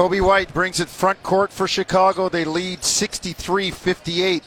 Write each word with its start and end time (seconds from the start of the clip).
Coby 0.00 0.22
White 0.22 0.54
brings 0.54 0.80
it 0.80 0.88
front 0.88 1.22
court 1.22 1.52
for 1.52 1.68
Chicago. 1.68 2.30
They 2.30 2.46
lead 2.46 2.84
63 2.84 3.70
58 3.70 4.42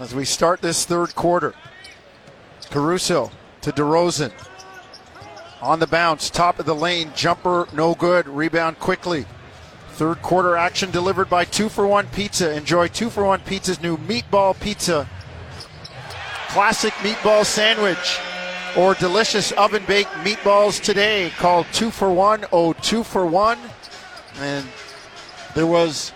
as 0.00 0.12
we 0.12 0.24
start 0.24 0.60
this 0.60 0.84
third 0.84 1.14
quarter. 1.14 1.54
Caruso 2.70 3.30
to 3.60 3.70
DeRozan. 3.70 4.32
On 5.62 5.78
the 5.78 5.86
bounce, 5.86 6.30
top 6.30 6.58
of 6.58 6.66
the 6.66 6.74
lane, 6.74 7.12
jumper, 7.14 7.68
no 7.72 7.94
good. 7.94 8.26
Rebound 8.26 8.80
Quickley. 8.80 9.24
Third 9.90 10.20
quarter 10.20 10.56
action 10.56 10.90
delivered 10.90 11.30
by 11.30 11.44
Two 11.44 11.68
for 11.68 11.86
One 11.86 12.08
Pizza. 12.08 12.52
Enjoy 12.52 12.88
Two 12.88 13.08
for 13.08 13.24
One 13.24 13.42
Pizza's 13.42 13.80
new 13.80 13.96
meatball 13.96 14.58
pizza. 14.58 15.08
Classic 16.48 16.92
meatball 16.94 17.44
sandwich 17.44 18.18
or 18.76 18.94
delicious 18.94 19.52
oven 19.52 19.84
baked 19.86 20.10
meatballs 20.24 20.82
today. 20.82 21.30
Call 21.38 21.62
Two 21.72 21.92
for 21.92 22.10
One. 22.12 22.46
Oh, 22.50 22.72
two 22.72 23.04
for 23.04 23.24
one. 23.24 23.60
And 24.38 24.66
there 25.54 25.66
was 25.66 26.12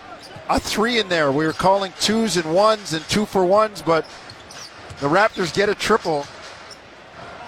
a 0.49 0.59
three 0.59 0.99
in 0.99 1.09
there. 1.09 1.31
We 1.31 1.45
were 1.45 1.53
calling 1.53 1.93
twos 1.99 2.37
and 2.37 2.53
ones 2.53 2.93
and 2.93 3.03
two 3.09 3.25
for 3.25 3.45
ones, 3.45 3.81
but 3.81 4.05
the 4.99 5.07
Raptors 5.07 5.53
get 5.53 5.69
a 5.69 5.75
triple 5.75 6.25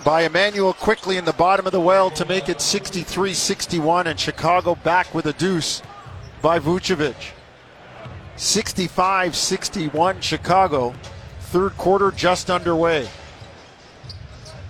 by 0.04 0.24
Immanuel 0.24 0.74
Quickley 0.74 1.18
in 1.18 1.26
the 1.26 1.34
bottom 1.34 1.66
of 1.66 1.72
the 1.72 1.80
well 1.80 2.10
to 2.12 2.26
make 2.26 2.50
it 2.50 2.60
63 2.60 3.34
61, 3.34 4.08
and 4.08 4.20
Chicago 4.20 4.76
back 4.76 5.14
with 5.14 5.26
a 5.26 5.34
deuce 5.34 5.82
by 6.42 6.60
Vucevic. 6.60 7.32
65 8.36 9.36
61 9.36 10.22
Chicago. 10.22 10.94
Third 11.40 11.78
quarter 11.78 12.12
just 12.12 12.50
underway. 12.50 13.08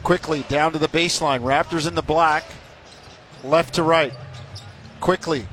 Quickley 0.03 0.41
down 0.49 0.73
to 0.73 0.79
the 0.79 0.89
baseline. 0.89 1.41
Raptors 1.41 1.87
in 1.87 1.95
the 1.95 2.01
black. 2.01 2.43
Left 3.43 3.73
to 3.75 3.83
right. 3.83 4.13
Quickley 4.99 5.47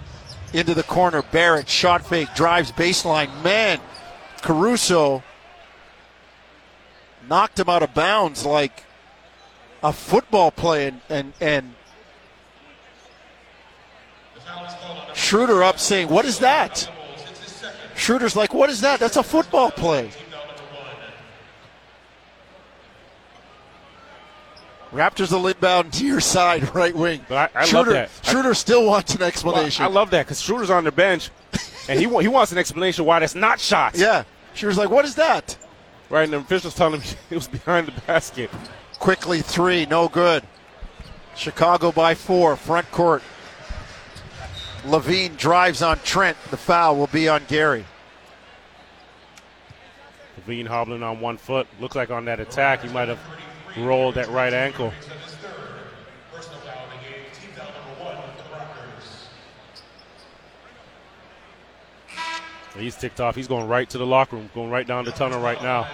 into 0.52 0.74
the 0.74 0.82
corner. 0.82 1.22
Barrett 1.22 1.68
shot 1.68 2.06
fake, 2.06 2.28
drives 2.34 2.72
baseline. 2.72 3.42
Man, 3.42 3.80
Caruso 4.42 5.23
knocked 7.29 7.59
him 7.59 7.68
out 7.68 7.82
of 7.82 7.95
bounds 7.95 8.45
like 8.45 8.84
a 9.82 9.93
football 9.93 10.51
play, 10.51 10.88
and 10.88 11.01
and, 11.09 11.32
and 11.40 11.74
Schroeder 15.15 15.62
up 15.62 15.78
saying, 15.78 16.09
"What 16.09 16.24
is 16.24 16.38
that?" 16.40 16.90
Schroeder's 17.95 18.37
like, 18.37 18.54
"What 18.54 18.71
is 18.71 18.80
that? 18.80 19.01
That's 19.01 19.16
a 19.16 19.23
football 19.23 19.71
play." 19.71 20.10
Raptors 24.93 25.30
will 25.33 25.46
inbound 25.46 25.93
to 25.95 26.07
your 26.07 26.21
side, 26.21 26.74
right 26.74 26.95
wing. 26.95 27.24
But 27.29 27.51
I, 27.55 27.60
I 27.60 27.65
Schroeder, 27.66 27.93
love 27.93 28.10
that. 28.23 28.27
Schroeder 28.27 28.55
still 28.55 28.85
wants 28.87 29.15
an 29.15 29.21
Well, 29.21 29.29
explanation. 29.29 29.85
I 29.85 29.88
love 29.88 30.10
that 30.10 30.27
because 30.27 30.41
Schroeder's 30.41 30.71
on 30.71 30.85
the 30.85 30.93
bench, 30.93 31.30
and 31.88 31.99
he 32.01 32.07
he 32.21 32.29
wants 32.29 32.51
an 32.52 32.59
explanation 32.59 33.05
why 33.05 33.21
that's 33.21 33.35
not 33.35 33.61
shots. 33.61 33.99
yeah. 34.01 34.24
Schroeder's 34.55 34.79
like, 34.79 34.91
"What 34.91 35.05
is 35.05 35.15
that?" 35.15 35.57
Right, 36.09 36.24
and 36.24 36.33
the 36.33 36.38
officials 36.38 36.74
telling 36.74 37.01
him 37.01 37.16
it 37.30 37.35
was 37.37 37.46
behind 37.46 37.87
the 37.87 38.01
basket. 38.02 38.51
Quickley 38.99 39.43
three, 39.43 39.87
no 39.87 40.09
good. 40.09 40.43
Chicago 41.37 41.93
by 41.93 42.15
four, 42.16 42.57
front 42.57 42.91
court. 42.91 43.23
LaVine 44.85 45.37
drives 45.37 45.83
on 45.83 45.99
Trent. 46.01 46.37
The 46.51 46.57
foul 46.57 46.96
will 46.96 47.07
be 47.07 47.29
on 47.29 47.43
Gary. 47.46 47.85
LaVine 50.46 50.66
hobbling 50.66 51.02
on 51.02 51.21
one 51.21 51.37
foot. 51.37 51.66
Looks 51.80 51.95
like 51.96 52.11
on 52.11 52.24
that 52.24 52.41
attack 52.41 52.83
he 52.83 52.88
might 52.88 53.09
have 53.09 53.21
rolled 53.76 54.15
that 54.16 54.29
right 54.29 54.52
ankle. 54.52 54.93
He's 62.77 62.96
ticked 62.96 63.21
off. 63.21 63.35
He's 63.35 63.49
going 63.49 63.68
right 63.68 63.88
to 63.90 63.99
the 63.99 64.06
locker 64.06 64.37
room, 64.37 64.49
going 64.54 64.71
right 64.71 64.87
down 64.87 65.04
the 65.04 65.10
tunnel 65.10 65.41
right 65.41 65.60
now. 65.62 65.87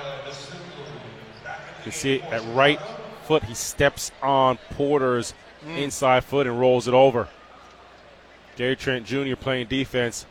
You 1.85 1.93
see 1.93 2.17
it 2.17 2.25
at 2.25 2.45
right 2.55 2.81
foot. 3.25 3.45
He 3.45 3.55
steps 3.55 4.13
on 4.23 4.59
Porter's 4.71 5.35
mm. 5.65 5.79
inside 5.79 6.25
foot 6.25 6.47
and 6.47 6.59
rolls 6.59 6.87
it 6.87 6.95
over. 6.95 7.29
Gary 8.57 8.77
Trent 8.77 9.07
Jr. 9.07 9.37
playing 9.37 9.69
defense. 9.69 10.27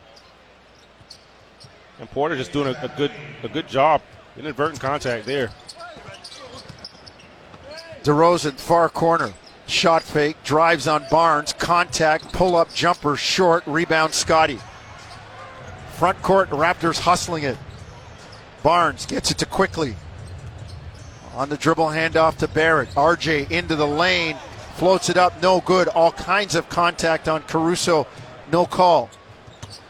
And 1.98 2.10
Porter 2.10 2.36
just 2.36 2.52
doing 2.52 2.74
a, 2.74 2.84
a 2.84 2.88
good 2.96 3.10
a 3.42 3.48
good 3.48 3.68
job. 3.68 4.02
Inadvertent 4.36 4.80
contact 4.80 5.24
there. 5.24 5.50
DeRozan, 8.06 8.52
far 8.52 8.88
corner. 8.88 9.32
Shot 9.66 10.04
fake, 10.04 10.36
drives 10.44 10.86
on 10.86 11.04
Barnes, 11.10 11.52
contact, 11.52 12.32
pull 12.32 12.54
up 12.54 12.72
jumper, 12.72 13.16
short, 13.16 13.64
rebound 13.66 14.14
Scottie. 14.14 14.60
Front 15.94 16.22
court, 16.22 16.48
Raptors 16.50 17.00
hustling 17.00 17.42
it. 17.42 17.58
Barnes 18.62 19.06
gets 19.06 19.32
it 19.32 19.38
to 19.38 19.46
Quickley. 19.46 19.96
On 21.34 21.48
the 21.48 21.56
dribble 21.56 21.88
handoff 21.88 22.36
to 22.36 22.46
Barrett. 22.46 22.90
RJ 22.90 23.50
into 23.50 23.74
the 23.74 23.88
lane, 23.88 24.36
floats 24.76 25.08
it 25.08 25.16
up, 25.16 25.42
no 25.42 25.60
good. 25.60 25.88
All 25.88 26.12
kinds 26.12 26.54
of 26.54 26.68
contact 26.68 27.26
on 27.26 27.42
Caruso, 27.42 28.06
no 28.52 28.66
call. 28.66 29.10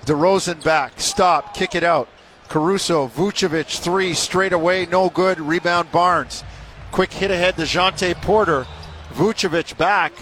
DeRozan 0.06 0.65
back, 0.65 1.03
stop, 1.03 1.53
kick 1.54 1.75
it 1.75 1.84
out. 1.84 2.09
Caruso, 2.48 3.09
Vucevic, 3.09 3.78
three 3.78 4.15
straight 4.15 4.54
away, 4.54 4.87
no 4.87 5.10
good. 5.10 5.38
Rebound 5.38 5.93
Barnes. 5.93 6.44
Quick 6.92 7.12
hit 7.12 7.30
ahead 7.30 7.56
to 7.56 7.62
Jontay 7.62 8.14
Porter. 8.22 8.66
Vucevic 9.12 9.76
back 9.76 10.12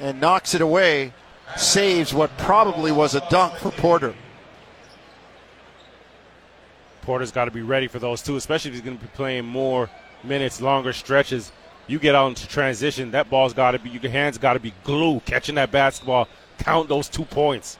and 0.00 0.20
knocks 0.20 0.54
it 0.54 0.60
away. 0.60 1.12
Saves 1.56 2.14
what 2.14 2.36
probably 2.38 2.92
was 2.92 3.14
a 3.14 3.28
dunk 3.28 3.54
for 3.54 3.70
Porter. 3.72 4.14
Porter's 7.02 7.32
got 7.32 7.46
to 7.46 7.50
be 7.50 7.62
ready 7.62 7.88
for 7.88 7.98
those 7.98 8.22
two, 8.22 8.36
especially 8.36 8.70
if 8.70 8.74
he's 8.74 8.84
going 8.84 8.96
to 8.96 9.02
be 9.02 9.10
playing 9.14 9.44
more 9.44 9.90
minutes, 10.22 10.60
longer 10.60 10.92
stretches. 10.92 11.50
You 11.86 11.98
get 11.98 12.14
out 12.14 12.28
into 12.28 12.46
transition, 12.46 13.10
that 13.12 13.28
ball's 13.30 13.52
got 13.52 13.72
to 13.72 13.78
be, 13.78 13.90
your 13.90 14.10
hands 14.12 14.38
got 14.38 14.52
to 14.52 14.60
be 14.60 14.72
glue 14.84 15.20
catching 15.20 15.56
that 15.56 15.72
basketball. 15.72 16.28
Count 16.58 16.88
those 16.88 17.08
two 17.08 17.24
points. 17.24 17.78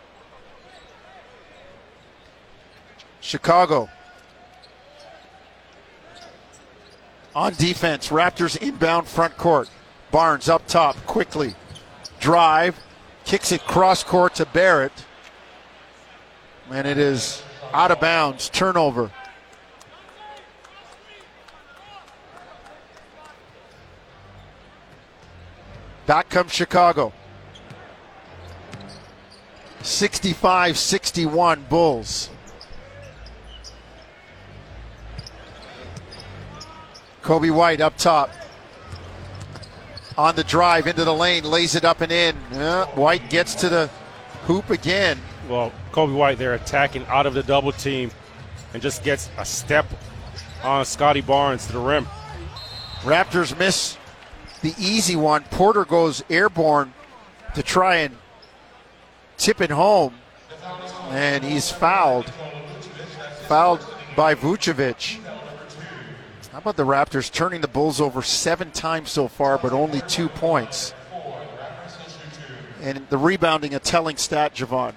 Chicago. 3.20 3.88
On 7.34 7.54
defense, 7.54 8.08
Raptors 8.08 8.56
inbound 8.56 9.06
front 9.06 9.36
court. 9.36 9.70
Barnes 10.10 10.48
up 10.48 10.66
top 10.66 10.96
Quickley. 11.06 11.54
Drive, 12.18 12.78
kicks 13.24 13.52
it 13.52 13.62
cross 13.62 14.02
court 14.02 14.34
to 14.36 14.46
Barrett. 14.46 14.92
And 16.70 16.86
it 16.86 16.98
is 16.98 17.42
out 17.72 17.90
of 17.90 18.00
bounds. 18.00 18.48
Turnover. 18.48 19.10
Back 26.06 26.28
comes 26.28 26.52
Chicago. 26.52 27.12
65 29.82 30.76
61 30.76 31.66
Bulls. 31.68 32.30
Coby 37.30 37.52
White 37.52 37.80
up 37.80 37.96
top. 37.96 38.28
On 40.18 40.34
the 40.34 40.42
drive 40.42 40.88
into 40.88 41.04
the 41.04 41.14
lane, 41.14 41.44
lays 41.44 41.76
it 41.76 41.84
up 41.84 42.00
and 42.00 42.10
in. 42.10 42.34
Yeah, 42.52 42.86
White 42.96 43.30
gets 43.30 43.54
to 43.54 43.68
the 43.68 43.86
hoop 44.46 44.68
again. 44.68 45.16
Well, 45.48 45.70
Coby 45.92 46.16
White 46.16 46.38
there 46.38 46.54
attacking 46.54 47.06
out 47.06 47.26
of 47.26 47.34
the 47.34 47.44
double 47.44 47.70
team 47.70 48.10
and 48.74 48.82
just 48.82 49.04
gets 49.04 49.30
a 49.38 49.44
step 49.44 49.86
on 50.64 50.84
Scottie 50.84 51.20
Barnes 51.20 51.68
to 51.68 51.72
the 51.72 51.78
rim. 51.78 52.04
Raptors 53.02 53.56
miss 53.56 53.96
the 54.60 54.74
easy 54.76 55.14
one. 55.14 55.44
Porter 55.52 55.84
goes 55.84 56.24
airborne 56.30 56.92
to 57.54 57.62
try 57.62 57.98
and 57.98 58.16
tip 59.36 59.60
it 59.60 59.70
home, 59.70 60.14
and 61.10 61.44
he's 61.44 61.70
fouled. 61.70 62.28
Fouled 63.46 63.86
by 64.16 64.34
Vucevic. 64.34 65.20
How 66.52 66.58
about 66.58 66.76
the 66.76 66.84
Raptors 66.84 67.30
turning 67.30 67.60
the 67.60 67.68
Bulls 67.68 68.00
over 68.00 68.22
seven 68.22 68.72
times 68.72 69.10
so 69.10 69.28
far, 69.28 69.56
but 69.56 69.72
only 69.72 70.00
two 70.02 70.28
points? 70.28 70.92
And 72.82 73.06
the 73.08 73.18
rebounding, 73.18 73.74
a 73.74 73.78
telling 73.78 74.16
stat, 74.16 74.54
Jevohn. 74.54 74.94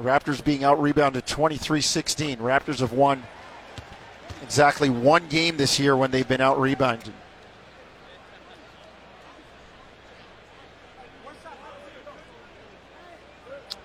Raptors 0.00 0.42
being 0.42 0.64
out 0.64 0.80
rebounded 0.80 1.26
23 1.26 1.82
16. 1.82 2.38
Raptors 2.38 2.80
have 2.80 2.92
won 2.92 3.22
exactly 4.42 4.88
one 4.88 5.28
game 5.28 5.58
this 5.58 5.78
year 5.78 5.94
when 5.94 6.10
they've 6.10 6.26
been 6.26 6.40
out 6.40 6.58
rebounded. 6.58 7.12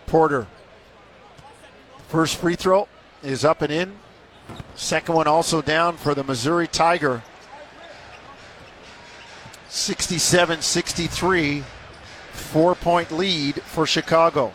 Porter. 0.05 0.47
First 2.07 2.37
free 2.37 2.55
throw 2.55 2.87
is 3.21 3.43
up 3.43 3.61
and 3.61 3.73
in. 3.73 3.99
Second 4.75 5.15
one 5.15 5.27
also 5.27 5.61
down 5.61 5.97
for 5.97 6.13
the 6.13 6.23
Missouri 6.23 6.67
Tiger. 6.67 7.23
67 9.69 10.61
63. 10.61 11.63
Four 12.31 12.75
point 12.75 13.11
lead 13.11 13.55
for 13.63 13.85
Chicago. 13.85 14.53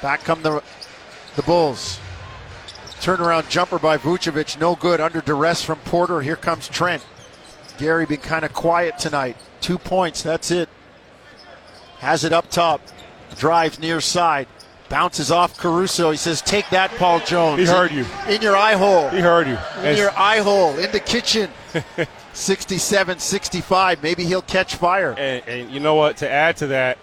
Back 0.00 0.24
come 0.24 0.42
the 0.42 0.62
the 1.36 1.42
Bulls. 1.42 2.00
Turnaround 3.00 3.48
jumper 3.48 3.78
by 3.78 3.98
Vucevic, 3.98 4.60
no 4.60 4.76
good. 4.76 5.00
Under 5.00 5.20
duress 5.20 5.62
from 5.62 5.78
Porter. 5.80 6.20
Here 6.20 6.36
comes 6.36 6.68
Trent. 6.68 7.04
Gary 7.76 8.06
been 8.06 8.20
kind 8.20 8.44
of 8.44 8.52
quiet 8.52 8.98
tonight. 8.98 9.36
Two 9.60 9.78
points, 9.78 10.22
that's 10.22 10.50
it. 10.50 10.68
Has 11.98 12.24
it 12.24 12.32
up 12.32 12.48
top. 12.48 12.80
Drives 13.36 13.78
near 13.78 14.00
side. 14.00 14.46
Bounces 14.92 15.30
off 15.30 15.56
Caruso. 15.56 16.10
He 16.10 16.18
says, 16.18 16.42
Take 16.42 16.68
that, 16.68 16.90
Paul 16.98 17.20
Jones. 17.20 17.58
He 17.58 17.64
heard 17.64 17.92
you. 17.92 18.04
In 18.28 18.42
your 18.42 18.54
eye 18.54 18.74
hole. 18.74 19.08
He 19.08 19.20
heard 19.20 19.48
you. 19.48 19.56
In 19.82 19.96
your 19.96 20.10
eye 20.18 20.40
hole. 20.40 20.78
In 20.78 20.92
the 20.92 21.00
kitchen. 21.00 21.50
67 22.34 23.18
65. 23.18 24.02
Maybe 24.02 24.24
he'll 24.26 24.42
catch 24.42 24.76
fire. 24.76 25.14
And, 25.16 25.42
and 25.48 25.70
you 25.70 25.80
know 25.80 25.94
what? 25.94 26.18
To 26.18 26.30
add 26.30 26.58
to 26.58 26.66
that, 26.66 26.98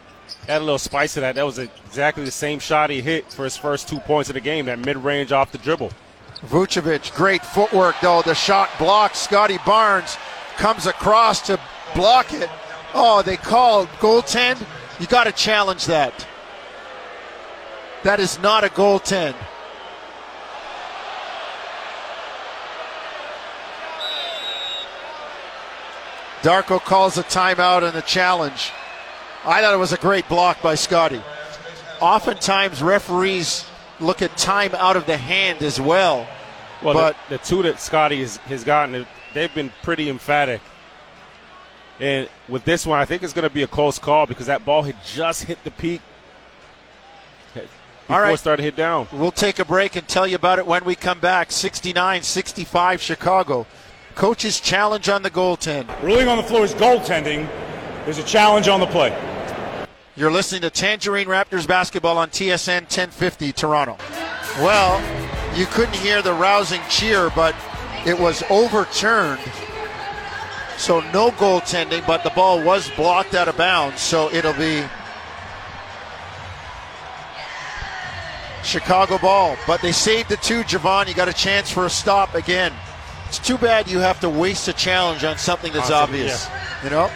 add 0.47 0.59
a 0.61 0.63
little 0.63 0.77
spice 0.77 1.15
to 1.15 1.21
that. 1.21 1.33
That 1.33 1.47
was 1.47 1.57
exactly 1.57 2.23
the 2.23 2.29
same 2.29 2.59
shot 2.59 2.91
he 2.91 3.01
hit 3.01 3.33
for 3.33 3.43
his 3.43 3.57
first 3.57 3.89
two 3.89 3.99
points 4.01 4.29
of 4.29 4.35
the 4.35 4.39
game. 4.39 4.67
That 4.67 4.77
mid-range 4.77 5.31
off 5.31 5.51
the 5.51 5.57
dribble. 5.57 5.91
Vucevic, 6.45 7.15
great 7.15 7.43
footwork 7.43 7.95
though. 8.03 8.21
The 8.21 8.35
shot 8.35 8.69
blocked. 8.77 9.15
Scottie 9.15 9.57
Barnes 9.65 10.15
comes 10.57 10.85
across 10.85 11.41
to 11.47 11.59
block 11.95 12.31
it. 12.33 12.51
Oh, 12.93 13.23
they 13.23 13.35
called 13.37 13.87
goaltend. 13.99 14.63
You 14.99 15.07
got 15.07 15.23
to 15.23 15.31
challenge 15.31 15.87
that. 15.87 16.27
That 18.03 18.19
is 18.19 18.39
not 18.39 18.63
a 18.63 18.67
goaltend. 18.69 19.35
Darko 26.41 26.79
calls 26.79 27.17
a 27.17 27.23
timeout 27.23 27.83
and 27.83 27.97
a 27.97 28.01
challenge. 28.01 28.71
I 29.45 29.61
thought 29.61 29.73
it 29.73 29.77
was 29.77 29.91
a 29.91 29.97
great 29.97 30.27
block 30.29 30.61
by 30.61 30.75
Scottie. 30.75 31.21
Oftentimes, 31.99 32.81
referees 32.81 33.65
look 33.99 34.21
at 34.21 34.37
time 34.37 34.73
out 34.75 34.95
of 34.95 35.05
the 35.05 35.17
hand 35.17 35.61
as 35.61 35.81
well. 35.81 36.25
Well, 36.81 36.93
but 36.93 37.17
the, 37.27 37.37
the 37.37 37.43
two 37.43 37.61
that 37.63 37.81
Scottie 37.81 38.21
has, 38.21 38.37
has 38.37 38.63
gotten, 38.63 39.05
they've 39.33 39.53
been 39.53 39.71
pretty 39.83 40.09
emphatic. 40.09 40.61
And 41.99 42.29
with 42.47 42.63
this 42.63 42.85
one, 42.85 42.99
I 42.99 43.03
think 43.03 43.23
it's 43.23 43.33
going 43.33 43.47
to 43.47 43.53
be 43.53 43.63
a 43.63 43.67
close 43.67 43.99
call 43.99 44.25
because 44.25 44.45
that 44.45 44.63
ball 44.63 44.83
had 44.83 44.95
just 45.03 45.43
hit 45.43 45.61
the 45.65 45.71
peak 45.71 46.01
All 48.09 48.19
right. 48.19 48.33
it 48.33 48.37
started 48.37 48.57
to 48.57 48.63
hit 48.63 48.75
down. 48.75 49.07
We'll 49.11 49.31
take 49.31 49.59
a 49.59 49.65
break 49.65 49.95
and 49.95 50.07
tell 50.07 50.25
you 50.25 50.35
about 50.35 50.57
it 50.57 50.65
when 50.65 50.83
we 50.83 50.95
come 50.95 51.19
back. 51.19 51.51
69 51.51 52.23
65 52.23 53.01
Chicago. 53.01 53.67
Coach's 54.15 54.59
challenge 54.59 55.09
on 55.09 55.21
the 55.21 55.29
goaltend. 55.29 55.87
Ruling 56.01 56.27
on 56.27 56.37
the 56.37 56.43
floor 56.43 56.63
is 56.63 56.73
goaltending. 56.73 57.47
There's 58.05 58.17
a 58.17 58.23
challenge 58.23 58.67
on 58.67 58.79
the 58.79 58.87
play. 58.87 59.15
You're 60.15 60.31
listening 60.31 60.61
to 60.63 60.69
Tangerine 60.69 61.27
Raptors 61.27 61.67
basketball 61.67 62.17
on 62.17 62.29
TSN 62.29 62.81
1050 62.81 63.53
Toronto. 63.53 63.97
Well, 64.57 64.99
you 65.57 65.65
couldn't 65.67 65.95
hear 65.95 66.21
the 66.21 66.33
rousing 66.33 66.81
cheer, 66.89 67.29
but 67.35 67.55
it 68.05 68.19
was 68.19 68.43
overturned. 68.49 69.39
So 70.77 71.01
no 71.11 71.31
goaltending, 71.31 72.05
but 72.07 72.23
the 72.23 72.31
ball 72.31 72.61
was 72.63 72.89
blocked 72.91 73.35
out 73.35 73.47
of 73.47 73.55
bounds. 73.55 74.01
So 74.01 74.31
it'll 74.33 74.53
be 74.53 74.83
Chicago 78.69 79.17
ball. 79.17 79.57
But 79.65 79.81
they 79.81 79.91
saved 79.91 80.29
the 80.29 80.37
two. 80.37 80.63
Jevohn, 80.63 81.07
you 81.07 81.15
got 81.15 81.27
a 81.27 81.33
chance 81.33 81.71
for 81.71 81.85
a 81.85 81.89
stop 81.89 82.35
again. 82.35 82.71
It's 83.27 83.39
too 83.39 83.57
bad 83.57 83.89
you 83.89 83.99
have 83.99 84.19
to 84.21 84.29
waste 84.29 84.67
a 84.67 84.73
challenge 84.73 85.23
on 85.23 85.37
something 85.37 85.73
that's 85.73 85.89
something, 85.89 86.21
obvious. 86.21 86.47
You 86.83 86.89
know? 86.91 87.11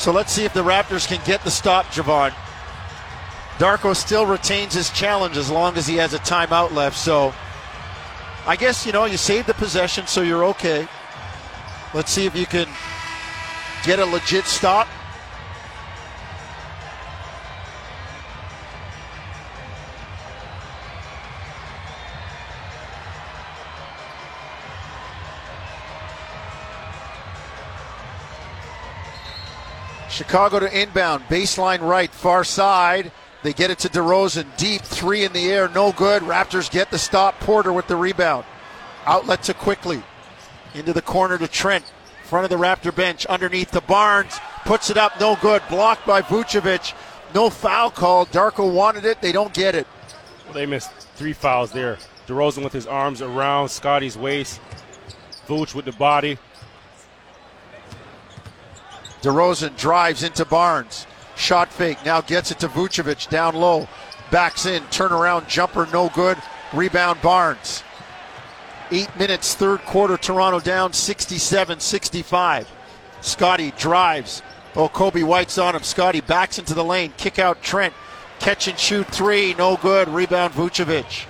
So 0.00 0.12
let's 0.12 0.32
see 0.32 0.46
if 0.46 0.54
the 0.54 0.64
Raptors 0.64 1.06
can 1.06 1.20
get 1.26 1.44
the 1.44 1.50
stop, 1.50 1.84
Jevohn. 1.88 2.32
Darko 3.58 3.94
still 3.94 4.24
retains 4.24 4.72
his 4.72 4.88
challenge 4.88 5.36
as 5.36 5.50
long 5.50 5.76
as 5.76 5.86
he 5.86 5.96
has 5.96 6.14
a 6.14 6.18
timeout 6.20 6.72
left. 6.72 6.96
So 6.96 7.34
I 8.46 8.56
guess, 8.56 8.86
you 8.86 8.92
know, 8.92 9.04
you 9.04 9.18
saved 9.18 9.46
the 9.46 9.52
possession, 9.52 10.06
so 10.06 10.22
you're 10.22 10.46
okay. 10.46 10.88
Let's 11.92 12.10
see 12.10 12.24
if 12.24 12.34
you 12.34 12.46
can 12.46 12.66
get 13.84 13.98
a 13.98 14.06
legit 14.06 14.46
stop. 14.46 14.88
Chicago 30.20 30.60
to 30.60 30.78
inbound, 30.78 31.24
baseline 31.30 31.80
right, 31.80 32.12
far 32.12 32.44
side. 32.44 33.10
They 33.42 33.54
get 33.54 33.70
it 33.70 33.78
to 33.78 33.88
DeRozan, 33.88 34.44
deep 34.58 34.82
three 34.82 35.24
in 35.24 35.32
the 35.32 35.50
air, 35.50 35.70
no 35.70 35.92
good. 35.92 36.20
Raptors 36.24 36.70
get 36.70 36.90
the 36.90 36.98
stop. 36.98 37.40
Porter 37.40 37.72
with 37.72 37.86
the 37.86 37.96
rebound. 37.96 38.44
Outlet 39.06 39.42
to 39.44 39.54
Quickley 39.54 40.02
into 40.74 40.92
the 40.92 41.00
corner 41.00 41.38
to 41.38 41.48
Trent, 41.48 41.90
front 42.24 42.44
of 42.44 42.50
the 42.50 42.62
Raptor 42.62 42.94
bench, 42.94 43.24
underneath 43.24 43.70
the 43.70 43.80
Barnes, 43.80 44.38
puts 44.66 44.90
it 44.90 44.98
up, 44.98 45.18
no 45.18 45.36
good. 45.40 45.62
Blocked 45.70 46.06
by 46.06 46.20
Vucevic. 46.20 46.92
No 47.34 47.48
foul 47.48 47.90
call. 47.90 48.26
Darko 48.26 48.70
wanted 48.70 49.06
it. 49.06 49.22
They 49.22 49.32
don't 49.32 49.54
get 49.54 49.74
it. 49.74 49.86
Well, 50.44 50.52
they 50.52 50.66
missed 50.66 50.90
three 50.90 51.32
fouls 51.32 51.72
there. 51.72 51.96
DeRozan 52.26 52.62
with 52.62 52.74
his 52.74 52.86
arms 52.86 53.22
around 53.22 53.70
Scottie's 53.70 54.18
waist. 54.18 54.60
Vooch 55.46 55.74
with 55.74 55.86
the 55.86 55.92
body. 55.92 56.36
DeRozan 59.22 59.76
drives 59.76 60.22
into 60.22 60.44
Barnes. 60.44 61.06
Shot 61.36 61.72
fake. 61.72 61.98
Now 62.04 62.20
gets 62.20 62.50
it 62.50 62.58
to 62.60 62.68
Vucevic 62.68 63.28
down 63.28 63.54
low. 63.54 63.88
Backs 64.30 64.66
in. 64.66 64.82
Turnaround 64.84 65.48
jumper. 65.48 65.86
No 65.92 66.08
good. 66.10 66.38
Rebound 66.72 67.20
Barnes. 67.22 67.82
Eight 68.90 69.14
minutes, 69.16 69.54
third 69.54 69.80
quarter. 69.80 70.16
Toronto 70.16 70.60
down 70.60 70.92
67 70.92 71.80
65. 71.80 72.70
Scottie 73.20 73.72
drives. 73.78 74.42
Oh, 74.74 74.88
Coby 74.88 75.24
White's 75.24 75.58
on 75.58 75.76
him. 75.76 75.82
Scottie 75.82 76.20
backs 76.20 76.58
into 76.58 76.74
the 76.74 76.84
lane. 76.84 77.12
Kick 77.16 77.38
out 77.38 77.62
Trent. 77.62 77.92
Catch 78.38 78.68
and 78.68 78.78
shoot 78.78 79.06
three. 79.08 79.54
No 79.54 79.76
good. 79.76 80.08
Rebound 80.08 80.54
Vucevic. 80.54 81.26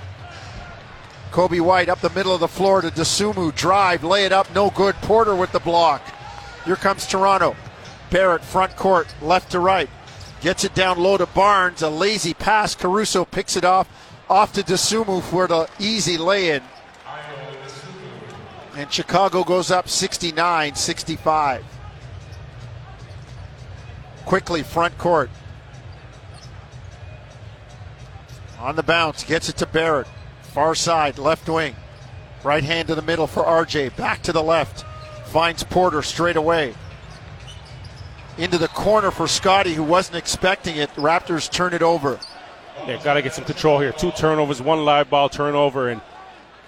Coby 1.33 1.61
White 1.61 1.89
up 1.89 2.01
the 2.01 2.11
middle 2.11 2.35
of 2.35 2.41
the 2.41 2.49
floor 2.49 2.83
to 2.83 2.89
Dosunmu. 2.91 3.55
Drive. 3.55 4.05
Lay 4.05 4.25
it 4.25 4.33
up. 4.33 4.53
No 4.55 4.71
good. 4.71 4.95
Porter 4.97 5.35
with 5.35 5.53
the 5.53 5.61
block. 5.61 6.03
Here 6.65 6.77
comes 6.77 7.07
Toronto. 7.07 7.57
Barrett 8.11 8.43
front 8.43 8.77
court, 8.77 9.15
left 9.23 9.53
to 9.53 9.61
right. 9.61 9.89
Gets 10.41 10.65
it 10.65 10.75
down 10.75 10.99
low 10.99 11.17
to 11.17 11.27
Barnes. 11.27 11.83
A 11.83 11.91
lazy 11.91 12.35
pass. 12.35 12.75
Caruso 12.75 13.25
picks 13.25 13.57
it 13.57 13.65
off. 13.65 13.89
Off 14.29 14.53
to 14.55 14.63
Dosunmu 14.63 15.23
for 15.23 15.47
the 15.47 15.69
easy 15.79 16.17
lay 16.17 16.51
in. 16.51 16.63
And 18.77 18.91
Chicago 18.93 19.45
goes 19.45 19.71
up 19.71 19.89
69 19.89 20.75
65. 20.75 21.65
Quickley, 24.25 24.63
front 24.63 24.97
court. 24.97 25.29
On 28.59 28.77
the 28.77 28.83
bounce, 28.83 29.25
gets 29.25 29.49
it 29.49 29.57
to 29.57 29.67
Barrett. 29.67 30.07
Far 30.43 30.75
side, 30.75 31.19
left 31.19 31.49
wing. 31.49 31.75
Right 32.45 32.65
hand 32.65 32.89
to 32.89 32.95
the 32.95 33.03
middle 33.03 33.27
for 33.27 33.43
RJ. 33.43 33.97
Back 33.97 34.23
to 34.23 34.33
the 34.33 34.43
left. 34.43 34.85
Finds 35.27 35.63
Porter 35.65 36.03
straight 36.03 36.37
away 36.37 36.75
into 38.43 38.59
the 38.59 38.69
corner 38.69 39.11
for 39.11 39.29
Scottie, 39.29 39.75
who 39.75 39.83
wasn't 39.83 40.17
expecting 40.17 40.77
it. 40.77 40.91
Raptors 40.95 41.51
turn 41.51 41.75
it 41.75 41.83
over. 41.83 42.19
Yeah, 42.87 43.03
got 43.03 43.15
to 43.15 43.23
get 43.23 43.35
some 43.35 43.45
control 43.45 43.79
here. 43.79 43.93
Two 43.93 44.11
turnovers, 44.13 44.63
one 44.63 44.85
live 44.85 45.11
ball 45.11 45.29
turnover, 45.29 45.91
and 45.91 46.01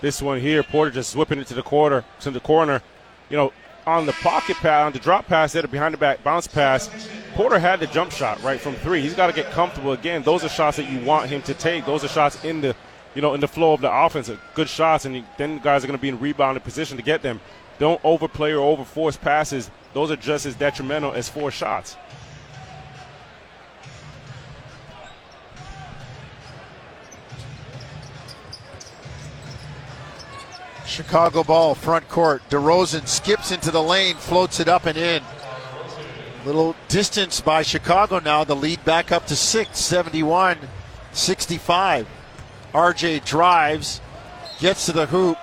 this 0.00 0.20
one 0.20 0.40
here, 0.40 0.62
Porter 0.62 0.90
just 0.90 1.16
whipping 1.16 1.38
it 1.38 1.46
to 1.46 1.54
the 1.54 1.62
quarter, 1.62 2.04
to 2.20 2.30
the 2.30 2.40
corner. 2.40 2.82
You 3.30 3.36
know, 3.36 3.52
on 3.86 4.06
the 4.06 4.12
pocket 4.12 4.56
pass, 4.56 4.84
on 4.84 4.92
the 4.92 4.98
drop 4.98 5.26
pass 5.26 5.52
there, 5.52 5.62
the 5.62 5.68
behind 5.68 5.94
the 5.94 5.98
back 5.98 6.22
bounce 6.22 6.46
pass, 6.46 6.90
Porter 7.34 7.58
had 7.58 7.80
the 7.80 7.86
jump 7.86 8.12
shot 8.12 8.42
right 8.42 8.60
from 8.60 8.74
three. 8.76 9.00
He's 9.00 9.14
got 9.14 9.28
to 9.28 9.32
get 9.32 9.50
comfortable 9.52 9.92
again. 9.92 10.22
Those 10.22 10.44
are 10.44 10.48
shots 10.48 10.76
that 10.76 10.90
you 10.90 11.00
want 11.04 11.30
him 11.30 11.42
to 11.42 11.54
take. 11.54 11.86
Those 11.86 12.04
are 12.04 12.08
shots 12.08 12.44
in 12.44 12.60
the, 12.60 12.76
you 13.14 13.22
know, 13.22 13.34
in 13.34 13.40
the 13.40 13.48
flow 13.48 13.72
of 13.72 13.80
the 13.80 13.90
offense. 13.90 14.30
Good 14.54 14.68
shots, 14.68 15.04
and 15.04 15.24
then 15.38 15.58
guys 15.58 15.82
are 15.82 15.86
going 15.86 15.98
to 15.98 16.02
be 16.02 16.08
in 16.08 16.18
rebounding 16.20 16.62
position 16.62 16.96
to 16.96 17.02
get 17.02 17.22
them. 17.22 17.40
Don't 17.78 18.00
overplay 18.04 18.52
or 18.52 18.76
overforce 18.76 19.20
passes. 19.20 19.70
Those 19.94 20.10
are 20.10 20.16
just 20.16 20.46
as 20.46 20.54
detrimental 20.54 21.12
as 21.12 21.28
four 21.28 21.50
shots. 21.50 21.96
Chicago 30.86 31.42
ball, 31.42 31.74
front 31.74 32.06
court. 32.08 32.42
DeRozan 32.50 33.08
skips 33.08 33.50
into 33.50 33.70
the 33.70 33.82
lane, 33.82 34.16
floats 34.16 34.60
it 34.60 34.68
up 34.68 34.84
and 34.84 34.98
in. 34.98 35.22
Little 36.44 36.76
distance 36.88 37.40
by 37.40 37.62
Chicago 37.62 38.18
now. 38.18 38.44
The 38.44 38.56
lead 38.56 38.84
back 38.84 39.10
up 39.10 39.26
to 39.28 39.36
six, 39.36 39.78
71 39.78 40.58
65. 41.12 42.06
RJ 42.74 43.24
drives, 43.24 44.00
gets 44.58 44.86
to 44.86 44.92
the 44.92 45.06
hoop. 45.06 45.38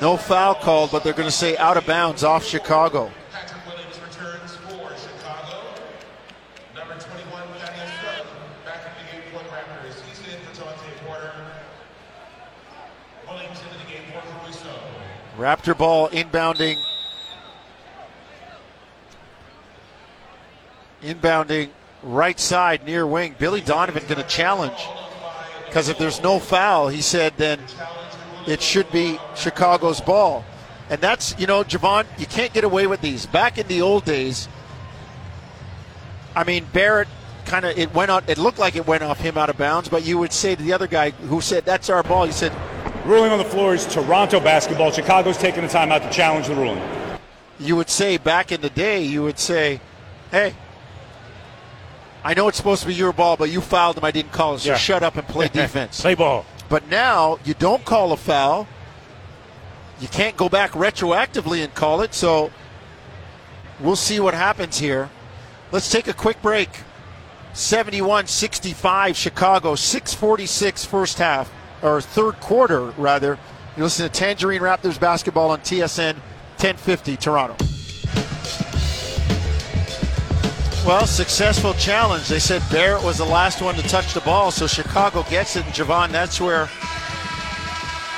No 0.00 0.16
foul 0.16 0.54
called, 0.54 0.92
but 0.92 1.02
they're 1.02 1.12
going 1.12 1.28
to 1.28 1.34
say 1.34 1.56
out 1.56 1.76
of 1.76 1.84
bounds 1.84 2.22
off 2.22 2.44
Chicago. 2.44 3.10
Patrick 3.32 3.66
Williams 3.66 3.98
returns 4.00 4.54
for 4.54 4.94
Chicago. 4.96 5.64
Number 6.76 6.94
21, 6.94 7.42
Thaddeus 7.58 7.90
Young, 8.04 8.26
back 8.64 8.86
in 8.86 8.92
the 9.04 9.12
game 9.12 9.32
for 9.32 9.42
the 9.42 9.50
Raptors. 9.50 10.00
He's 10.06 10.20
in 10.32 10.40
for 10.40 10.62
Jontay 10.62 11.06
Porter. 11.06 11.32
Williams 13.28 13.58
into 13.58 13.78
the 13.84 13.90
game 13.90 14.02
for 14.12 14.20
Caruso. 14.44 14.70
Raptor 15.36 15.76
ball 15.76 16.08
inbounding. 16.10 16.76
Inbounding 21.02 21.70
right 22.04 22.38
side 22.38 22.84
near 22.84 23.04
wing. 23.04 23.34
Billy 23.36 23.60
Donovan 23.60 24.04
going 24.04 24.22
to 24.22 24.28
challenge 24.28 24.78
because 25.66 25.88
if 25.88 25.98
there's 25.98 26.22
no 26.22 26.38
foul, 26.38 26.88
he 26.88 27.02
said, 27.02 27.34
then 27.36 27.60
it 28.48 28.62
should 28.62 28.90
be 28.90 29.18
Chicago's 29.36 30.00
ball. 30.00 30.44
And 30.90 31.00
that's, 31.00 31.38
you 31.38 31.46
know, 31.46 31.64
Jevohn, 31.64 32.06
you 32.18 32.26
can't 32.26 32.52
get 32.52 32.64
away 32.64 32.86
with 32.86 33.00
these. 33.02 33.26
Back 33.26 33.58
in 33.58 33.66
the 33.68 33.82
old 33.82 34.04
days, 34.04 34.48
I 36.34 36.44
mean, 36.44 36.66
Barrett 36.72 37.08
kind 37.44 37.64
of, 37.66 37.76
it 37.78 37.92
went 37.94 38.10
on, 38.10 38.22
it 38.26 38.38
looked 38.38 38.58
like 38.58 38.74
it 38.76 38.86
went 38.86 39.02
off 39.02 39.18
him 39.20 39.36
out 39.36 39.50
of 39.50 39.58
bounds, 39.58 39.88
but 39.88 40.04
you 40.04 40.18
would 40.18 40.32
say 40.32 40.54
to 40.54 40.62
the 40.62 40.72
other 40.72 40.86
guy 40.86 41.10
who 41.10 41.40
said, 41.40 41.64
that's 41.64 41.90
our 41.90 42.02
ball, 42.02 42.24
he 42.24 42.32
said, 42.32 42.52
Ruling 43.04 43.30
on 43.32 43.38
the 43.38 43.44
floor 43.44 43.74
is 43.74 43.86
Toronto 43.86 44.38
basketball. 44.40 44.90
Chicago's 44.90 45.38
taking 45.38 45.62
the 45.62 45.68
time 45.68 45.90
out 45.92 46.02
to 46.02 46.10
challenge 46.10 46.46
the 46.48 46.54
ruling. 46.54 46.82
you 47.58 47.74
would 47.74 47.88
say 47.88 48.18
back 48.18 48.52
in 48.52 48.60
the 48.60 48.70
day, 48.70 49.02
you 49.02 49.22
would 49.22 49.38
say, 49.38 49.80
hey, 50.30 50.54
I 52.22 52.34
know 52.34 52.48
it's 52.48 52.56
supposed 52.58 52.82
to 52.82 52.88
be 52.88 52.94
your 52.94 53.12
ball, 53.12 53.36
but 53.36 53.48
you 53.50 53.60
fouled 53.60 53.96
him. 53.96 54.04
I 54.04 54.10
didn't 54.10 54.32
call 54.32 54.54
it, 54.56 54.58
so 54.60 54.70
Yeah. 54.70 54.76
shut 54.76 55.02
up 55.02 55.16
and 55.16 55.26
play 55.26 55.48
defense. 55.52 56.00
Play 56.00 56.14
ball. 56.14 56.44
But 56.68 56.88
now 56.88 57.38
you 57.44 57.54
don't 57.54 57.84
call 57.84 58.12
a 58.12 58.16
foul. 58.16 58.68
You 60.00 60.08
can't 60.08 60.36
go 60.36 60.48
back 60.48 60.72
retroactively 60.72 61.64
and 61.64 61.74
call 61.74 62.02
it. 62.02 62.14
So 62.14 62.50
we'll 63.80 63.96
see 63.96 64.20
what 64.20 64.34
happens 64.34 64.78
here. 64.78 65.10
Let's 65.72 65.90
take 65.90 66.08
a 66.08 66.12
quick 66.12 66.40
break. 66.42 66.68
71 67.54 68.26
65 68.26 69.16
Chicago, 69.16 69.74
646 69.74 70.84
first 70.84 71.18
half, 71.18 71.52
or 71.82 72.00
third 72.00 72.40
quarter, 72.40 72.92
rather. 72.96 73.38
You 73.76 73.82
listen 73.82 74.08
to 74.08 74.12
Tangerine 74.12 74.60
Raptors 74.60 74.98
basketball 74.98 75.50
on 75.50 75.60
TSN 75.60 76.14
1050 76.58 77.16
Toronto. 77.16 77.56
Well, 80.88 81.06
successful 81.06 81.74
challenge. 81.74 82.28
They 82.28 82.38
said 82.38 82.62
Barrett 82.70 83.04
was 83.04 83.18
the 83.18 83.24
last 83.26 83.60
one 83.60 83.74
to 83.74 83.82
touch 83.82 84.14
the 84.14 84.22
ball, 84.22 84.50
so 84.50 84.66
Chicago 84.66 85.22
gets 85.24 85.54
it. 85.54 85.66
And 85.66 85.74
Jevohn, 85.74 86.10
that's 86.10 86.40
where 86.40 86.66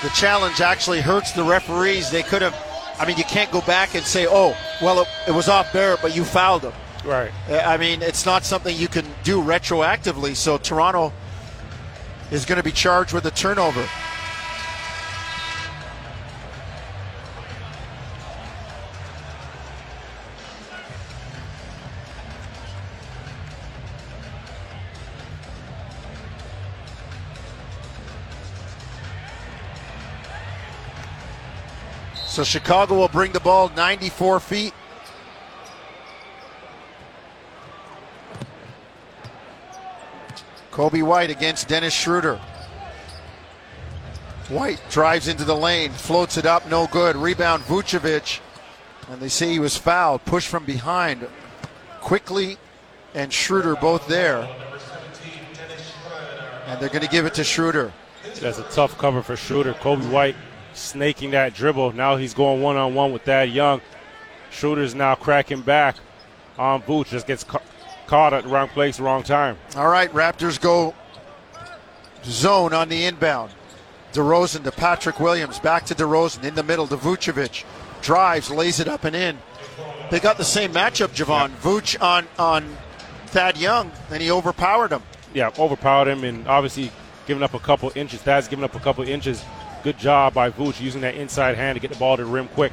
the 0.04 0.08
challenge 0.10 0.60
actually 0.60 1.00
hurts 1.00 1.32
the 1.32 1.42
referees. 1.42 2.12
They 2.12 2.22
could 2.22 2.42
have, 2.42 2.54
I 2.96 3.06
mean, 3.06 3.16
you 3.16 3.24
can't 3.24 3.50
go 3.50 3.60
back 3.62 3.96
and 3.96 4.06
say, 4.06 4.28
oh, 4.30 4.56
well, 4.80 5.00
it, 5.00 5.08
it 5.26 5.32
was 5.32 5.48
off 5.48 5.72
Barrett, 5.72 6.00
but 6.00 6.14
you 6.14 6.22
fouled 6.24 6.62
him. 6.62 6.72
Right. 7.04 7.32
Uh, 7.48 7.56
I 7.56 7.76
mean, 7.76 8.02
it's 8.02 8.24
not 8.24 8.44
something 8.44 8.76
you 8.76 8.86
can 8.86 9.04
do 9.24 9.42
retroactively. 9.42 10.36
So 10.36 10.56
Toronto 10.56 11.12
is 12.30 12.44
going 12.44 12.58
to 12.58 12.62
be 12.62 12.70
charged 12.70 13.12
with 13.12 13.24
a 13.24 13.32
turnover. 13.32 13.84
So 32.40 32.44
Chicago 32.44 32.94
will 32.94 33.09
bring 33.09 33.32
the 33.32 33.40
ball 33.40 33.70
94 33.76 34.40
feet. 34.40 34.73
Coby 40.73 41.02
White 41.02 41.28
against 41.28 41.68
Dennis 41.68 41.92
Schroeder. 41.92 42.40
White 44.49 44.80
drives 44.88 45.28
into 45.28 45.44
the 45.44 45.54
lane, 45.54 45.90
floats 45.90 46.38
it 46.38 46.47
up, 46.47 46.66
no 46.66 46.87
good. 46.87 47.14
Rebound 47.14 47.62
Vucevic, 47.64 48.40
and 49.11 49.20
they 49.20 49.28
say 49.28 49.50
he 49.50 49.59
was 49.59 49.76
fouled. 49.76 50.25
Push 50.25 50.47
from 50.47 50.64
behind. 50.64 51.28
Quickley 52.00 52.56
and 53.12 53.30
Schroeder 53.30 53.76
both 53.76 54.09
there. 54.09 54.49
And 56.64 56.80
they're 56.80 56.88
going 56.88 57.04
to 57.04 57.11
give 57.11 57.26
it 57.26 57.35
to 57.35 57.44
Schroeder. 57.44 57.92
That's 58.40 58.59
a 58.59 58.64
tough 58.70 58.97
cover 58.97 59.23
for 59.23 59.37
Schroeder. 59.37 59.75
Coby 59.75 60.11
White 60.11 60.37
snaking 60.74 61.32
that 61.32 61.54
dribble. 61.54 61.92
Now 61.92 62.16
he's 62.16 62.34
going 62.34 62.62
one 62.62 62.76
on 62.76 62.94
one 62.94 63.12
with 63.12 63.22
Thad 63.22 63.50
Young. 63.50 63.80
Schroeder's 64.50 64.94
now 64.94 65.14
cracking 65.14 65.62
back 65.62 65.96
um, 66.58 66.64
on 66.64 66.82
Vooch. 66.82 67.08
Just 67.08 67.26
gets 67.26 67.44
ca- 67.44 67.62
caught 68.06 68.32
at 68.32 68.44
the 68.44 68.50
wrong 68.50 68.68
place, 68.68 68.98
wrong 68.98 69.22
time. 69.22 69.56
All 69.76 69.88
right, 69.88 70.12
Raptors 70.12 70.60
go 70.60 70.94
zone 72.24 72.72
on 72.74 72.88
the 72.88 73.04
inbound. 73.04 73.52
DeRozan 74.12 74.64
to 74.64 74.72
Patrick 74.72 75.20
Williams. 75.20 75.60
Back 75.60 75.86
to 75.86 75.94
DeRozan 75.94 76.44
in 76.44 76.54
the 76.56 76.64
middle 76.64 76.88
to 76.88 76.96
Vucevic. 76.96 77.64
Drives, 78.02 78.50
lays 78.50 78.80
it 78.80 78.88
up 78.88 79.04
and 79.04 79.14
in. 79.14 79.38
They 80.10 80.18
got 80.18 80.36
the 80.36 80.44
same 80.44 80.72
matchup, 80.72 81.08
Jevohn. 81.08 81.50
Vooch 81.60 82.00
on, 82.02 82.26
on 82.38 82.76
Thad 83.26 83.56
Young, 83.56 83.92
and 84.10 84.20
he 84.20 84.30
overpowered 84.32 84.90
him. 84.90 85.02
Yeah, 85.32 85.52
overpowered 85.56 86.08
him 86.08 86.24
and 86.24 86.48
obviously 86.48 86.90
giving 87.26 87.44
up 87.44 87.54
a 87.54 87.60
couple 87.60 87.92
inches. 87.94 88.20
Thad's 88.20 88.48
giving 88.48 88.64
up 88.64 88.74
a 88.74 88.80
couple 88.80 89.04
inches. 89.04 89.44
Good 89.82 89.99
job 89.99 90.34
by 90.34 90.50
Vooch 90.50 90.80
using 90.80 91.00
that 91.00 91.14
inside 91.14 91.56
hand 91.56 91.76
to 91.76 91.80
get 91.80 91.90
the 91.90 91.99
ball 91.99 92.16
to 92.16 92.25
the 92.25 92.30
rim 92.30 92.49
quick. 92.49 92.72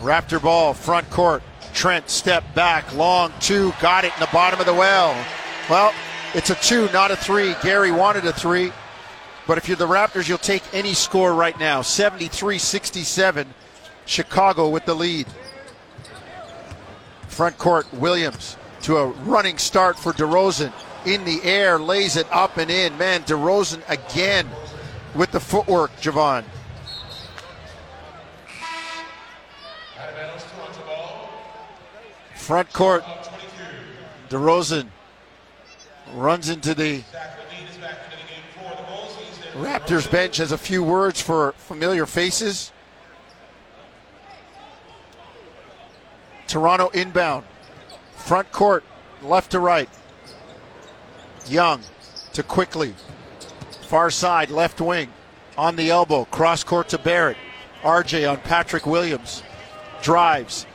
Raptor 0.00 0.40
ball, 0.40 0.74
front 0.74 1.08
court. 1.10 1.42
Trent 1.74 2.08
step 2.08 2.42
back, 2.54 2.94
long 2.94 3.32
two, 3.40 3.72
got 3.82 4.04
it 4.04 4.14
in 4.14 4.20
the 4.20 4.28
bottom 4.32 4.60
of 4.60 4.66
the 4.66 4.72
well. 4.72 5.14
Well, 5.68 5.92
it's 6.34 6.48
a 6.48 6.54
two, 6.54 6.88
not 6.92 7.10
a 7.10 7.16
three. 7.16 7.54
Gary 7.62 7.90
wanted 7.90 8.24
a 8.24 8.32
three, 8.32 8.72
but 9.46 9.58
if 9.58 9.68
you're 9.68 9.76
the 9.76 9.86
Raptors, 9.86 10.26
you'll 10.28 10.38
take 10.38 10.62
any 10.72 10.94
score 10.94 11.34
right 11.34 11.58
now. 11.58 11.82
73 11.82 12.58
67, 12.58 13.52
Chicago 14.06 14.70
with 14.70 14.86
the 14.86 14.94
lead. 14.94 15.26
Front 17.28 17.58
court, 17.58 17.92
Williams 17.92 18.56
to 18.82 18.96
a 18.98 19.06
running 19.06 19.58
start 19.58 19.98
for 19.98 20.12
DeRozan. 20.12 20.72
In 21.06 21.24
the 21.24 21.42
air, 21.42 21.78
lays 21.78 22.16
it 22.16 22.26
up 22.30 22.56
and 22.56 22.70
in. 22.70 22.96
Man, 22.98 23.22
DeRozan 23.22 23.82
again 23.88 24.46
with 25.16 25.32
the 25.32 25.40
footwork, 25.40 25.90
Jevohn. 26.00 26.44
Front 32.34 32.72
court, 32.72 33.04
DeRozan 34.28 34.88
runs 36.14 36.48
into 36.48 36.74
the 36.74 37.02
Raptors 39.54 40.10
bench 40.10 40.36
has 40.36 40.52
a 40.52 40.58
few 40.58 40.82
words 40.82 41.20
for 41.20 41.52
familiar 41.52 42.04
faces. 42.04 42.72
Toronto 46.46 46.90
inbound. 46.90 47.46
Front 48.16 48.52
court, 48.52 48.84
left 49.22 49.52
to 49.52 49.60
right. 49.60 49.88
Young 51.48 51.80
to 52.34 52.42
Quickley. 52.42 52.94
Far 53.86 54.10
side, 54.10 54.50
left 54.50 54.80
wing. 54.80 55.08
On 55.56 55.76
the 55.76 55.90
elbow, 55.90 56.24
cross 56.24 56.64
court 56.64 56.88
to 56.88 56.98
Barrett. 56.98 57.36
RJ 57.82 58.28
on 58.28 58.38
Patrick 58.38 58.84
Williams. 58.84 59.44
Drives. 60.02 60.66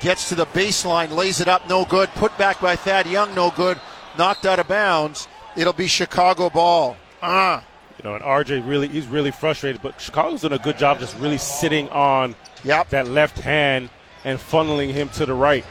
Gets 0.00 0.28
to 0.30 0.34
the 0.34 0.46
baseline, 0.46 1.10
lays 1.10 1.40
it 1.40 1.46
up, 1.46 1.68
no 1.68 1.84
good. 1.84 2.08
Put 2.10 2.36
back 2.36 2.60
by 2.60 2.74
Thad 2.74 3.06
Young, 3.06 3.34
no 3.36 3.52
good. 3.52 3.80
Knocked 4.18 4.46
out 4.46 4.58
of 4.58 4.66
bounds. 4.66 5.28
It'll 5.56 5.72
be 5.72 5.86
Chicago 5.86 6.50
ball. 6.50 6.96
Ah. 7.22 7.64
You 7.98 8.10
know, 8.10 8.16
and 8.16 8.24
RJ 8.24 8.68
really 8.68 8.88
he's 8.88 9.06
really 9.06 9.30
frustrated, 9.30 9.80
but 9.80 10.00
Chicago's 10.00 10.40
doing 10.40 10.52
a 10.52 10.58
good 10.58 10.76
job 10.76 10.98
just 10.98 11.16
really 11.18 11.38
sitting 11.38 11.88
on 11.90 12.34
Yep. 12.64 12.88
that 12.90 13.06
left 13.06 13.38
hand 13.38 13.90
and 14.24 14.40
funneling 14.40 14.90
him 14.92 15.08
to 15.10 15.24
the 15.24 15.34
right. 15.34 15.64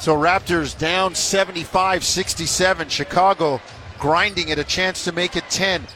So 0.00 0.16
Raptors 0.16 0.76
down 0.78 1.14
75 1.14 2.04
67. 2.04 2.88
Chicago 2.88 3.60
grinding 3.98 4.48
it, 4.48 4.58
a 4.58 4.64
chance 4.64 5.04
to 5.04 5.12
make 5.12 5.36
it 5.36 5.44
10. 5.50 5.86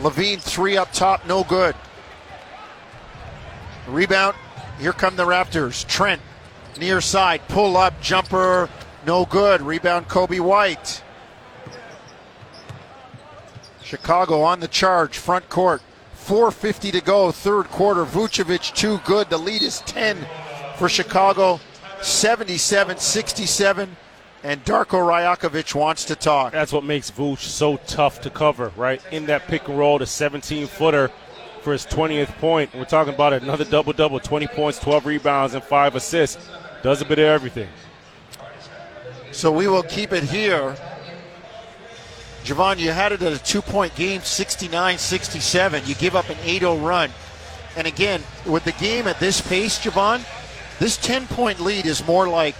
LaVine 0.00 0.40
three 0.40 0.76
up 0.76 0.92
top, 0.92 1.26
no 1.26 1.44
good. 1.44 1.74
Rebound. 3.86 4.36
Here 4.78 4.92
come 4.92 5.16
the 5.16 5.24
Raptors. 5.24 5.86
Trent 5.86 6.20
near 6.78 7.00
side, 7.00 7.46
pull 7.48 7.76
up, 7.76 8.00
jumper, 8.00 8.68
no 9.06 9.24
good. 9.24 9.62
Rebound 9.62 10.08
Coby 10.08 10.40
White. 10.40 11.02
Chicago 13.82 14.42
on 14.42 14.60
the 14.60 14.68
charge, 14.68 15.18
front 15.18 15.48
court. 15.48 15.82
4.50 16.16 16.92
to 16.92 17.00
go, 17.02 17.30
third 17.30 17.68
quarter. 17.68 18.04
Vucevic 18.04 18.74
too 18.74 18.98
good. 19.04 19.28
The 19.28 19.36
lead 19.36 19.62
is 19.62 19.80
10 19.80 20.26
for 20.76 20.88
Chicago, 20.88 21.60
77 22.00 22.98
67. 22.98 23.96
And 24.44 24.62
Darko 24.62 25.00
Rajakovic 25.00 25.74
wants 25.74 26.04
to 26.04 26.14
talk. 26.14 26.52
That's 26.52 26.70
what 26.70 26.84
makes 26.84 27.10
Vooch 27.10 27.38
so 27.38 27.78
tough 27.86 28.20
to 28.20 28.30
cover, 28.30 28.70
right? 28.76 29.00
In 29.10 29.24
that 29.26 29.46
pick 29.46 29.68
and 29.68 29.78
roll, 29.78 29.98
the 29.98 30.04
17 30.04 30.66
footer 30.66 31.10
for 31.62 31.72
his 31.72 31.86
20th 31.86 32.38
point. 32.38 32.74
We're 32.74 32.84
talking 32.84 33.14
about 33.14 33.32
another 33.32 33.64
double 33.64 33.94
double 33.94 34.20
20 34.20 34.46
points, 34.48 34.78
12 34.80 35.06
rebounds, 35.06 35.54
and 35.54 35.64
five 35.64 35.94
assists. 35.94 36.46
Does 36.82 37.00
a 37.00 37.06
bit 37.06 37.18
of 37.18 37.24
everything. 37.24 37.70
So 39.32 39.50
we 39.50 39.66
will 39.66 39.82
keep 39.82 40.12
it 40.12 40.24
here. 40.24 40.76
Jevohn, 42.44 42.78
you 42.78 42.90
had 42.90 43.12
it 43.12 43.22
at 43.22 43.32
a 43.32 43.42
two 43.42 43.62
point 43.62 43.94
game, 43.96 44.20
69 44.20 44.98
67. 44.98 45.86
You 45.86 45.94
give 45.94 46.14
up 46.14 46.28
an 46.28 46.36
8 46.42 46.58
0 46.58 46.76
run. 46.76 47.10
And 47.78 47.86
again, 47.86 48.22
with 48.44 48.64
the 48.64 48.72
game 48.72 49.06
at 49.06 49.18
this 49.18 49.40
pace, 49.40 49.78
Jevohn, 49.78 50.22
this 50.78 50.98
10 50.98 51.28
point 51.28 51.60
lead 51.60 51.86
is 51.86 52.06
more 52.06 52.28
like 52.28 52.54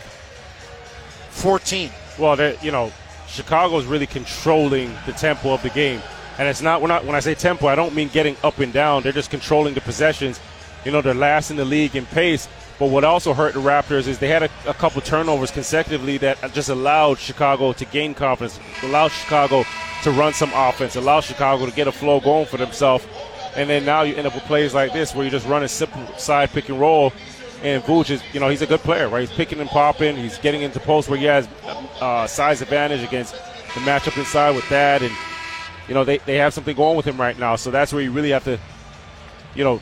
14. 1.34 1.90
Well, 2.18 2.54
you 2.62 2.70
know, 2.70 2.92
Chicago's 3.26 3.86
really 3.86 4.06
controlling 4.06 4.94
the 5.06 5.12
tempo 5.12 5.52
of 5.52 5.62
the 5.62 5.70
game, 5.70 6.00
and 6.38 6.48
it's 6.48 6.62
not. 6.62 6.82
Not. 6.82 7.04
When 7.04 7.14
I 7.14 7.20
say 7.20 7.34
tempo, 7.34 7.66
I 7.66 7.74
don't 7.74 7.94
mean 7.94 8.08
getting 8.08 8.36
up 8.42 8.58
and 8.58 8.72
down. 8.72 9.02
They're 9.02 9.12
just 9.12 9.30
controlling 9.30 9.74
the 9.74 9.80
possessions. 9.80 10.40
You 10.84 10.92
know, 10.92 11.00
they're 11.00 11.14
last 11.14 11.50
in 11.50 11.56
the 11.56 11.64
league 11.64 11.96
in 11.96 12.06
pace. 12.06 12.48
But 12.78 12.86
what 12.86 13.04
also 13.04 13.34
hurt 13.34 13.54
the 13.54 13.60
Raptors 13.60 14.08
is 14.08 14.18
they 14.18 14.28
had 14.28 14.42
a, 14.42 14.50
a 14.66 14.74
couple 14.74 15.00
turnovers 15.00 15.50
consecutively 15.50 16.18
that 16.18 16.52
just 16.52 16.68
allowed 16.68 17.18
Chicago 17.18 17.72
to 17.72 17.84
gain 17.84 18.14
confidence, 18.14 18.58
allowed 18.82 19.08
Chicago 19.08 19.64
to 20.02 20.10
run 20.10 20.32
some 20.32 20.50
offense, 20.54 20.96
allowed 20.96 21.20
Chicago 21.20 21.66
to 21.66 21.72
get 21.72 21.86
a 21.86 21.92
flow 21.92 22.20
going 22.20 22.46
for 22.46 22.56
themselves. 22.56 23.06
And 23.56 23.70
then 23.70 23.84
now 23.84 24.02
you 24.02 24.16
end 24.16 24.26
up 24.26 24.34
with 24.34 24.42
plays 24.44 24.74
like 24.74 24.92
this 24.92 25.14
where 25.14 25.24
you 25.24 25.30
just 25.30 25.46
run 25.46 25.62
a 25.62 25.68
simple 25.68 26.04
side 26.18 26.50
pick 26.50 26.68
and 26.68 26.80
roll. 26.80 27.12
And 27.64 27.82
Vooch 27.82 28.10
is, 28.10 28.22
you 28.34 28.40
know, 28.40 28.50
he's 28.50 28.60
a 28.60 28.66
good 28.66 28.80
player, 28.80 29.08
right? 29.08 29.26
He's 29.26 29.34
picking 29.34 29.58
and 29.58 29.70
popping. 29.70 30.16
He's 30.16 30.36
getting 30.36 30.60
into 30.60 30.78
posts 30.78 31.08
where 31.08 31.18
he 31.18 31.24
has 31.24 31.48
uh, 31.98 32.26
size 32.26 32.60
advantage 32.60 33.02
against 33.02 33.32
the 33.32 33.80
matchup 33.80 34.18
inside 34.18 34.54
with 34.54 34.68
that. 34.68 35.00
And, 35.02 35.10
you 35.88 35.94
know, 35.94 36.04
they, 36.04 36.18
they 36.18 36.36
have 36.36 36.52
something 36.52 36.76
going 36.76 36.94
with 36.94 37.06
him 37.06 37.18
right 37.18 37.38
now. 37.38 37.56
So 37.56 37.70
that's 37.70 37.90
where 37.90 38.02
you 38.02 38.12
really 38.12 38.30
have 38.30 38.44
to, 38.44 38.60
you 39.54 39.64
know, 39.64 39.80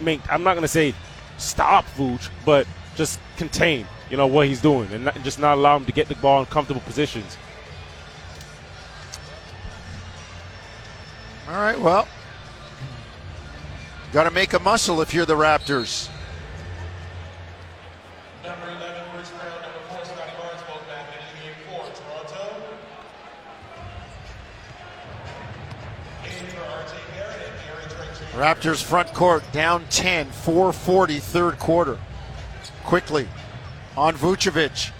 make, 0.00 0.20
I'm 0.32 0.44
not 0.44 0.54
going 0.54 0.62
to 0.62 0.68
say 0.68 0.94
stop 1.36 1.84
Vooch, 1.96 2.30
but 2.44 2.64
just 2.94 3.18
contain, 3.36 3.84
you 4.08 4.16
know, 4.16 4.28
what 4.28 4.46
he's 4.46 4.60
doing 4.60 4.88
and 4.92 5.06
not, 5.06 5.20
just 5.24 5.40
not 5.40 5.58
allow 5.58 5.76
him 5.76 5.84
to 5.84 5.92
get 5.92 6.06
the 6.06 6.14
ball 6.14 6.38
in 6.38 6.46
comfortable 6.46 6.82
positions. 6.82 7.36
All 11.48 11.54
right, 11.54 11.80
well, 11.80 12.06
got 14.12 14.24
to 14.24 14.30
make 14.30 14.52
a 14.52 14.60
muscle 14.60 15.00
if 15.00 15.12
you're 15.12 15.26
the 15.26 15.34
Raptors. 15.34 16.08
Number 18.48 18.70
11, 18.70 19.02
Bruce 19.12 19.30
Brown. 19.32 19.60
Number 19.60 19.78
4, 19.90 20.04
Scottie 20.06 20.32
Barnes, 20.38 20.62
both 20.66 20.88
back 20.88 21.06
in 21.12 21.44
game 21.44 21.54
4. 21.68 21.84
Toronto. 21.84 22.48
Raptors 28.32 28.82
front 28.82 29.12
court 29.12 29.44
down 29.52 29.84
10, 29.90 30.30
440 30.30 31.18
third 31.18 31.58
quarter. 31.58 31.98
Quickley 32.84 33.28
on 33.98 34.14
Vucevic. 34.14 34.92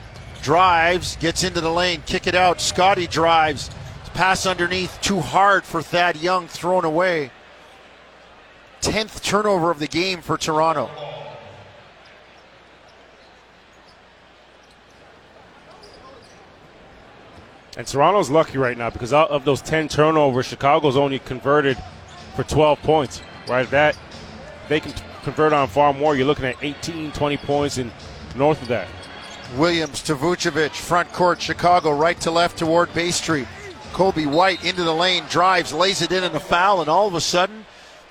Drives, 0.42 1.16
gets 1.16 1.42
into 1.42 1.62
the 1.62 1.70
lane, 1.70 2.02
kick 2.04 2.26
it 2.26 2.34
out. 2.34 2.60
Scottie 2.60 3.06
drives. 3.06 3.70
Pass 4.12 4.44
underneath, 4.44 5.00
too 5.00 5.20
hard 5.20 5.64
for 5.64 5.80
Thad 5.80 6.18
Young, 6.18 6.48
thrown 6.48 6.84
away. 6.84 7.30
10th 8.82 9.22
turnover 9.22 9.70
of 9.70 9.78
the 9.78 9.88
game 9.88 10.20
for 10.20 10.36
Toronto. 10.36 10.90
And 17.78 17.86
Toronto's 17.86 18.28
lucky 18.28 18.58
right 18.58 18.76
now 18.76 18.90
because 18.90 19.12
out 19.12 19.30
of 19.30 19.44
those 19.44 19.62
10 19.62 19.86
turnovers, 19.86 20.46
Chicago's 20.46 20.96
only 20.96 21.20
converted 21.20 21.78
for 22.34 22.42
12 22.42 22.82
points, 22.82 23.22
right? 23.48 23.70
That 23.70 23.96
they 24.68 24.80
can 24.80 24.92
convert 25.22 25.52
on 25.52 25.68
far 25.68 25.94
more. 25.94 26.16
You're 26.16 26.26
looking 26.26 26.44
at 26.44 26.56
18, 26.60 27.12
20 27.12 27.36
points 27.36 27.78
and 27.78 27.92
north 28.34 28.60
of 28.60 28.68
that. 28.68 28.88
Williams 29.56 30.02
to 30.02 30.16
Vucevic, 30.16 30.72
front 30.72 31.12
court, 31.12 31.40
Chicago, 31.40 31.96
right 31.96 32.20
to 32.20 32.32
left 32.32 32.58
toward 32.58 32.92
Bay 32.94 33.12
Street. 33.12 33.46
Coby 33.92 34.26
White 34.26 34.64
into 34.64 34.82
the 34.82 34.92
lane, 34.92 35.22
drives, 35.30 35.72
lays 35.72 36.02
it 36.02 36.10
in 36.10 36.24
and 36.24 36.34
a 36.34 36.40
foul, 36.40 36.80
and 36.80 36.90
all 36.90 37.06
of 37.06 37.14
a 37.14 37.20
sudden, 37.20 37.64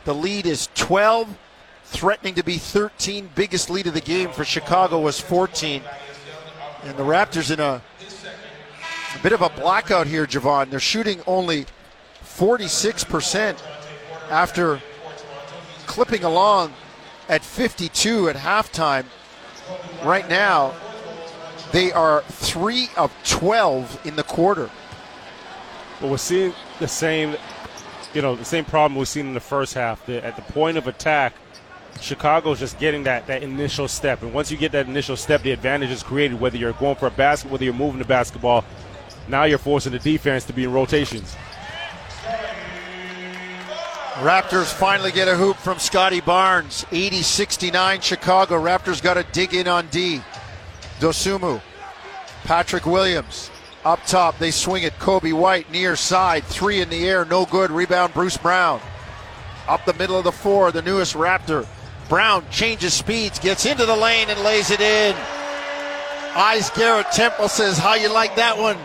the 0.06 0.15
lead 0.15 0.45
is 0.45 0.69
12, 0.75 1.38
threatening 1.84 2.36
to 2.36 2.43
be 2.43 2.58
13. 2.58 3.32
Biggest 3.36 3.69
lead 3.69 3.88
of 3.88 3.93
the 3.93 4.01
game 4.01 4.30
for 4.32 4.45
Chicago 4.45 5.01
was 5.01 5.19
14. 5.19 5.84
And 6.84 6.97
the 6.97 7.03
Raptors 7.03 7.51
in 7.51 7.60
a 7.60 7.82
bit 9.17 9.34
of 9.34 9.41
a 9.41 9.49
blackout 9.49 10.08
here, 10.08 10.25
Jevohn. 10.25 10.69
They're 10.69 10.80
shooting 10.80 11.21
only 11.27 11.65
46% 12.23 13.62
after 14.30 14.82
clipping 15.86 16.23
along 16.23 16.73
at 17.30 17.43
52 17.43 18.30
at 18.30 18.36
halftime. 18.36 19.06
Right 20.03 20.30
now, 20.30 20.73
they 21.71 21.91
are 21.91 22.21
three 22.27 22.89
of 22.95 23.13
12 23.25 24.06
in 24.06 24.15
the 24.15 24.23
quarter. 24.23 24.69
But 25.99 26.10
we're 26.10 26.17
seeing 26.17 26.53
the 26.80 26.88
same, 26.88 27.36
you 28.13 28.21
know, 28.21 28.36
the 28.36 28.45
same 28.45 28.65
problem 28.65 28.97
we've 28.97 29.08
seen 29.08 29.27
in 29.27 29.34
the 29.34 29.39
first 29.39 29.73
half. 29.73 30.06
The, 30.06 30.23
at 30.23 30.36
the 30.36 30.41
point 30.53 30.77
of 30.77 30.88
attack, 30.88 31.34
Chicago's 31.99 32.60
just 32.60 32.80
getting 32.80 33.03
that, 33.03 33.27
that 33.27 33.43
initial 33.43 33.88
step. 33.88 34.21
And 34.21 34.34
once 34.34 34.51
you 34.51 34.58
get 34.58 34.71
that 34.73 34.88
initial 34.88 35.17
step, 35.17 35.41
the 35.41 35.51
advantage 35.51 35.89
is 35.89 36.03
created, 36.03 36.39
whether 36.39 36.58
you're 36.58 36.73
going 36.73 36.95
for 36.95 37.08
a 37.08 37.12
basket, 37.12 37.51
whether 37.51 37.63
you're 37.63 37.73
moving 37.73 37.99
the 37.99 38.06
basketball. 38.06 38.63
Now 39.28 39.44
you're 39.44 39.58
forcing 39.58 39.92
the 39.92 40.00
defense 40.00 40.46
to 40.46 40.54
be 40.54 40.63
in 40.63 40.72
rotations. 40.72 41.36
Raptors 44.16 44.74
finally 44.74 45.12
get 45.12 45.28
a 45.28 45.36
hoop 45.36 45.58
from 45.58 45.78
Scottie 45.78 46.22
Barnes. 46.22 46.86
80 46.92 47.22
69 47.22 48.02
Chicago. 48.02 48.56
Raptors 48.56 49.02
got 49.02 49.13
to 49.13 49.24
dig 49.32 49.54
in 49.54 49.68
on 49.68 49.88
D. 49.88 50.22
Dosunmu. 51.00 51.62
Patrick 52.44 52.86
Williams. 52.86 53.52
Up 53.86 54.04
top, 54.06 54.38
they 54.40 54.52
swing 54.52 54.84
it. 54.84 54.98
Coby 55.00 55.34
White 55.34 55.72
near 55.72 55.96
side. 55.96 56.44
Three 56.46 56.82
in 56.82 56.90
the 56.90 57.08
air, 57.08 57.26
no 57.26 57.46
good. 57.46 57.70
Rebound, 57.70 58.13
Bruce 58.13 58.38
Brown. 58.38 58.82
Up 59.68 59.86
the 59.86 59.94
middle 59.94 60.18
of 60.18 60.24
the 60.24 60.32
floor, 60.32 60.72
the 60.72 60.82
newest 60.82 61.13
Raptor. 61.13 61.68
Brown 62.10 62.44
changes 62.50 62.94
speeds, 62.94 63.38
gets 63.38 63.66
into 63.66 63.86
the 63.86 63.96
lane, 63.96 64.30
and 64.30 64.42
lays 64.42 64.72
it 64.72 64.82
in. 64.82 65.16
Eyes 66.36 66.70
Garrett 66.72 67.12
Temple 67.12 67.50
says, 67.50 67.78
How 67.78 67.96
you 67.96 68.12
like 68.12 68.36
that 68.38 68.58
one? 68.58 68.78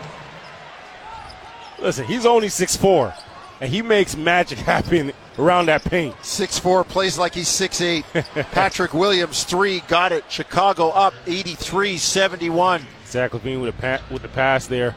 Listen, 1.83 2.05
he's 2.05 2.25
only 2.25 2.47
6'4, 2.47 3.13
and 3.59 3.69
he 3.69 3.81
makes 3.81 4.15
magic 4.15 4.57
happen 4.69 5.11
around 5.37 5.65
that 5.65 5.83
paint. 5.83 6.15
6'4, 6.21 6.87
plays 6.87 7.17
like 7.17 7.35
he's 7.35 7.49
6'8. 7.49 8.03
Patrick 8.51 8.93
Williams, 8.93 9.43
three, 9.43 9.81
got 9.81 10.13
it. 10.13 10.23
Chicago 10.29 10.89
up 10.89 11.13
83 11.27 11.97
71. 11.97 12.85
Zach 13.05 13.31
LaVine 13.31 13.59
with 13.61 13.77
a 13.77 13.81
pa- 13.81 14.01
with 14.09 14.21
the 14.21 14.29
pass 14.29 14.65
there, 14.65 14.95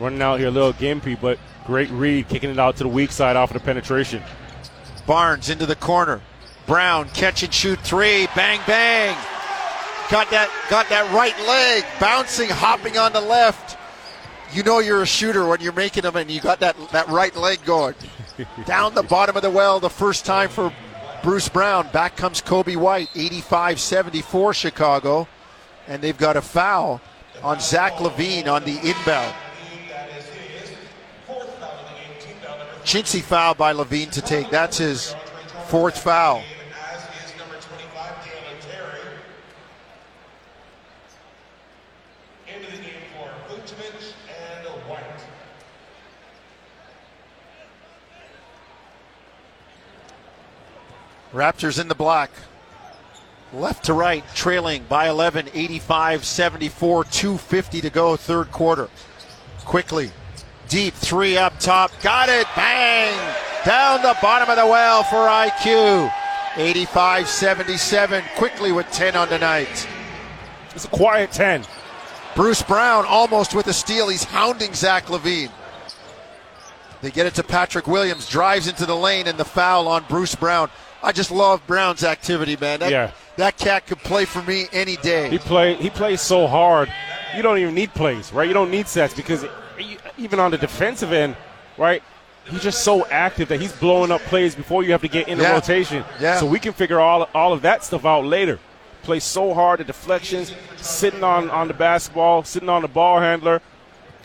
running 0.00 0.20
out 0.20 0.40
here 0.40 0.48
a 0.48 0.50
little 0.50 0.72
gimpy, 0.72 1.18
but 1.18 1.38
great 1.64 1.88
read, 1.90 2.28
kicking 2.28 2.50
it 2.50 2.58
out 2.58 2.76
to 2.76 2.82
the 2.82 2.88
weak 2.88 3.12
side 3.12 3.36
off 3.36 3.50
of 3.50 3.54
the 3.54 3.64
penetration. 3.64 4.20
Barnes 5.06 5.48
into 5.48 5.64
the 5.64 5.76
corner. 5.76 6.20
Brown 6.66 7.08
catch 7.10 7.42
and 7.42 7.54
shoot 7.54 7.80
three. 7.80 8.26
Bang 8.34 8.60
bang. 8.66 9.16
Got 10.10 10.28
that 10.30 10.50
got 10.68 10.88
that 10.88 11.10
right 11.14 11.36
leg 11.46 11.84
bouncing, 12.00 12.48
hopping 12.48 12.98
on 12.98 13.12
the 13.12 13.20
left. 13.20 13.78
You 14.52 14.62
know 14.62 14.80
you're 14.80 15.02
a 15.02 15.06
shooter 15.06 15.46
when 15.46 15.60
you're 15.60 15.72
making 15.72 16.02
them 16.02 16.16
and 16.16 16.30
you 16.30 16.40
got 16.40 16.60
that, 16.60 16.76
that 16.90 17.08
right 17.08 17.34
leg 17.36 17.64
going. 17.64 17.94
Down 18.66 18.94
the 18.94 19.02
bottom 19.02 19.36
of 19.36 19.42
the 19.42 19.50
well 19.50 19.80
the 19.80 19.90
first 19.90 20.24
time 20.24 20.48
for 20.48 20.72
Bruce 21.22 21.48
Brown. 21.48 21.88
Back 21.92 22.16
comes 22.16 22.40
Coby 22.40 22.76
White, 22.76 23.08
85 23.14 23.80
74 23.80 24.54
Chicago. 24.54 25.28
And 25.86 26.02
they've 26.02 26.16
got 26.16 26.36
a 26.36 26.42
foul 26.42 27.00
on 27.42 27.60
Zach 27.60 27.94
LaVine 27.94 28.46
on 28.46 28.64
the 28.64 28.78
inbound. 28.78 29.34
Chintzy 32.84 33.20
foul 33.22 33.54
by 33.54 33.72
LaVine 33.72 34.10
to 34.12 34.22
take. 34.22 34.50
That's 34.50 34.78
his 34.78 35.14
fourth 35.66 35.98
foul. 36.02 36.42
As 36.92 37.02
is 37.24 37.38
number 37.38 37.54
25, 37.56 38.24
Dalen 38.24 38.60
Terry. 38.62 39.00
Into 42.48 42.70
the 42.72 42.82
game 42.82 43.02
for 43.14 43.54
Vucevic 43.54 44.14
and 44.28 44.66
White. 44.88 45.04
Raptors 51.32 51.80
in 51.80 51.88
the 51.88 51.94
black. 51.94 52.30
Left 53.52 53.84
to 53.84 53.94
right, 53.94 54.24
trailing 54.34 54.84
by 54.88 55.08
11, 55.08 55.48
85 55.52 56.24
74, 56.24 57.04
250 57.04 57.80
to 57.80 57.90
go, 57.90 58.16
third 58.16 58.52
quarter. 58.52 58.88
Quickley, 59.64 60.10
deep 60.68 60.94
three 60.94 61.36
up 61.36 61.58
top, 61.58 61.90
got 62.02 62.28
it, 62.28 62.46
bang! 62.54 63.36
Down 63.64 64.02
the 64.02 64.16
bottom 64.22 64.48
of 64.48 64.56
the 64.56 64.66
well 64.66 65.02
for 65.02 65.26
IQ. 65.26 66.12
85 66.56 67.28
77. 67.28 68.24
Quickley 68.36 68.72
with 68.72 68.90
10 68.90 69.16
on 69.16 69.28
the 69.28 69.38
night. 69.38 69.88
It's 70.74 70.86
a 70.86 70.88
quiet 70.88 71.30
10. 71.30 71.64
Bruce 72.34 72.62
Brown 72.62 73.04
almost 73.06 73.54
with 73.54 73.66
a 73.66 73.72
steal. 73.72 74.08
He's 74.08 74.24
hounding 74.24 74.74
Zach 74.74 75.06
LaVine. 75.06 75.50
They 77.02 77.10
get 77.10 77.26
it 77.26 77.34
to 77.34 77.42
Patrick 77.42 77.86
Williams, 77.86 78.28
drives 78.28 78.66
into 78.66 78.86
the 78.86 78.96
lane, 78.96 79.26
and 79.26 79.38
the 79.38 79.44
foul 79.44 79.88
on 79.88 80.04
Bruce 80.08 80.34
Brown. 80.34 80.70
I 81.02 81.12
just 81.12 81.30
love 81.30 81.66
Brown's 81.66 82.04
activity, 82.04 82.56
man. 82.60 82.80
That, 82.80 82.90
Yeah. 82.90 83.10
that 83.36 83.56
cat 83.56 83.86
could 83.86 83.98
play 84.00 84.24
for 84.24 84.42
me 84.42 84.66
any 84.72 84.96
day. 84.96 85.30
He 85.30 85.38
play 85.38 85.74
he 85.74 85.90
plays 85.90 86.20
so 86.20 86.46
hard. 86.46 86.92
You 87.36 87.42
don't 87.42 87.58
even 87.58 87.74
need 87.74 87.94
plays, 87.94 88.32
right? 88.32 88.46
You 88.48 88.54
don't 88.54 88.70
need 88.70 88.86
sets 88.88 89.14
because 89.14 89.44
even 90.18 90.38
on 90.40 90.50
the 90.50 90.58
defensive 90.58 91.12
end, 91.12 91.36
right? 91.78 92.02
He's 92.44 92.62
just 92.62 92.82
so 92.82 93.06
active 93.06 93.48
that 93.48 93.60
he's 93.60 93.72
blowing 93.72 94.10
up 94.10 94.20
plays 94.22 94.54
before 94.54 94.82
you 94.82 94.92
have 94.92 95.02
to 95.02 95.08
get 95.08 95.28
into 95.28 95.44
Yeah. 95.44 95.52
rotation. 95.52 96.04
Yeah. 96.20 96.38
So 96.38 96.46
we 96.46 96.58
can 96.58 96.72
figure 96.72 97.00
all 97.00 97.28
all 97.34 97.52
of 97.52 97.62
that 97.62 97.84
stuff 97.84 98.04
out 98.04 98.24
later. 98.24 98.58
Plays 99.02 99.24
so 99.24 99.54
hard, 99.54 99.80
the 99.80 99.84
deflections, 99.84 100.52
sitting 100.76 101.24
on 101.24 101.48
on 101.50 101.68
the 101.68 101.74
basketball, 101.74 102.44
sitting 102.44 102.68
on 102.68 102.82
the 102.82 102.88
ball 102.88 103.20
handler, 103.20 103.62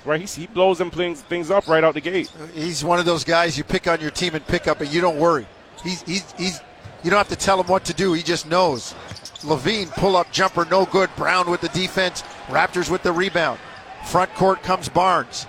right? 0.04 0.20
He, 0.20 0.42
he 0.42 0.48
blows 0.48 0.78
them 0.78 0.92
things 0.92 1.22
things 1.22 1.50
up 1.52 1.68
right 1.68 1.84
out 1.84 1.94
the 1.94 2.02
gate. 2.02 2.30
He's 2.54 2.84
one 2.84 3.00
of 3.00 3.06
those 3.06 3.24
guys 3.24 3.58
you 3.58 3.64
pick 3.64 3.88
on 3.88 4.02
your 4.02 4.12
team 4.12 4.36
and 4.36 4.46
pick 4.46 4.68
up, 4.68 4.82
and 4.82 4.92
you 4.92 5.00
don't 5.00 5.18
worry. 5.18 5.48
He's 5.86 6.02
he's 6.02 6.32
he's. 6.34 6.62
You 7.04 7.12
don't 7.12 7.20
have 7.20 7.30
to 7.30 7.36
tell 7.36 7.62
him 7.62 7.68
what 7.68 7.86
to 7.86 7.94
do. 7.94 8.14
He 8.14 8.24
just 8.24 8.48
knows. 8.48 8.96
LaVine 9.44 9.92
pull 9.92 10.16
up 10.16 10.32
jumper, 10.32 10.66
no 10.66 10.86
good. 10.86 11.10
Brown 11.16 11.50
with 11.52 11.62
the 11.62 11.70
defense. 11.70 12.24
Raptors 12.48 12.90
with 12.90 13.04
the 13.04 13.12
rebound. 13.12 13.60
Front 14.08 14.34
court 14.34 14.64
comes 14.64 14.90
Barnes 14.90 15.46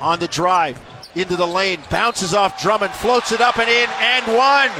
on 0.00 0.18
the 0.18 0.28
drive 0.28 0.78
into 1.14 1.36
the 1.36 1.46
lane, 1.46 1.80
bounces 1.90 2.34
off 2.34 2.60
Drummond, 2.60 2.92
floats 2.92 3.32
it 3.32 3.40
up 3.40 3.58
and 3.58 3.68
in, 3.68 3.88
and 4.00 4.26
one. 4.36 4.70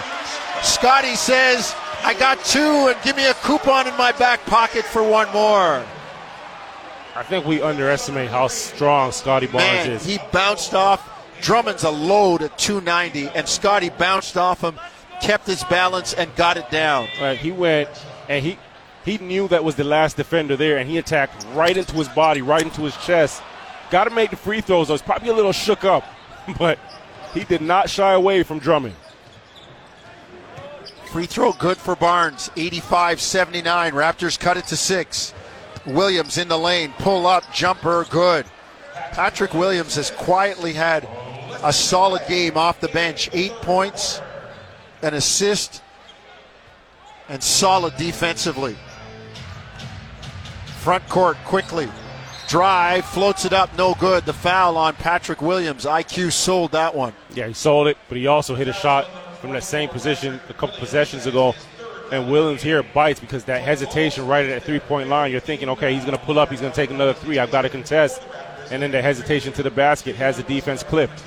Scottie 0.63 1.17
says, 1.17 1.75
"I 2.05 2.15
got 2.15 2.45
two, 2.45 2.89
and 2.89 2.97
give 3.03 3.17
me 3.17 3.27
a 3.27 3.35
coupon 3.35 3.87
in 3.87 3.97
my 3.97 4.13
back 4.13 4.45
pocket 4.47 4.85
for 4.85 5.03
one 5.03 5.31
more." 5.33 5.83
I 7.17 7.23
think 7.25 7.47
we 7.47 7.61
underestimate 7.63 8.31
how 8.31 8.47
strong 8.49 9.11
Scottie 9.11 9.47
Barnes 9.47 9.87
Man, 9.87 9.91
is. 9.91 10.05
he 10.05 10.19
bounced 10.31 10.75
off. 10.75 11.09
Drummond's 11.41 11.85
a 11.85 11.91
load 11.91 12.43
at 12.43 12.57
290, 12.59 13.29
and 13.35 13.49
Scottie 13.49 13.91
bounced 13.91 14.37
off 14.37 14.61
him, 14.63 14.79
kept 15.21 15.47
his 15.47 15.65
balance, 15.65 16.15
and 16.15 16.35
got 16.37 16.57
it 16.57 16.71
down. 16.71 17.09
Right, 17.21 17.39
he 17.39 17.53
went 17.53 17.89
and 18.29 18.45
he 18.45 18.59
he 19.05 19.19
knew 19.19 19.49
that 19.49 19.65
was 19.65 19.77
the 19.77 19.85
last 19.85 20.17
defender 20.17 20.57
there, 20.57 20.77
and 20.77 20.89
he 20.89 20.99
attacked 20.99 21.47
right 21.55 21.77
into 21.77 21.95
his 21.95 22.09
body, 22.09 22.43
right 22.43 22.63
into 22.63 22.83
his 22.83 22.97
chest. 22.99 23.43
Got 23.91 24.05
to 24.05 24.11
make 24.11 24.31
the 24.31 24.37
free 24.37 24.61
throws. 24.61 24.91
I 24.91 24.93
was 24.93 25.03
probably 25.03 25.31
a 25.31 25.35
little 25.35 25.53
shook 25.53 25.85
up, 25.85 26.05
but 26.59 26.79
he 27.33 27.45
did 27.45 27.63
not 27.63 27.89
shy 27.89 28.13
away 28.13 28.43
from 28.43 28.59
Drummond. 28.59 28.95
Free 31.11 31.25
throw 31.25 31.53
good 31.53 31.79
for 31.79 31.97
Barnes, 31.97 32.51
85 32.55 33.21
79. 33.21 33.93
Raptors 33.93 34.39
cut 34.39 34.59
it 34.59 34.67
to 34.67 34.77
six. 34.77 35.33
Williams 35.87 36.37
in 36.37 36.49
the 36.49 36.59
lane, 36.59 36.93
pull 36.99 37.27
up, 37.27 37.51
jumper, 37.51 38.05
good. 38.11 38.45
Patrick 39.13 39.55
Williams 39.55 39.95
has 39.95 40.11
quietly 40.11 40.75
had 40.75 41.09
a 41.65 41.73
solid 41.73 42.23
game 42.29 42.59
off 42.59 42.81
the 42.81 42.89
bench. 42.89 43.31
Eight 43.33 43.55
points, 43.63 44.21
an 45.03 45.15
assist, 45.15 45.83
and 47.29 47.43
solid 47.43 47.97
defensively. 47.97 48.77
Front 50.81 51.09
court 51.09 51.37
Quickley. 51.45 51.89
Drive, 52.49 53.05
floats 53.05 53.45
it 53.45 53.53
up, 53.53 53.77
no 53.77 53.95
good. 53.95 54.25
The 54.25 54.33
foul 54.33 54.79
on 54.79 54.95
Patrick 54.95 55.43
Williams. 55.43 55.85
IQ 55.85 56.33
sold 56.33 56.73
that 56.73 56.95
one. 56.95 57.13
Yeah, 57.35 57.47
he 57.47 57.53
sold 57.53 57.89
it, 57.89 57.99
but 58.09 58.17
he 58.17 58.27
also 58.27 58.55
hit 58.55 58.69
a 58.69 58.73
shot 58.73 59.07
from 59.41 59.53
that 59.53 59.65
same 59.65 59.91
position 59.91 60.41
a 60.49 60.55
couple 60.55 60.79
possessions 60.79 61.27
ago. 61.27 61.55
And 62.11 62.31
Williams 62.31 62.63
here 62.63 62.83
bites 62.83 63.21
because 63.21 63.45
that 63.45 63.61
hesitation 63.61 64.27
right 64.27 64.47
at 64.47 64.49
that 64.49 64.63
three 64.63 64.81
point 64.81 65.11
line. 65.11 65.31
You're 65.31 65.41
thinking, 65.41 65.69
okay, 65.69 65.93
he's 65.93 66.07
going 66.07 66.17
to 66.17 66.25
pull 66.25 66.39
up, 66.39 66.49
he's 66.49 66.61
going 66.61 66.73
to 66.73 66.77
take 66.77 66.91
another 66.91 67.13
three. 67.13 67.39
I've 67.39 67.51
got 67.51 67.63
to 67.63 67.69
contest. 67.69 68.23
And 68.71 68.83
then 68.83 68.93
the 68.93 69.03
hesitation 69.03 69.53
to 69.55 69.63
the 69.63 69.71
basket 69.71 70.17
has 70.17 70.39
the 70.39 70.43
defense 70.43 70.83
clipped. 70.83 71.23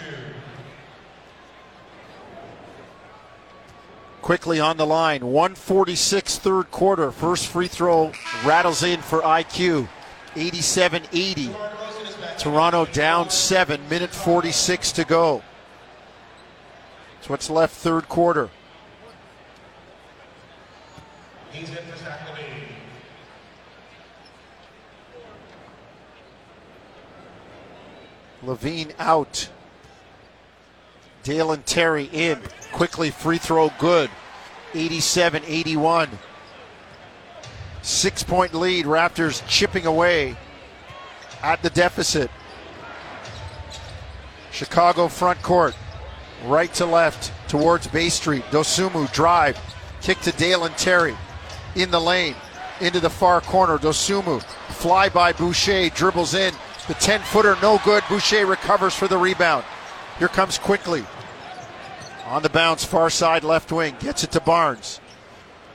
Quickly 4.21 4.59
on 4.59 4.77
the 4.77 4.85
line. 4.85 5.25
146 5.25 6.37
third 6.37 6.71
quarter. 6.71 7.11
First 7.11 7.47
free 7.47 7.67
throw 7.67 8.11
rattles 8.45 8.83
in 8.83 9.01
for 9.01 9.21
IQ. 9.21 9.87
87 10.35 11.03
80. 11.11 11.49
Toronto 12.37 12.85
down 12.85 13.29
seven. 13.29 13.87
Minute 13.89 14.11
46 14.11 14.91
to 14.93 15.03
go. 15.05 15.43
That's 17.15 17.29
what's 17.29 17.49
left 17.49 17.75
third 17.75 18.07
quarter. 18.07 18.49
LaVine 28.43 28.93
out. 28.97 29.49
Dalen 31.23 31.63
Terry 31.63 32.09
in. 32.11 32.39
Quickley 32.71 33.11
free 33.11 33.37
throw 33.37 33.71
good. 33.79 34.09
87 34.73 35.43
81. 35.45 36.09
Six 37.81 38.23
point 38.23 38.53
lead. 38.53 38.85
Raptors 38.85 39.45
chipping 39.47 39.85
away 39.85 40.35
at 41.41 41.61
the 41.61 41.69
deficit. 41.69 42.29
Chicago 44.51 45.07
front 45.07 45.41
court. 45.41 45.75
Right 46.45 46.73
to 46.75 46.85
left 46.85 47.31
towards 47.47 47.87
Bay 47.87 48.09
Street. 48.09 48.43
Dosunmu 48.51 49.11
drive. 49.13 49.59
Kick 50.01 50.19
to 50.21 50.31
Dalen 50.31 50.73
Terry. 50.77 51.15
In 51.75 51.91
the 51.91 51.99
lane. 51.99 52.35
Into 52.79 52.99
the 52.99 53.09
far 53.09 53.41
corner. 53.41 53.77
Dosunmu. 53.77 54.41
Fly 54.69 55.09
by 55.09 55.33
Boucher. 55.33 55.89
Dribbles 55.89 56.33
in. 56.33 56.53
The 56.87 56.93
10 56.95 57.21
footer 57.21 57.55
no 57.61 57.79
good. 57.85 58.03
Boucher 58.09 58.45
recovers 58.45 58.95
for 58.95 59.07
the 59.07 59.17
rebound. 59.17 59.63
Here 60.21 60.27
comes 60.27 60.59
Quickley. 60.59 61.03
On 62.27 62.43
the 62.43 62.49
bounce, 62.51 62.85
far 62.85 63.09
side 63.09 63.43
left 63.43 63.71
wing. 63.71 63.95
Gets 63.99 64.23
it 64.23 64.29
to 64.33 64.39
Barnes. 64.39 65.01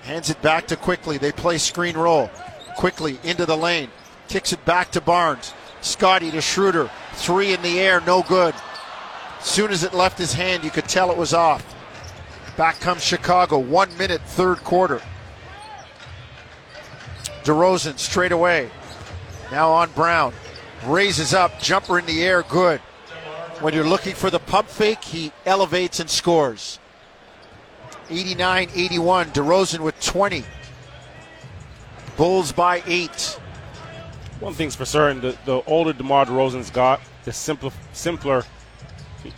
Hands 0.02 0.30
it 0.30 0.40
back 0.40 0.68
to 0.68 0.76
Quickley. 0.76 1.18
They 1.18 1.32
play 1.32 1.58
screen 1.58 1.96
roll. 1.96 2.30
Quickley 2.76 3.18
into 3.24 3.44
the 3.44 3.56
lane. 3.56 3.90
Kicks 4.28 4.52
it 4.52 4.64
back 4.64 4.92
to 4.92 5.00
Barnes. 5.00 5.52
Scotty 5.80 6.30
to 6.30 6.40
Schroeder. 6.40 6.88
Three 7.14 7.54
in 7.54 7.62
the 7.62 7.80
air, 7.80 8.00
no 8.02 8.22
good. 8.22 8.54
As 9.40 9.46
soon 9.46 9.72
as 9.72 9.82
it 9.82 9.94
left 9.94 10.16
his 10.16 10.34
hand, 10.34 10.62
you 10.62 10.70
could 10.70 10.86
tell 10.86 11.10
it 11.10 11.16
was 11.16 11.34
off. 11.34 11.74
Back 12.56 12.78
comes 12.78 13.02
Chicago. 13.02 13.58
One 13.58 13.98
minute, 13.98 14.20
third 14.20 14.62
quarter. 14.62 15.02
DeRozan 17.42 17.98
straight 17.98 18.30
away. 18.30 18.70
Now 19.50 19.72
on 19.72 19.90
Brown. 19.90 20.32
Raises 20.84 21.34
up, 21.34 21.58
jumper 21.58 21.98
in 21.98 22.06
the 22.06 22.22
air, 22.22 22.44
good. 22.44 22.80
When 23.60 23.72
you're 23.72 23.84
looking 23.84 24.14
for 24.14 24.30
the 24.30 24.38
pump 24.38 24.68
fake, 24.68 25.02
he 25.02 25.32
elevates 25.46 26.00
and 26.00 26.10
scores. 26.10 26.78
89 28.10 28.68
81. 28.74 29.30
DeRozan 29.30 29.80
with 29.80 29.98
20. 30.00 30.44
Bulls 32.16 32.52
by 32.52 32.82
eight. 32.86 33.38
One 34.40 34.52
thing's 34.52 34.74
for 34.74 34.84
certain: 34.84 35.20
the, 35.20 35.36
the 35.46 35.62
older 35.66 35.92
DeMar 35.92 36.26
DeRozan's 36.26 36.70
got, 36.70 37.00
the 37.24 37.32
simpler, 37.32 37.70
simpler 37.92 38.44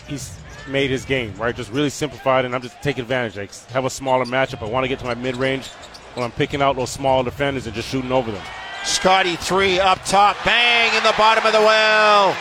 he's 0.08 0.36
made 0.68 0.90
his 0.90 1.04
game. 1.04 1.34
Right, 1.36 1.54
just 1.54 1.70
really 1.70 1.90
simplified, 1.90 2.44
and 2.44 2.54
I'm 2.54 2.62
just 2.62 2.80
taking 2.82 3.02
advantage. 3.02 3.36
Like 3.36 3.54
have 3.70 3.84
a 3.84 3.90
smaller 3.90 4.24
matchup. 4.24 4.62
I 4.62 4.66
want 4.66 4.84
to 4.84 4.88
get 4.88 4.98
to 5.00 5.04
my 5.04 5.14
mid 5.14 5.36
range 5.36 5.68
when 6.14 6.24
I'm 6.24 6.32
picking 6.32 6.60
out 6.60 6.76
those 6.76 6.90
small 6.90 7.22
defenders 7.22 7.66
and 7.66 7.74
just 7.74 7.88
shooting 7.88 8.12
over 8.12 8.30
them. 8.32 8.44
Scottie 8.84 9.36
three 9.36 9.78
up 9.78 10.04
top, 10.04 10.36
bang 10.44 10.96
in 10.96 11.02
the 11.02 11.14
bottom 11.16 11.46
of 11.46 11.52
the 11.52 11.60
well. 11.60 12.36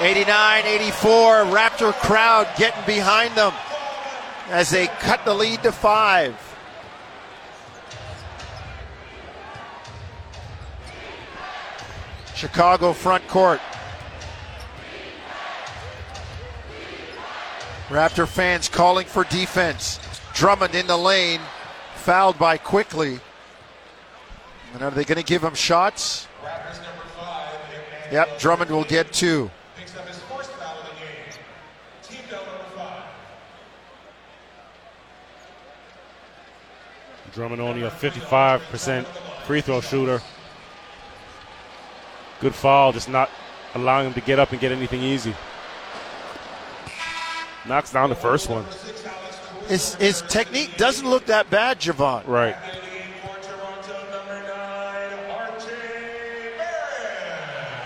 89 0.00 0.64
84. 0.66 1.34
Raptor 1.44 1.92
crowd 1.92 2.48
getting 2.56 2.84
behind 2.86 3.34
them 3.34 3.52
as 4.48 4.70
they 4.70 4.86
cut 4.86 5.24
the 5.24 5.34
lead 5.34 5.62
to 5.62 5.72
five. 5.72 6.34
Chicago 12.34 12.94
front 12.94 13.26
court. 13.28 13.60
Raptor 17.90 18.26
fans 18.26 18.68
calling 18.68 19.06
for 19.06 19.24
defense. 19.24 20.00
Drummond 20.32 20.74
in 20.74 20.86
the 20.86 20.96
lane, 20.96 21.40
fouled 21.96 22.38
by 22.38 22.56
Quickley. 22.56 23.18
And 24.72 24.82
are 24.82 24.90
they 24.90 25.04
going 25.04 25.18
to 25.18 25.24
give 25.24 25.42
him 25.42 25.54
shots? 25.54 26.28
Yep, 28.10 28.38
Drummond 28.38 28.70
will 28.70 28.84
get 28.84 29.12
two. 29.12 29.50
picks 29.76 29.96
up 29.96 30.06
his 30.06 30.18
first 30.20 30.50
foul 30.52 30.78
of 30.78 30.84
the 30.84 30.92
game. 30.92 31.32
Team 32.02 32.24
foul 32.28 32.44
number 32.46 32.64
five. 32.76 33.04
Drummond 37.32 37.60
only 37.62 37.82
a 37.82 37.90
55% 37.90 39.06
free 39.46 39.60
throw 39.60 39.80
shooter. 39.80 40.20
Good 42.40 42.54
foul, 42.54 42.92
just 42.92 43.08
not 43.08 43.30
allowing 43.74 44.06
him 44.08 44.14
to 44.14 44.20
get 44.20 44.38
up 44.38 44.50
and 44.52 44.60
get 44.60 44.72
anything 44.72 45.02
easy. 45.02 45.34
Knocks 47.66 47.92
down 47.92 48.08
the 48.08 48.16
first 48.16 48.48
one. 48.48 48.64
His, 49.68 49.94
his 49.96 50.22
technique 50.22 50.76
doesn't 50.76 51.08
look 51.08 51.26
that 51.26 51.48
bad, 51.50 51.78
Jevohn. 51.78 52.26
Right. 52.26 52.56
For 52.56 53.38
Toronto, 53.46 53.92
number 54.10 54.42
nine, 54.48 55.10
RJ 55.28 56.58
Barrett. 56.58 57.80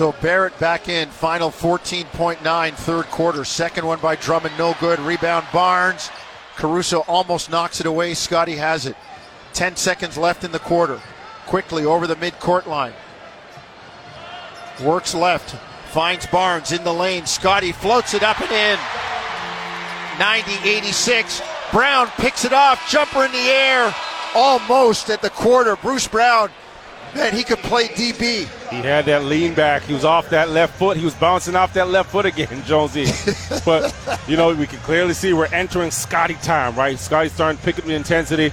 So 0.00 0.12
Barrett 0.22 0.58
back 0.58 0.88
in, 0.88 1.10
final 1.10 1.50
14.9, 1.50 2.72
third 2.72 3.04
quarter. 3.08 3.44
Second 3.44 3.84
one 3.84 4.00
by 4.00 4.16
Drummond, 4.16 4.56
no 4.56 4.74
good. 4.80 4.98
Rebound 4.98 5.46
Barnes. 5.52 6.08
Caruso 6.56 7.00
almost 7.00 7.50
knocks 7.50 7.80
it 7.80 7.86
away. 7.86 8.14
Scottie 8.14 8.56
has 8.56 8.86
it. 8.86 8.96
10 9.52 9.76
seconds 9.76 10.16
left 10.16 10.42
in 10.42 10.52
the 10.52 10.58
quarter. 10.58 10.98
Quickley 11.44 11.84
over 11.84 12.06
the 12.06 12.16
mid-court 12.16 12.66
line. 12.66 12.94
Works 14.82 15.14
left. 15.14 15.54
Finds 15.90 16.24
Barnes 16.28 16.72
in 16.72 16.82
the 16.82 16.94
lane. 16.94 17.26
Scottie 17.26 17.72
floats 17.72 18.14
it 18.14 18.22
up 18.22 18.40
and 18.40 18.50
in. 18.50 18.78
90 20.18 20.66
86. 20.66 21.42
Brown 21.72 22.06
picks 22.16 22.46
it 22.46 22.54
off. 22.54 22.88
Jumper 22.88 23.26
in 23.26 23.32
the 23.32 23.38
air. 23.38 23.94
Almost 24.34 25.10
at 25.10 25.20
the 25.20 25.28
quarter. 25.28 25.76
Bruce 25.76 26.08
Brown, 26.08 26.48
man, 27.14 27.34
he 27.34 27.42
could 27.42 27.58
play 27.58 27.88
DB. 27.88 28.46
He 28.70 28.76
had 28.76 29.04
that 29.06 29.24
lean 29.24 29.54
back. 29.54 29.82
He 29.82 29.92
was 29.92 30.04
off 30.04 30.30
that 30.30 30.50
left 30.50 30.76
foot. 30.78 30.96
He 30.96 31.04
was 31.04 31.14
bouncing 31.14 31.56
off 31.56 31.72
that 31.74 31.88
left 31.88 32.10
foot 32.10 32.26
again, 32.26 32.62
Jonesy. 32.66 33.06
but, 33.64 33.94
you 34.28 34.36
know, 34.36 34.54
we 34.54 34.66
can 34.66 34.78
clearly 34.80 35.14
see 35.14 35.32
we're 35.32 35.46
entering 35.46 35.90
Scottie 35.90 36.34
time, 36.34 36.74
right? 36.76 36.98
Scottie's 36.98 37.32
starting 37.32 37.58
to 37.58 37.64
pick 37.64 37.78
up 37.78 37.84
the 37.84 37.94
intensity. 37.94 38.52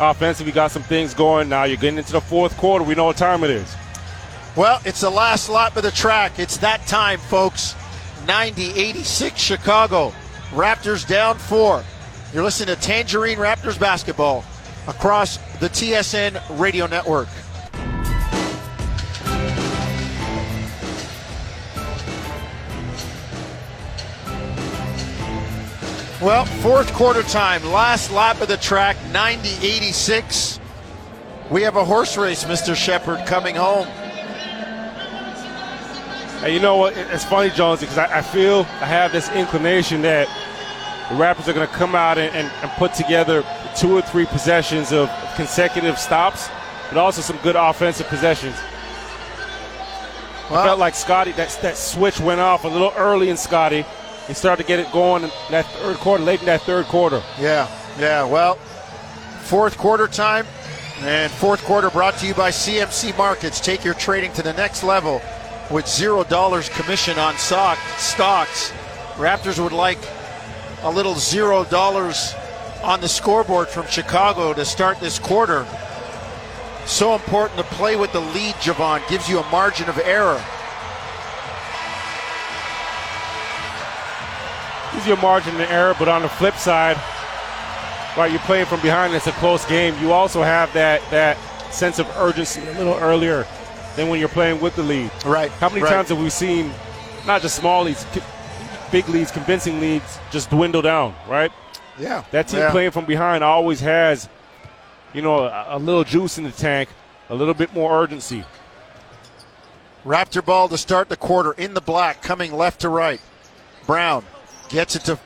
Offensive, 0.00 0.46
we 0.46 0.52
got 0.52 0.70
some 0.70 0.82
things 0.82 1.14
going. 1.14 1.48
Now 1.48 1.64
you're 1.64 1.76
getting 1.76 1.98
into 1.98 2.12
the 2.12 2.20
fourth 2.20 2.56
quarter. 2.56 2.84
We 2.84 2.94
know 2.94 3.04
what 3.06 3.16
time 3.16 3.44
it 3.44 3.50
is. 3.50 3.74
Well, 4.56 4.80
it's 4.84 5.00
the 5.00 5.10
last 5.10 5.48
lap 5.48 5.76
of 5.76 5.82
the 5.82 5.90
track. 5.90 6.38
It's 6.38 6.56
that 6.58 6.86
time, 6.86 7.18
folks. 7.20 7.74
90 8.26 8.70
86 8.80 9.40
Chicago. 9.40 10.12
Raptors 10.50 11.06
down 11.06 11.38
four. 11.38 11.82
You're 12.32 12.42
listening 12.42 12.74
to 12.74 12.80
Tangerine 12.80 13.38
Raptors 13.38 13.78
basketball 13.78 14.44
across 14.88 15.36
the 15.58 15.68
TSN 15.68 16.40
radio 16.58 16.86
network. 16.86 17.28
Well, 26.22 26.44
fourth 26.44 26.92
quarter 26.92 27.24
time, 27.24 27.64
last 27.64 28.12
lap 28.12 28.40
of 28.40 28.46
the 28.46 28.56
track, 28.56 28.96
90 29.10 29.48
86. 29.66 30.60
We 31.50 31.62
have 31.62 31.74
a 31.74 31.84
horse 31.84 32.16
race, 32.16 32.44
Mr. 32.44 32.76
Shepherd, 32.76 33.26
coming 33.26 33.56
home. 33.56 33.88
And 36.44 36.54
you 36.54 36.60
know 36.60 36.76
what? 36.76 36.96
It's 36.96 37.24
funny, 37.24 37.50
Jonesy, 37.50 37.86
because 37.86 37.98
I, 37.98 38.18
I 38.18 38.22
feel 38.22 38.60
I 38.60 38.86
have 38.86 39.10
this 39.10 39.32
inclination 39.32 40.02
that 40.02 40.28
the 41.08 41.16
Raptors 41.16 41.48
are 41.48 41.54
going 41.54 41.66
to 41.66 41.74
come 41.74 41.96
out 41.96 42.18
and, 42.18 42.32
and, 42.36 42.52
and 42.62 42.70
put 42.78 42.94
together 42.94 43.44
two 43.76 43.96
or 43.96 44.02
three 44.02 44.26
possessions 44.26 44.92
of 44.92 45.10
consecutive 45.34 45.98
stops, 45.98 46.48
but 46.88 46.98
also 46.98 47.20
some 47.20 47.38
good 47.38 47.56
offensive 47.56 48.06
possessions. 48.06 48.54
Well, 50.48 50.62
felt 50.62 50.78
like 50.78 50.94
Scottie 50.94 51.32
that 51.32 51.58
that 51.62 51.76
switch 51.76 52.20
went 52.20 52.40
off 52.40 52.62
a 52.62 52.68
little 52.68 52.92
early 52.96 53.28
in 53.28 53.36
Scottie. 53.36 53.84
He 54.26 54.34
started 54.34 54.62
to 54.62 54.68
get 54.68 54.78
it 54.78 54.90
going 54.92 55.24
in 55.24 55.30
that 55.50 55.66
third 55.66 55.96
quarter, 55.96 56.22
late 56.22 56.40
in 56.40 56.46
that 56.46 56.62
third 56.62 56.86
quarter. 56.86 57.22
Yeah, 57.40 57.68
yeah. 57.98 58.24
Well, 58.24 58.54
fourth 59.42 59.76
quarter 59.76 60.06
time, 60.06 60.46
and 61.00 61.30
fourth 61.30 61.64
quarter 61.64 61.90
brought 61.90 62.16
to 62.18 62.26
you 62.26 62.34
by 62.34 62.50
CMC 62.50 63.16
Markets. 63.18 63.60
Take 63.60 63.84
your 63.84 63.94
trading 63.94 64.32
to 64.34 64.42
the 64.42 64.52
next 64.52 64.84
level 64.84 65.20
with 65.70 65.88
zero 65.88 66.24
dollars 66.24 66.68
commission 66.68 67.18
on 67.18 67.36
stock, 67.36 67.78
stocks. 67.98 68.72
Raptors 69.14 69.62
would 69.62 69.72
like 69.72 69.98
a 70.82 70.90
little 70.90 71.14
zero 71.14 71.64
dollars 71.64 72.34
on 72.82 73.00
the 73.00 73.08
scoreboard 73.08 73.68
from 73.68 73.86
Chicago 73.86 74.52
to 74.54 74.64
start 74.64 75.00
this 75.00 75.18
quarter. 75.18 75.66
So 76.86 77.14
important 77.14 77.58
to 77.58 77.64
play 77.74 77.96
with 77.96 78.12
the 78.12 78.20
lead, 78.20 78.54
Jevohn. 78.56 79.06
Gives 79.08 79.28
you 79.28 79.38
a 79.40 79.50
margin 79.50 79.88
of 79.88 79.98
error. 79.98 80.42
Gives 85.02 85.08
you 85.08 85.14
a 85.14 85.20
margin 85.20 85.60
of 85.60 85.68
error, 85.68 85.96
but 85.98 86.06
on 86.06 86.22
the 86.22 86.28
flip 86.28 86.54
side, 86.54 86.96
while 88.14 88.30
you're 88.30 88.38
playing 88.40 88.66
from 88.66 88.80
behind, 88.82 89.12
it's 89.12 89.26
a 89.26 89.32
close 89.32 89.64
game. 89.64 90.00
You 90.00 90.12
also 90.12 90.44
have 90.44 90.72
that 90.74 91.02
that 91.10 91.36
sense 91.72 91.98
of 91.98 92.08
urgency 92.18 92.60
a 92.60 92.72
little 92.74 92.94
earlier 92.94 93.44
than 93.96 94.08
when 94.08 94.20
you're 94.20 94.28
playing 94.28 94.60
with 94.60 94.76
the 94.76 94.84
lead. 94.84 95.10
Right, 95.26 95.50
How 95.50 95.70
many 95.70 95.82
right. 95.82 95.90
times 95.90 96.10
have 96.10 96.22
we 96.22 96.30
seen 96.30 96.70
not 97.26 97.42
just 97.42 97.56
small 97.56 97.82
leads, 97.82 98.06
big 98.92 99.08
leads, 99.08 99.32
convincing 99.32 99.80
leads 99.80 100.20
just 100.30 100.50
dwindle 100.50 100.82
down? 100.82 101.16
Right. 101.28 101.50
Yeah. 101.98 102.22
That 102.30 102.46
team 102.46 102.60
yeah. 102.60 102.70
playing 102.70 102.92
from 102.92 103.04
behind 103.04 103.42
always 103.42 103.80
has, 103.80 104.28
you 105.12 105.20
know, 105.20 105.46
a, 105.46 105.66
a 105.70 105.78
little 105.80 106.04
juice 106.04 106.38
in 106.38 106.44
the 106.44 106.52
tank, 106.52 106.90
a 107.28 107.34
little 107.34 107.54
bit 107.54 107.74
more 107.74 108.00
urgency. 108.00 108.44
Raptor 110.04 110.44
ball 110.44 110.68
to 110.68 110.78
start 110.78 111.08
the 111.08 111.16
quarter 111.16 111.54
in 111.54 111.74
the 111.74 111.80
black, 111.80 112.22
coming 112.22 112.52
left 112.52 112.82
to 112.82 112.88
right. 112.88 113.20
Brown 113.84 114.24
gets 114.72 114.96
it 114.96 115.04
to 115.04 115.18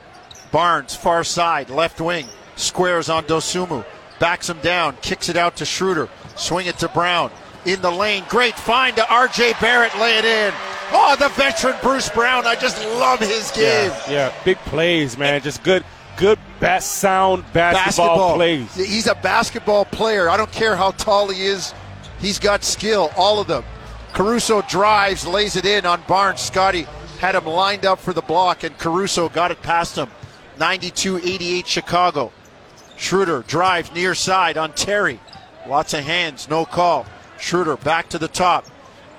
Barnes, 0.51 0.95
far 0.95 1.23
side, 1.23 1.69
left 1.69 1.99
wing. 1.99 2.27
Squares 2.55 3.09
on 3.09 3.23
Dosunmu. 3.23 3.85
Backs 4.19 4.49
him 4.49 4.59
down, 4.59 4.97
kicks 5.01 5.29
it 5.29 5.37
out 5.37 5.55
to 5.57 5.65
Schroeder. 5.65 6.09
Swing 6.35 6.67
it 6.67 6.77
to 6.79 6.89
Brown. 6.89 7.31
In 7.65 7.81
the 7.81 7.91
lane. 7.91 8.23
Great 8.29 8.55
find 8.55 8.95
to 8.95 9.01
RJ 9.03 9.59
Barrett. 9.59 9.97
Lay 9.99 10.17
it 10.17 10.25
in. 10.25 10.53
Oh, 10.91 11.15
the 11.19 11.29
veteran 11.29 11.75
Bruce 11.81 12.09
Brown. 12.09 12.47
I 12.47 12.55
just 12.55 12.81
love 12.97 13.19
his 13.19 13.51
game. 13.51 13.91
Yeah, 14.07 14.11
yeah, 14.11 14.33
big 14.45 14.57
plays, 14.59 15.17
man. 15.17 15.41
Just 15.41 15.63
good, 15.63 15.83
good, 16.15 16.39
bat 16.59 16.81
sound 16.81 17.43
basketball, 17.51 18.35
plays. 18.35 18.73
He's 18.75 19.07
a 19.07 19.15
basketball 19.15 19.85
player. 19.85 20.29
I 20.29 20.37
don't 20.37 20.51
care 20.51 20.75
how 20.75 20.91
tall 20.91 21.29
he 21.29 21.45
is. 21.45 21.73
He's 22.19 22.39
got 22.39 22.63
skill, 22.63 23.11
all 23.17 23.39
of 23.39 23.47
them. 23.47 23.63
Caruso 24.13 24.61
drives, 24.63 25.27
lays 25.27 25.55
it 25.57 25.65
in 25.65 25.85
on 25.85 26.01
Barnes. 26.07 26.39
Scottie 26.39 26.87
had 27.17 27.35
him 27.35 27.45
lined 27.45 27.85
up 27.85 27.99
for 27.99 28.13
the 28.13 28.21
block, 28.21 28.63
and 28.63 28.77
Caruso 28.77 29.29
got 29.29 29.51
it 29.51 29.61
past 29.61 29.97
him. 29.97 30.09
92 30.59 31.17
88 31.17 31.67
Chicago. 31.67 32.31
Schroeder 32.95 33.43
drives 33.47 33.93
near 33.93 34.15
side 34.15 34.57
on 34.57 34.73
Terry. 34.73 35.19
Lots 35.67 35.93
of 35.93 36.03
hands, 36.03 36.49
no 36.49 36.65
call. 36.65 37.05
Schroeder 37.39 37.77
back 37.77 38.09
to 38.09 38.17
the 38.17 38.27
top. 38.27 38.65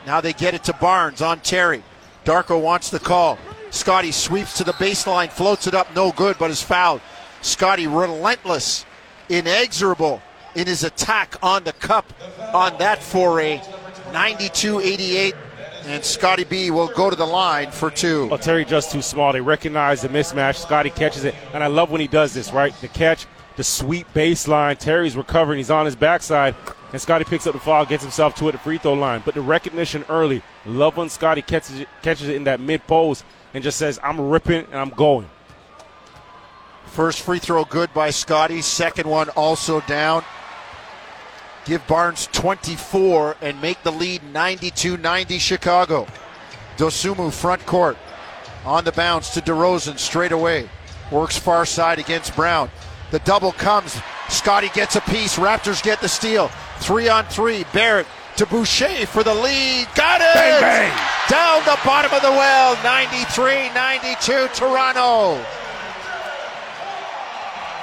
Now 0.07 0.21
they 0.21 0.33
get 0.33 0.55
it 0.55 0.65
to 0.65 0.73
Barnes 0.73 1.23
on 1.23 1.41
Terry. 1.41 1.83
Darko 2.25 2.61
wants 2.61 2.91
the 2.91 2.99
call. 2.99 3.39
Scottie 3.71 4.13
sweeps 4.13 4.57
to 4.57 4.65
the 4.65 4.73
baseline, 4.73 5.31
floats 5.31 5.67
it 5.67 5.75
up, 5.75 5.95
no 5.95 6.11
good, 6.13 6.37
but 6.39 6.51
is 6.51 6.63
fouled. 6.63 7.01
Scottie 7.43 7.87
relentless, 7.87 8.85
inexorable 9.29 10.23
in 10.55 10.67
his 10.67 10.83
attack 10.83 11.37
on 11.43 11.65
the 11.65 11.73
cup 11.75 12.13
on 12.53 12.77
that 12.79 13.03
foray. 13.03 13.61
92 14.13 14.81
88. 14.81 15.35
And 15.89 16.05
Scottie 16.05 16.45
B 16.45 16.71
will 16.71 16.89
go 16.89 17.09
to 17.09 17.17
the 17.17 17.25
line 17.25 17.71
for 17.71 17.91
two. 17.91 18.27
Well, 18.27 18.39
Terry 18.39 18.67
just 18.67 18.93
too 18.93 19.01
small. 19.01 19.33
They 19.33 19.41
recognize 19.41 20.03
the 20.03 20.09
mismatch. 20.09 20.57
Scottie 20.57 20.91
catches 20.91 21.25
it, 21.25 21.35
and 21.55 21.65
I 21.65 21.69
love 21.69 21.91
when 21.91 22.03
he 22.03 22.07
does 22.07 22.35
this. 22.35 22.53
Right, 22.53 22.79
the 22.83 22.89
catch, 22.89 23.27
the 23.57 23.65
sweep 23.65 24.07
baseline. 24.13 24.77
Terry's 24.77 25.17
recovering. 25.17 25.57
He's 25.57 25.71
on 25.71 25.87
his 25.87 25.97
backside, 25.97 26.55
and 26.93 27.01
Scottie 27.01 27.25
picks 27.25 27.47
up 27.47 27.55
the 27.55 27.59
foul, 27.59 27.87
gets 27.87 28.03
himself 28.03 28.35
to 28.35 28.45
it 28.45 28.49
at 28.49 28.53
the 28.53 28.59
free 28.59 28.77
throw 28.77 28.93
line. 28.93 29.23
But 29.25 29.33
the 29.35 29.41
recognition 29.41 30.05
early. 30.11 30.43
Love 30.67 30.99
when 30.99 31.09
Scottie 31.09 31.41
catches 31.41 31.81
it, 31.81 31.89
catches 32.03 32.29
it 32.29 32.37
in 32.37 32.45
that 32.45 32.61
mid 32.61 32.87
pose 32.87 33.25
and 33.55 33.65
just 33.65 33.79
says, 33.79 33.99
"I'm 34.03 34.29
ripping 34.29 34.67
and 34.71 34.77
I'm 34.77 34.91
going." 34.91 35.31
First 36.85 37.23
free 37.23 37.39
throw 37.39 37.65
good 37.65 37.95
by 37.95 38.11
Scottie. 38.11 38.61
Second 38.61 39.09
one 39.09 39.31
also 39.31 39.81
down. 39.81 40.23
Give 41.69 41.87
Barnes 41.87 42.31
24 42.33 43.37
and 43.43 43.61
make 43.61 43.83
the 43.83 43.93
lead 43.93 44.23
92 44.33 44.97
90 44.97 45.39
Chicago. 45.39 46.07
Dosunmu 46.79 47.31
front 47.31 47.67
court. 47.67 47.99
On 48.65 48.83
the 48.85 48.93
bounce 48.93 49.35
to 49.35 49.43
DeRozan 49.43 49.99
straight 49.99 50.33
away. 50.33 50.67
Works 51.13 51.37
far 51.37 51.67
side 51.67 51.99
against 51.99 52.35
Brown. 52.35 52.71
The 53.11 53.19
double 53.19 53.53
comes. 53.53 54.01
Scottie 54.31 54.71
gets 54.71 54.97
a 54.97 55.03
piece. 55.03 55.39
Raptors 55.39 55.83
get 55.83 56.01
the 56.01 56.09
steal. 56.09 56.49
Three 56.79 57.11
on 57.11 57.27
three. 57.27 57.67
Barrett 57.75 58.07
to 58.37 58.47
Boucher 58.47 59.05
for 59.05 59.23
the 59.23 59.35
lead. 59.35 59.89
Got 59.95 60.23
it! 60.23 60.33
Bang, 60.33 60.61
bang. 60.63 61.29
Down 61.29 61.63
the 61.67 61.79
bottom 61.85 62.15
of 62.15 62.23
the 62.23 62.31
well. 62.31 62.83
93 62.83 63.75
92 63.75 64.49
Toronto. 64.55 65.45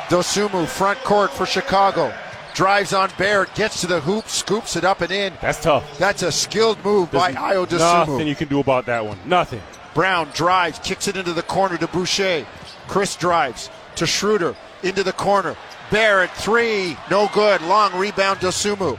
Dosunmu 0.08 0.66
front 0.66 0.98
court 1.04 1.30
for 1.30 1.46
Chicago. 1.46 2.12
Drives 2.56 2.94
on 2.94 3.12
Barrett, 3.18 3.54
gets 3.54 3.82
to 3.82 3.88
the 3.88 4.00
hoop, 4.00 4.30
scoops 4.30 4.78
it 4.78 4.86
up 4.86 5.02
and 5.02 5.12
in. 5.12 5.34
That's 5.42 5.62
tough. 5.62 5.98
That's 5.98 6.24
a 6.24 6.32
skilled 6.32 6.84
move 6.86 7.12
by 7.12 7.34
There's 7.34 7.70
Ayo 7.70 7.80
Nothing 8.08 8.28
you 8.28 8.36
can 8.36 8.48
do 8.48 8.62
about 8.62 8.86
that 8.86 9.06
one. 9.06 9.20
Nothing. 9.26 9.62
Brown 9.94 10.30
drives, 10.34 10.80
kicks 10.80 11.10
it 11.10 11.18
into 11.18 11.34
the 11.34 11.44
corner 11.44 11.78
to 11.78 11.88
Boucher. 11.88 12.48
Chris 12.88 13.18
drives 13.18 13.70
to 13.98 14.08
Schroeder 14.08 14.56
into 14.84 15.04
the 15.04 15.12
corner. 15.12 15.58
Barrett 15.92 16.32
three, 16.32 16.98
no 17.12 17.30
good. 17.34 17.62
Long 17.64 17.94
rebound 18.00 18.40
Dosunmu. 18.40 18.98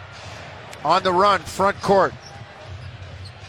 on 0.84 1.02
the 1.02 1.12
run, 1.12 1.40
front 1.40 1.80
court. 1.80 2.12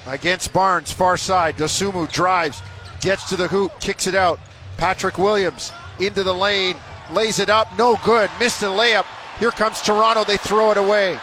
Against 0.05 0.53
Barnes, 0.53 0.89
far 0.89 1.17
side. 1.17 1.57
Dosunmu 1.57 2.09
drives, 2.09 2.61
gets 3.01 3.27
to 3.27 3.35
the 3.35 3.49
hoop, 3.49 3.77
kicks 3.81 4.07
it 4.07 4.15
out. 4.15 4.39
Patrick 4.77 5.17
Williams 5.17 5.73
into 5.99 6.23
the 6.23 6.33
lane, 6.33 6.77
lays 7.11 7.39
it 7.39 7.49
up, 7.49 7.77
no 7.77 7.99
good, 8.05 8.29
missed 8.39 8.61
the 8.61 8.67
layup. 8.67 9.05
Here 9.39 9.51
comes 9.51 9.81
Toronto, 9.81 10.23
they 10.23 10.37
throw 10.37 10.71
it 10.71 10.77
away. 10.77 11.19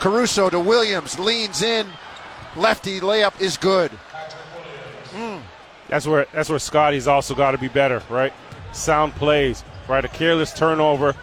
Caruso 0.00 0.48
to 0.48 0.60
Williams, 0.60 1.18
leans 1.18 1.62
in, 1.62 1.86
lefty 2.56 3.00
layup 3.00 3.40
is 3.40 3.56
good. 3.56 3.90
Mm. 5.12 5.40
That's 5.88 6.06
where 6.06 6.26
that's 6.32 6.48
where 6.48 6.58
Scottie's 6.58 7.08
also 7.08 7.34
got 7.34 7.52
to 7.52 7.58
be 7.58 7.68
better, 7.68 8.02
right? 8.08 8.32
Sound 8.72 9.14
plays, 9.14 9.64
right? 9.88 10.04
A 10.04 10.08
careless 10.08 10.52
turnover 10.52 11.14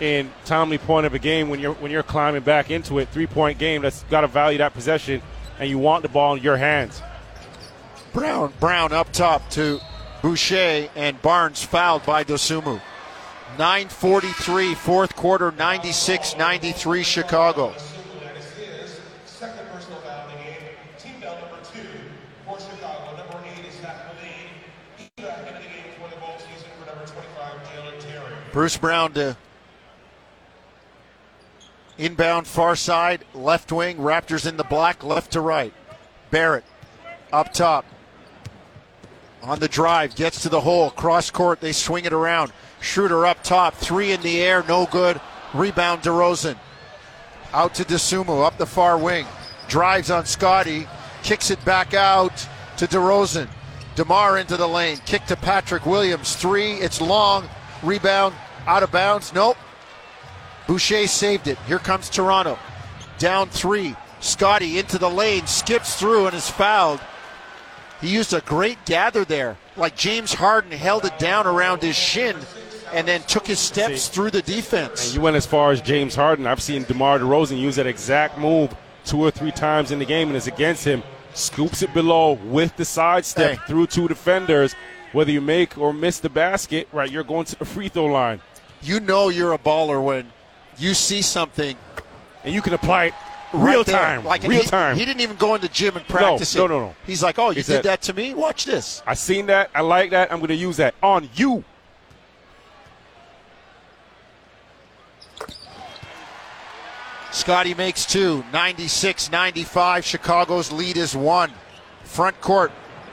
in 0.00 0.30
timely 0.44 0.78
point 0.78 1.06
of 1.06 1.14
a 1.14 1.18
game 1.18 1.48
when 1.48 1.60
you're 1.60 1.74
when 1.74 1.90
you're 1.90 2.02
climbing 2.02 2.42
back 2.42 2.70
into 2.70 2.98
it, 2.98 3.08
three 3.08 3.26
point 3.26 3.58
game. 3.58 3.82
That's 3.82 4.02
got 4.04 4.22
to 4.22 4.26
value 4.26 4.58
that 4.58 4.74
possession, 4.74 5.22
and 5.58 5.68
you 5.68 5.78
want 5.78 6.02
the 6.02 6.08
ball 6.08 6.34
in 6.34 6.42
your 6.42 6.56
hands. 6.56 7.02
Brown, 8.12 8.52
Brown 8.58 8.92
up 8.92 9.12
top 9.12 9.48
to 9.50 9.80
Boucher, 10.22 10.88
and 10.96 11.20
Barnes 11.20 11.62
fouled 11.62 12.04
by 12.06 12.24
Dosunmu. 12.24 12.80
9.43, 13.58 14.76
fourth 14.76 15.16
quarter, 15.16 15.50
96 15.50 16.36
93 16.36 17.02
Chicago. 17.02 17.72
That 17.72 18.36
is 18.36 18.44
his 18.52 19.00
second 19.24 19.66
personal 19.72 19.98
foul 19.98 20.28
in 20.28 20.36
the 20.36 20.42
game. 20.44 20.54
Team 20.96 21.20
foul 21.20 21.40
number 21.40 21.58
two 21.64 21.80
Chicago. 22.46 23.16
Number 23.16 23.44
eight 23.48 23.66
is 23.66 23.74
Zach 23.80 23.96
LaVine. 23.96 24.48
He's 24.96 25.26
back 25.26 25.38
into 25.40 25.54
the 25.54 25.58
game 25.58 25.92
for 26.00 26.08
the 26.08 26.20
bowl 26.20 26.36
season 26.38 26.68
for 26.78 26.86
number 26.86 27.04
25, 27.04 27.74
Dalen 27.74 28.00
Terry. 28.00 28.36
Bruce 28.52 28.76
Brown 28.76 29.12
to 29.14 29.36
inbound 31.98 32.46
far 32.46 32.76
side, 32.76 33.24
left 33.34 33.72
wing, 33.72 33.96
Raptors 33.96 34.46
in 34.46 34.56
the 34.56 34.62
black, 34.62 35.02
left 35.02 35.32
to 35.32 35.40
right. 35.40 35.74
Barrett 36.30 36.64
up 37.32 37.52
top. 37.52 37.84
On 39.42 39.58
the 39.58 39.68
drive, 39.68 40.14
gets 40.14 40.42
to 40.42 40.48
the 40.48 40.60
hole, 40.60 40.90
cross 40.90 41.32
court, 41.32 41.60
they 41.60 41.72
swing 41.72 42.04
it 42.04 42.12
around. 42.12 42.52
Schroeder 42.80 43.26
up 43.26 43.42
top, 43.42 43.74
three 43.74 44.12
in 44.12 44.20
the 44.22 44.40
air, 44.40 44.64
no 44.68 44.86
good. 44.86 45.20
Rebound 45.54 46.02
DeRozan. 46.02 46.56
Out 47.52 47.74
to 47.74 47.84
Dosunmu, 47.84 48.44
up 48.44 48.58
the 48.58 48.66
far 48.66 48.98
wing. 48.98 49.26
Drives 49.68 50.10
on 50.10 50.26
Scottie, 50.26 50.86
kicks 51.22 51.50
it 51.50 51.62
back 51.64 51.94
out 51.94 52.46
to 52.76 52.86
DeRozan. 52.86 53.48
DeMar 53.96 54.38
into 54.38 54.56
the 54.56 54.68
lane, 54.68 54.98
kick 55.06 55.24
to 55.26 55.36
Patrick 55.36 55.84
Williams. 55.84 56.36
Three, 56.36 56.74
it's 56.74 57.00
long. 57.00 57.48
Rebound, 57.82 58.34
out 58.66 58.82
of 58.82 58.92
bounds. 58.92 59.32
Nope. 59.34 59.56
Boucher 60.66 61.06
saved 61.06 61.48
it. 61.48 61.58
Here 61.66 61.78
comes 61.78 62.08
Toronto. 62.08 62.58
Down 63.18 63.48
three. 63.48 63.96
Scottie 64.20 64.78
into 64.78 64.98
the 64.98 65.10
lane, 65.10 65.46
skips 65.46 65.96
through 65.96 66.26
and 66.26 66.36
is 66.36 66.50
fouled. 66.50 67.00
He 68.00 68.08
used 68.08 68.32
a 68.32 68.40
great 68.40 68.84
gather 68.84 69.24
there. 69.24 69.56
Like 69.76 69.96
James 69.96 70.34
Harden 70.34 70.72
held 70.72 71.04
it 71.04 71.18
down 71.18 71.46
around 71.46 71.82
his 71.82 71.96
shin 71.96 72.36
and 72.92 73.06
then 73.06 73.22
took 73.22 73.46
his 73.46 73.58
steps 73.58 74.02
See. 74.02 74.12
through 74.14 74.30
the 74.30 74.42
defense. 74.42 75.06
And 75.06 75.14
You 75.14 75.20
went 75.20 75.36
as 75.36 75.46
far 75.46 75.70
as 75.72 75.80
James 75.80 76.14
Harden. 76.14 76.46
I've 76.46 76.62
seen 76.62 76.84
DeMar 76.84 77.18
DeRozan 77.20 77.58
use 77.60 77.76
that 77.76 77.86
exact 77.86 78.38
move 78.38 78.74
two 79.04 79.20
or 79.20 79.30
three 79.30 79.52
times 79.52 79.90
in 79.90 79.98
the 79.98 80.04
game, 80.04 80.28
and 80.28 80.36
it's 80.36 80.46
against 80.46 80.84
him. 80.84 81.02
Scoops 81.34 81.82
it 81.82 81.92
below 81.94 82.32
with 82.32 82.76
the 82.76 82.84
sidestep 82.84 83.58
Hey. 83.58 83.66
through 83.66 83.86
two 83.88 84.08
defenders. 84.08 84.74
Whether 85.12 85.30
you 85.32 85.40
make 85.40 85.78
or 85.78 85.92
miss 85.92 86.18
the 86.20 86.28
basket, 86.28 86.88
right, 86.92 87.10
you're 87.10 87.24
going 87.24 87.44
to 87.46 87.58
the 87.58 87.64
free 87.64 87.88
throw 87.88 88.06
line. 88.06 88.40
You 88.82 89.00
know 89.00 89.28
you're 89.28 89.52
a 89.54 89.58
baller 89.58 90.02
when 90.04 90.30
you 90.78 90.94
see 90.94 91.22
something 91.22 91.76
And 92.44 92.54
you 92.54 92.60
can 92.62 92.72
apply 92.74 93.06
it 93.06 93.14
right 93.52 93.72
real 93.72 93.84
there. 93.84 93.96
time. 93.98 94.24
Like 94.24 94.42
real 94.42 94.62
he, 94.62 94.66
time. 94.68 94.96
He 94.96 95.04
didn't 95.04 95.20
even 95.22 95.36
go 95.36 95.54
in 95.54 95.60
the 95.60 95.68
gym 95.68 95.96
and 95.96 96.06
practice 96.06 96.54
no, 96.54 96.64
it. 96.66 96.68
no, 96.68 96.78
no. 96.80 96.94
He's 97.06 97.22
like, 97.22 97.38
"Oh, 97.38 97.50
you 97.50 97.62
did 97.62 97.82
that 97.84 98.02
to 98.02 98.12
me? 98.12 98.34
Watch 98.34 98.64
this." 98.66 99.02
I 99.06 99.14
seen 99.14 99.46
that. 99.46 99.70
I 99.74 99.80
like 99.80 100.10
that. 100.10 100.30
I'm 100.32 100.38
going 100.38 100.48
to 100.48 100.54
use 100.54 100.76
that 100.76 100.94
on 101.02 101.28
you. 101.34 101.64
Scottie 107.38 107.74
makes 107.74 108.04
two. 108.04 108.44
96 108.52 109.30
95. 109.30 110.04
Chicago's 110.04 110.72
lead 110.72 110.96
is 110.96 111.14
one. 111.16 111.52
Front 112.02 112.40
court 112.40 112.72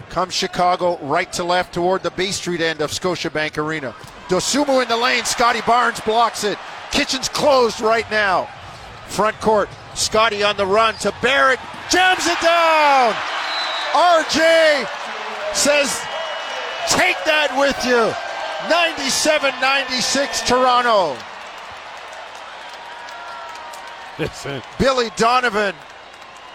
comes 0.10 0.34
Chicago 0.34 0.98
right 1.06 1.32
to 1.34 1.44
left 1.44 1.76
toward 1.76 2.02
the 2.02 2.10
Bay 2.10 2.32
Street 2.32 2.60
end 2.60 2.82
of 2.82 2.90
Scotiabank 2.90 3.60
Arena. 3.60 3.94
Dosunmu 4.28 4.82
in 4.82 4.88
the 4.90 4.98
lane. 4.98 5.24
Scottie 5.26 5.62
Barnes 5.62 6.00
blocks 6.00 6.44
it. 6.44 6.58
Kitchen's 6.92 7.30
closed 7.30 7.82
right 7.82 8.10
now. 8.10 8.50
Front 9.08 9.40
court. 9.42 9.70
Scottie 9.94 10.42
on 10.42 10.58
the 10.58 10.66
run 10.66 10.96
to 10.96 11.14
Barrett. 11.22 11.60
Jams 11.92 12.26
it 12.26 12.42
down. 12.42 13.14
RJ 13.94 14.90
says, 15.54 16.02
take 16.90 17.16
that 17.26 17.54
with 17.60 17.78
you. 17.86 18.12
97 18.72 19.54
96 19.62 20.42
Toronto. 20.42 21.16
Billy 24.80 25.10
Donovan 25.18 25.76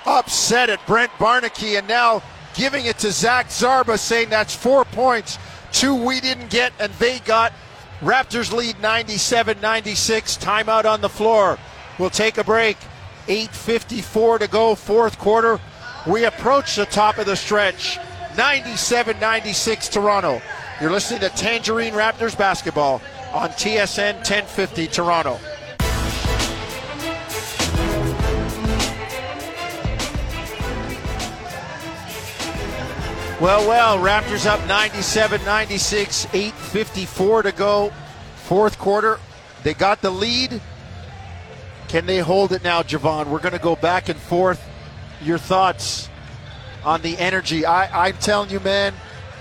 upset 0.06 0.70
at 0.70 0.84
Brent 0.86 1.10
Barnaky 1.12 1.78
and 1.78 1.86
now 1.86 2.22
giving 2.54 2.86
it 2.86 2.98
to 2.98 3.12
Zach 3.12 3.48
Zarba, 3.48 3.98
saying 3.98 4.30
that's 4.30 4.54
four 4.54 4.84
points. 4.84 5.38
Two 5.72 5.94
we 5.94 6.20
didn't 6.20 6.50
get, 6.50 6.72
and 6.78 6.92
they 6.94 7.18
got. 7.20 7.52
Raptors 8.00 8.50
lead 8.52 8.80
97 8.80 9.60
96. 9.60 10.38
Timeout 10.38 10.86
on 10.86 11.00
the 11.00 11.08
floor. 11.08 11.58
We'll 11.98 12.10
take 12.10 12.38
a 12.38 12.44
break. 12.44 12.78
8.54 13.26 14.40
to 14.40 14.48
go, 14.48 14.74
fourth 14.74 15.18
quarter. 15.18 15.60
We 16.06 16.24
approach 16.24 16.76
the 16.76 16.86
top 16.86 17.18
of 17.18 17.26
the 17.26 17.36
stretch. 17.36 17.98
97 18.36 19.20
96 19.20 19.88
Toronto. 19.88 20.40
You're 20.80 20.90
listening 20.90 21.20
to 21.20 21.28
Tangerine 21.30 21.92
Raptors 21.92 22.36
basketball 22.36 23.02
on 23.34 23.50
TSN 23.50 24.14
1050 24.14 24.86
Toronto. 24.86 25.38
Well, 33.40 33.66
well, 33.66 33.96
Raptors 33.96 34.44
up 34.44 34.66
97 34.66 35.42
96, 35.46 36.26
8.54 36.26 37.42
to 37.44 37.52
go. 37.52 37.90
Fourth 38.44 38.78
quarter. 38.78 39.18
They 39.62 39.72
got 39.72 40.02
the 40.02 40.10
lead. 40.10 40.60
Can 41.88 42.04
they 42.04 42.18
hold 42.18 42.52
it 42.52 42.62
now, 42.62 42.82
Jevohn? 42.82 43.28
We're 43.28 43.38
going 43.38 43.54
to 43.54 43.58
go 43.58 43.76
back 43.76 44.10
and 44.10 44.20
forth. 44.20 44.62
Your 45.22 45.38
thoughts 45.38 46.10
on 46.84 47.00
the 47.00 47.16
energy. 47.16 47.64
I, 47.64 48.08
I'm 48.08 48.16
telling 48.18 48.50
you, 48.50 48.60
man, 48.60 48.92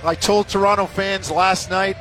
I 0.02 0.16
told 0.16 0.48
Toronto 0.48 0.86
fans 0.86 1.30
last 1.30 1.70
night 1.70 1.98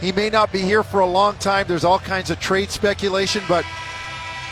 he 0.00 0.10
may 0.10 0.28
not 0.28 0.50
be 0.50 0.58
here 0.58 0.82
for 0.82 1.00
a 1.00 1.06
long 1.06 1.36
time. 1.36 1.68
There's 1.68 1.84
all 1.84 2.00
kinds 2.00 2.30
of 2.30 2.40
trade 2.40 2.70
speculation, 2.70 3.44
but 3.48 3.64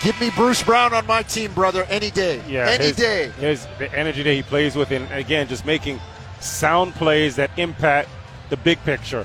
give 0.03 0.21
me 0.21 0.31
Bruce 0.31 0.63
Brown 0.63 0.93
on 0.93 1.07
my 1.07 1.23
team, 1.23 1.53
brother, 1.55 1.85
any 1.85 2.11
day. 2.11 2.43
yeah, 2.49 2.69
any 2.69 2.87
his, 2.87 2.97
day. 2.97 3.29
His 3.39 3.67
the 3.79 3.93
energy 3.97 4.23
that 4.23 4.33
he 4.33 4.43
plays 4.43 4.77
with, 4.77 4.91
and 4.91 5.11
again, 5.13 5.49
just 5.49 5.65
making 5.65 6.01
sound 6.41 6.95
plays 6.95 7.37
that 7.37 7.51
impact 7.57 8.09
the 8.51 8.57
big 8.57 8.83
picture, 8.85 9.25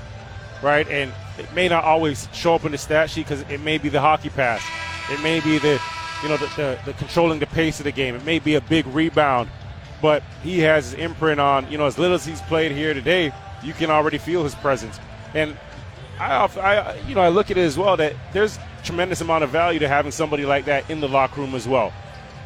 right? 0.62 0.88
And 0.88 1.12
it 1.38 1.52
may 1.54 1.68
not 1.68 1.84
always 1.84 2.28
show 2.32 2.54
up 2.54 2.64
in 2.64 2.72
the 2.72 2.78
stat 2.78 3.10
sheet 3.10 3.26
because 3.26 3.42
it 3.42 3.60
may 3.60 3.78
be 3.78 3.88
the 3.88 4.00
hockey 4.00 4.30
pass, 4.30 4.62
it 5.10 5.20
may 5.22 5.40
be 5.40 5.58
the, 5.58 5.80
you 6.22 6.28
know, 6.28 6.36
the, 6.36 6.46
the, 6.56 6.78
the 6.86 6.92
controlling 6.94 7.40
the 7.40 7.46
pace 7.46 7.80
of 7.80 7.84
the 7.84 7.92
game, 7.92 8.14
it 8.14 8.24
may 8.24 8.38
be 8.38 8.54
a 8.54 8.60
big 8.60 8.86
rebound, 8.86 9.50
but 10.00 10.22
he 10.42 10.60
has 10.60 10.92
his 10.92 11.00
imprint 11.00 11.40
on. 11.40 11.70
You 11.70 11.78
know, 11.78 11.86
as 11.86 11.98
little 11.98 12.14
as 12.14 12.24
he's 12.24 12.40
played 12.42 12.72
here 12.72 12.94
today, 12.94 13.32
you 13.62 13.72
can 13.72 13.90
already 13.90 14.18
feel 14.18 14.44
his 14.44 14.54
presence, 14.54 14.98
and 15.34 15.56
I, 16.20 16.46
I, 16.46 16.96
you 17.06 17.14
know, 17.14 17.20
I 17.20 17.28
look 17.28 17.50
at 17.50 17.56
it 17.56 17.62
as 17.62 17.78
well 17.78 17.96
that 17.96 18.14
there's 18.32 18.58
tremendous 18.82 19.20
amount 19.20 19.44
of 19.44 19.50
value 19.50 19.78
to 19.78 19.88
having 19.88 20.12
somebody 20.12 20.44
like 20.44 20.64
that 20.66 20.88
in 20.90 21.00
the 21.00 21.08
locker 21.08 21.40
room 21.40 21.54
as 21.54 21.66
well. 21.66 21.92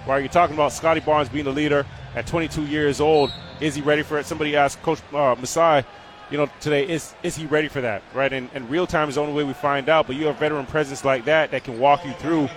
Right? 0.07 0.19
You're 0.19 0.29
talking 0.29 0.55
about 0.55 0.73
Scottie 0.73 1.01
Barnes 1.01 1.29
being 1.29 1.45
the 1.45 1.53
leader 1.53 1.87
at 2.15 2.27
22 2.27 2.67
years 2.67 3.01
old. 3.01 3.33
Is 3.61 3.75
he 3.75 3.83
ready 3.83 4.03
for 4.03 4.19
it? 4.19 4.27
Somebody 4.27 4.57
asked 4.57 4.83
Coach 4.83 5.01
uh, 5.13 5.37
Masai, 5.39 5.85
you 6.31 6.39
know, 6.39 6.49
today, 6.61 6.89
is 6.89 7.15
is 7.23 7.37
he 7.37 7.47
ready 7.47 7.69
for 7.69 7.81
that? 7.83 8.03
Right? 8.15 8.33
And, 8.33 8.49
and 8.55 8.69
real 8.69 8.87
time 8.87 9.09
is 9.09 9.17
the 9.17 9.21
only 9.21 9.35
way 9.35 9.45
we 9.45 9.53
find 9.53 9.89
out. 9.89 10.07
But 10.07 10.17
you 10.17 10.27
have 10.27 10.39
veteran 10.39 10.67
presence 10.67 11.05
like 11.05 11.27
that 11.27 11.51
that 11.51 11.63
can 11.63 11.79
walk 11.79 12.05
you 12.05 12.13
through. 12.15 12.49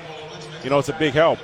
You 0.63 0.69
know, 0.69 0.79
it's 0.79 0.89
a 0.89 0.93
big 0.93 1.13
help. 1.13 1.39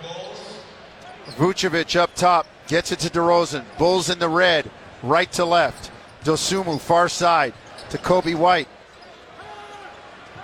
Vucevic 1.37 1.95
up 1.95 2.15
top 2.15 2.47
gets 2.67 2.91
it 2.91 2.99
to 2.99 3.09
DeRozan. 3.09 3.65
Bulls 3.77 4.09
in 4.09 4.17
the 4.17 4.29
red, 4.29 4.71
right 5.03 5.31
to 5.33 5.45
left. 5.45 5.91
Dosunmu 6.23 6.79
far 6.79 7.09
side 7.09 7.53
to 7.89 7.97
Coby 7.97 8.35
White. 8.35 8.67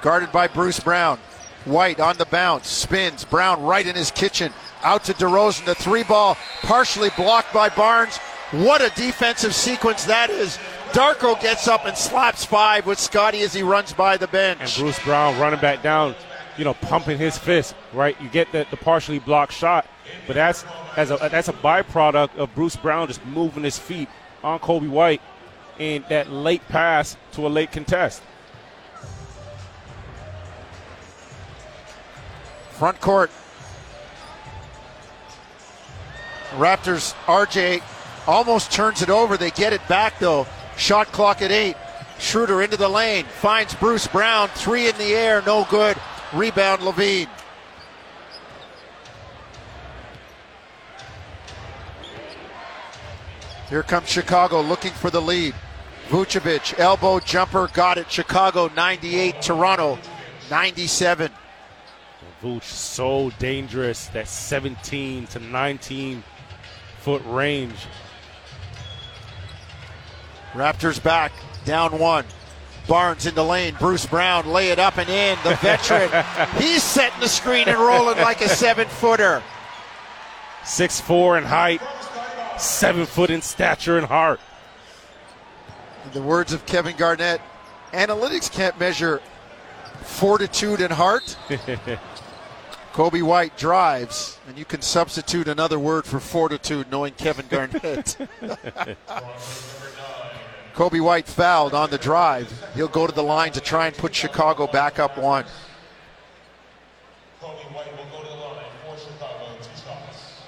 Guarded 0.02 0.32
by 0.32 0.48
Bruce 0.48 0.80
Brown. 0.80 1.20
White 1.68 2.00
on 2.00 2.18
the 2.18 2.26
bounce, 2.26 2.68
spins. 2.68 3.26
Brown 3.26 3.64
right 3.64 3.86
in 3.86 3.96
his 3.96 4.12
kitchen. 4.12 4.54
Out 4.84 5.04
to 5.06 5.14
DeRozan. 5.14 5.66
The 5.66 5.76
three 5.76 6.04
ball 6.04 6.38
partially 6.62 7.10
blocked 7.16 7.54
by 7.54 7.70
Barnes. 7.70 8.18
What 8.52 8.82
a 8.82 8.90
defensive 8.96 9.54
sequence 9.54 10.06
that 10.06 10.30
is. 10.30 10.58
Darko 10.92 11.40
gets 11.42 11.68
up 11.68 11.86
and 11.86 11.98
slaps 11.98 12.46
five 12.46 12.86
with 12.86 12.98
Scottie 12.98 13.42
as 13.42 13.54
he 13.54 13.62
runs 13.62 13.92
by 13.92 14.16
the 14.16 14.28
bench. 14.28 14.62
And 14.62 14.76
Bruce 14.78 15.04
Brown 15.04 15.38
running 15.38 15.60
back 15.60 15.84
down, 15.84 16.16
you 16.58 16.64
know, 16.64 16.74
pumping 16.76 17.18
his 17.18 17.38
fist, 17.38 17.76
right? 17.94 18.20
You 18.22 18.30
get 18.30 18.52
the, 18.54 18.66
the 18.72 18.78
partially 18.78 19.20
blocked 19.20 19.52
shot, 19.52 19.86
but 20.26 20.36
that's 20.36 20.64
as 20.96 21.12
a 21.12 21.18
that's 21.30 21.50
a 21.50 21.54
byproduct 21.54 22.38
of 22.38 22.54
Bruce 22.56 22.78
Brown 22.78 23.08
just 23.08 23.26
moving 23.26 23.64
his 23.64 23.78
feet 23.78 24.08
on 24.44 24.60
Coby 24.60 24.90
White 24.90 25.22
in 25.78 26.06
that 26.10 26.32
late 26.32 26.66
pass 26.70 27.18
to 27.34 27.46
a 27.46 27.50
late 27.50 27.72
contest. 27.72 28.22
Front 32.78 33.02
court. 33.02 33.32
Raptors, 36.52 37.14
RJ 37.26 37.82
almost 38.28 38.72
turns 38.72 39.02
it 39.02 39.10
over. 39.10 39.36
They 39.36 39.52
get 39.52 39.74
it 39.74 39.86
back 39.88 40.20
though. 40.20 40.46
Shot 40.78 41.08
clock 41.08 41.42
at 41.42 41.52
eight. 41.52 41.76
Schroeder 42.20 42.62
into 42.62 42.78
the 42.78 42.90
lane. 42.90 43.26
Finds 43.26 43.74
Bruce 43.76 44.08
Brown. 44.08 44.50
Three 44.50 44.88
in 44.88 44.98
the 44.98 45.16
air. 45.16 45.42
No 45.46 45.66
good. 45.70 45.98
Rebound 46.34 46.82
LaVine. 46.82 47.30
Here 53.70 53.84
comes 53.84 54.08
Chicago 54.08 54.62
looking 54.62 54.94
for 54.94 55.10
the 55.10 55.22
lead. 55.22 55.54
Vucevic, 56.08 56.80
elbow 56.80 57.20
jumper, 57.20 57.68
got 57.74 57.98
it. 57.98 58.10
Chicago 58.10 58.72
98, 58.76 59.42
Toronto 59.42 60.00
97. 60.50 61.30
Vooch 62.42 62.64
so 62.64 63.32
dangerous 63.40 64.08
that 64.08 64.28
17 64.28 65.28
to 65.28 65.40
19 65.40 66.24
foot 67.00 67.22
range. 67.26 67.88
Raptors 70.54 71.02
back, 71.02 71.32
down 71.66 71.98
one. 71.98 72.26
Barnes 72.88 73.26
in 73.26 73.36
the 73.36 73.44
lane. 73.44 73.76
Bruce 73.80 74.06
Brown 74.06 74.48
lay 74.48 74.70
it 74.70 74.80
up 74.80 74.98
and 74.98 75.10
in. 75.10 75.38
The 75.44 75.56
veteran, 75.56 76.10
he's 76.58 76.84
setting 76.84 77.20
the 77.20 77.28
screen 77.28 77.68
and 77.68 77.78
rolling 77.78 78.18
like 78.18 78.42
a 78.42 78.50
seven 78.50 78.88
footer. 78.88 79.44
Six 80.64 81.02
four 81.02 81.38
in 81.38 81.44
height, 81.44 81.82
seven 82.58 83.06
foot 83.06 83.30
in 83.30 83.42
stature 83.42 83.98
and 83.98 84.08
heart. 84.08 84.40
In 86.06 86.12
the 86.12 86.22
words 86.22 86.54
of 86.54 86.66
Kevin 86.66 86.96
Garnett, 86.96 87.42
analytics 87.92 88.50
can't 88.52 88.80
measure 88.80 89.22
fortitude 90.02 90.80
and 90.80 90.94
heart. 90.94 91.38
Coby 92.98 93.22
White 93.22 93.56
drives, 93.58 94.40
and 94.48 94.58
you 94.58 94.66
can 94.66 94.82
substitute 94.82 95.48
another 95.48 95.78
word 95.78 96.04
for 96.04 96.20
fortitude, 96.20 96.90
knowing 96.90 97.14
Kevin 97.14 97.46
Garnett. 97.50 98.18
Coby 100.74 101.00
White 101.00 101.28
fouled 101.28 101.76
on 101.76 101.92
the 101.92 102.00
drive. 102.00 102.52
He'll 102.74 102.88
go 102.88 103.06
to 103.06 103.14
the 103.14 103.22
line 103.22 103.52
to 103.52 103.62
try 103.62 103.86
and 103.86 103.96
put 103.96 104.16
Chicago 104.16 104.66
back 104.66 104.98
up 104.98 105.16
one. 105.16 105.46
Coby 107.40 107.72
White 107.72 107.96
will 107.96 108.06
go 108.06 108.24
to 108.24 108.30
the 108.30 108.36
line 108.36 108.66
for 108.84 108.98
Chicago. 108.98 109.46
Two 109.62 109.70
shots. 109.86 110.42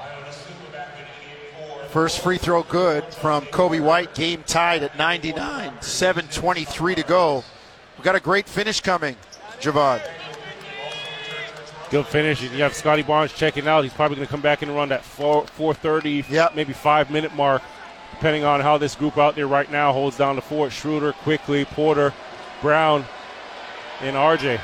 Iona 0.00 0.32
Super 0.32 0.72
back 0.72 0.88
in 0.98 1.04
game 1.24 1.68
four. 1.68 1.83
First 1.94 2.24
free 2.24 2.38
throw 2.38 2.64
good 2.64 3.04
from 3.04 3.44
Coby 3.44 3.80
White. 3.80 4.16
Game 4.16 4.42
tied 4.48 4.82
at 4.82 4.98
99. 4.98 5.70
7.23 5.78 6.96
to 6.96 7.02
go. 7.04 7.44
We've 7.96 8.04
got 8.04 8.16
a 8.16 8.20
great 8.20 8.48
finish 8.48 8.80
coming, 8.80 9.14
Jevohn. 9.60 10.02
Good 11.90 12.06
finish. 12.06 12.42
You 12.42 12.48
have 12.64 12.74
Scottie 12.74 13.04
Barnes 13.04 13.32
checking 13.32 13.68
out. 13.68 13.84
He's 13.84 13.92
probably 13.92 14.16
going 14.16 14.26
to 14.26 14.30
come 14.32 14.40
back 14.40 14.62
and 14.62 14.74
run 14.74 14.88
that 14.88 15.04
4 15.04 15.46
430, 15.46 16.24
Yep. 16.28 16.56
maybe 16.56 16.72
five 16.72 17.12
minute 17.12 17.32
mark, 17.36 17.62
depending 18.10 18.42
on 18.42 18.60
how 18.60 18.76
this 18.76 18.96
group 18.96 19.16
out 19.16 19.36
there 19.36 19.46
right 19.46 19.70
now 19.70 19.92
holds 19.92 20.16
down 20.16 20.34
the 20.34 20.42
fort. 20.42 20.72
Schroeder, 20.72 21.12
Quickley, 21.12 21.64
Porter, 21.64 22.12
Brown, 22.60 23.04
and 24.00 24.16
RJ. 24.16 24.58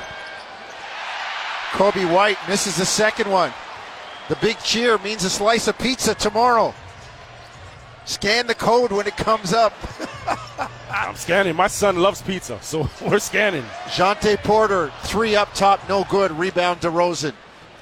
Coby 1.71 2.13
White 2.13 2.39
misses 2.49 2.75
the 2.75 2.85
second 2.85 3.31
one. 3.31 3.53
The 4.27 4.35
big 4.35 4.59
cheer 4.59 4.97
means 4.97 5.23
a 5.23 5.29
slice 5.29 5.69
of 5.69 5.77
pizza 5.77 6.13
tomorrow. 6.13 6.73
Scan 8.05 8.47
the 8.47 8.55
code 8.55 8.91
when 8.91 9.07
it 9.07 9.15
comes 9.15 9.53
up. 9.53 9.73
I'm 10.91 11.15
scanning. 11.15 11.55
My 11.55 11.67
son 11.67 11.97
loves 11.97 12.21
pizza, 12.21 12.59
so 12.61 12.89
we're 13.01 13.19
scanning. 13.19 13.63
Jontay 13.85 14.37
Porter, 14.37 14.91
three 15.03 15.35
up 15.35 15.53
top, 15.53 15.87
no 15.87 16.05
good. 16.09 16.31
Rebound 16.31 16.81
DeRozan. 16.81 17.33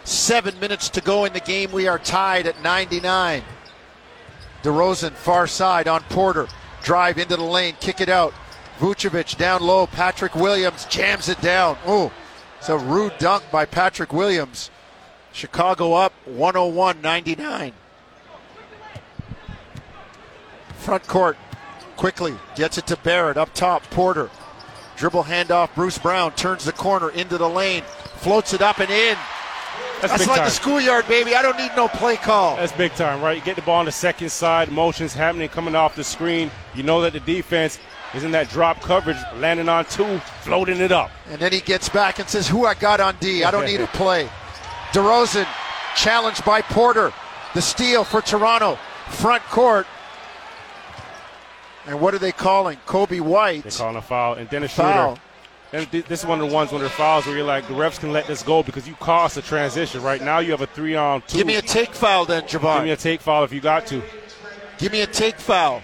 Seven 0.04 0.60
minutes 0.60 0.90
to 0.90 1.02
go 1.02 1.26
in 1.26 1.34
the 1.34 1.40
game. 1.40 1.72
We 1.72 1.88
are 1.88 2.00
tied 2.00 2.48
at 2.48 2.62
99. 2.64 3.44
DeRozan, 4.64 5.12
far 5.12 5.48
side 5.48 5.88
on 5.88 6.02
Porter. 6.04 6.48
Drive 6.84 7.18
into 7.18 7.36
the 7.36 7.44
lane, 7.44 7.76
kick 7.80 8.02
it 8.02 8.10
out. 8.10 8.34
Vucevic 8.80 9.38
down 9.38 9.62
low. 9.62 9.88
Patrick 9.88 10.36
Williams 10.36 10.86
jams 10.86 11.28
it 11.30 11.40
down. 11.42 11.78
Oh, 11.86 12.12
it's 12.58 12.70
a 12.70 12.78
rude 12.78 13.18
dunk 13.20 13.44
by 13.52 13.66
Patrick 13.66 14.14
Williams. 14.14 14.72
Chicago 15.32 15.94
up 15.94 16.14
101 16.26 17.02
99. 17.02 17.74
Front 20.90 21.08
court 21.08 21.38
Quickley 21.98 22.36
gets 22.56 22.80
it 22.80 22.88
to 22.88 22.98
Barrett 22.98 23.38
up 23.38 23.54
top. 23.54 23.84
Porter 23.92 24.30
dribble 24.98 25.24
handoff. 25.24 25.74
Bruce 25.76 26.00
Brown 26.00 26.32
turns 26.32 26.66
the 26.66 26.72
corner 26.72 27.12
into 27.12 27.38
the 27.38 27.48
lane, 27.48 27.84
floats 28.18 28.54
it 28.54 28.62
up 28.62 28.80
and 28.80 28.90
in. 28.90 29.16
That's, 30.02 30.14
That's 30.14 30.28
like 30.28 30.38
time. 30.38 30.46
the 30.46 30.52
schoolyard, 30.52 31.08
baby. 31.08 31.36
I 31.36 31.44
don't 31.44 31.58
need 31.58 31.70
no 31.76 31.88
play 31.90 32.16
call. 32.16 32.56
That's 32.56 32.72
big 32.72 32.94
time, 32.94 33.22
right? 33.22 33.38
You 33.38 33.44
get 33.44 33.56
the 33.56 33.62
ball 33.62 33.80
on 33.80 33.86
the 33.86 33.92
second 33.92 34.30
side, 34.32 34.72
motions 34.72 35.14
happening, 35.14 35.48
coming 35.50 35.76
off 35.76 35.96
the 35.96 36.04
screen. 36.04 36.50
You 36.74 36.82
know 36.82 37.02
that 37.02 37.14
the 37.14 37.20
defense 37.20 37.78
is 38.16 38.24
in 38.24 38.32
that 38.32 38.50
drop 38.50 38.82
coverage, 38.82 39.18
landing 39.36 39.70
on 39.70 39.86
two, 39.86 40.18
floating 40.42 40.78
it 40.78 40.92
up. 40.92 41.12
And 41.30 41.40
then 41.40 41.52
he 41.52 41.60
gets 41.60 41.88
back 41.88 42.18
and 42.18 42.28
says, 42.28 42.48
Who 42.48 42.66
I 42.66 42.74
got 42.74 43.00
on 43.00 43.16
D? 43.20 43.44
I 43.44 43.52
don't 43.52 43.66
need 43.66 43.82
a 43.82 43.88
play. 43.94 44.28
DeRozan 44.94 45.46
challenged 45.96 46.44
by 46.46 46.64
Porter. 46.64 47.14
The 47.54 47.62
steal 47.62 48.04
for 48.04 48.22
Toronto. 48.22 48.80
Front 49.10 49.44
court. 49.44 49.86
And 51.90 52.00
what 52.00 52.14
are 52.14 52.20
they 52.20 52.32
calling? 52.32 52.78
Coby 52.86 53.20
White. 53.20 53.64
They're 53.64 53.72
calling 53.72 53.96
a 53.96 54.02
foul, 54.04 54.36
and 54.36 54.48
Dennis 54.48 54.72
Foul. 54.76 55.16
Schroeder. 55.16 55.22
And 55.72 55.92
th- 55.92 56.06
this 56.06 56.20
is 56.20 56.26
one 56.28 56.40
of 56.40 56.48
the 56.48 56.54
ones 56.54 56.72
when 56.72 56.84
are 56.84 56.90
fouls 56.90 57.26
where 57.26 57.36
you're 57.36 57.46
like, 57.46 57.68
the 57.68 57.74
refs 57.74 58.00
can 58.00 58.12
let 58.12 58.28
this 58.28 58.44
go 58.44 58.62
because 58.62 58.88
you 58.88 58.94
caused 58.96 59.40
a 59.40 59.42
transition. 59.42 60.04
Right 60.04 60.22
now, 60.22 60.38
you 60.38 60.52
have 60.52 60.62
a 60.62 60.68
three 60.68 60.96
on 60.96 61.24
two. 61.24 61.38
Give 61.38 61.48
me 61.48 61.56
a 61.56 61.64
take 61.64 61.96
foul 61.96 62.26
then, 62.26 62.44
Jevohn. 62.44 62.76
Give 62.76 62.84
me 62.84 62.92
a 62.92 62.96
take 62.96 63.22
foul 63.22 63.44
if 63.44 63.52
you 63.52 63.60
got 63.60 63.88
to. 63.88 64.04
Give 64.78 64.92
me 64.92 65.02
a 65.02 65.08
take 65.08 65.38
foul. 65.38 65.82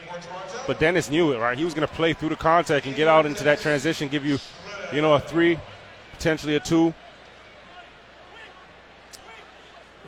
But 0.68 0.80
Dennis 0.80 1.10
knew 1.10 1.34
it, 1.34 1.40
right? 1.40 1.58
He 1.58 1.64
was 1.64 1.74
going 1.74 1.88
to 1.88 1.94
play 1.94 2.14
through 2.14 2.30
the 2.30 2.36
contact 2.36 2.86
and 2.86 2.96
get 2.96 3.08
out 3.08 3.26
into 3.26 3.44
that 3.44 3.60
transition, 3.60 4.08
give 4.08 4.24
you, 4.24 4.38
you 4.94 5.02
know, 5.02 5.16
a 5.16 5.20
three, 5.20 5.60
potentially 6.12 6.56
a 6.56 6.60
two. 6.60 6.94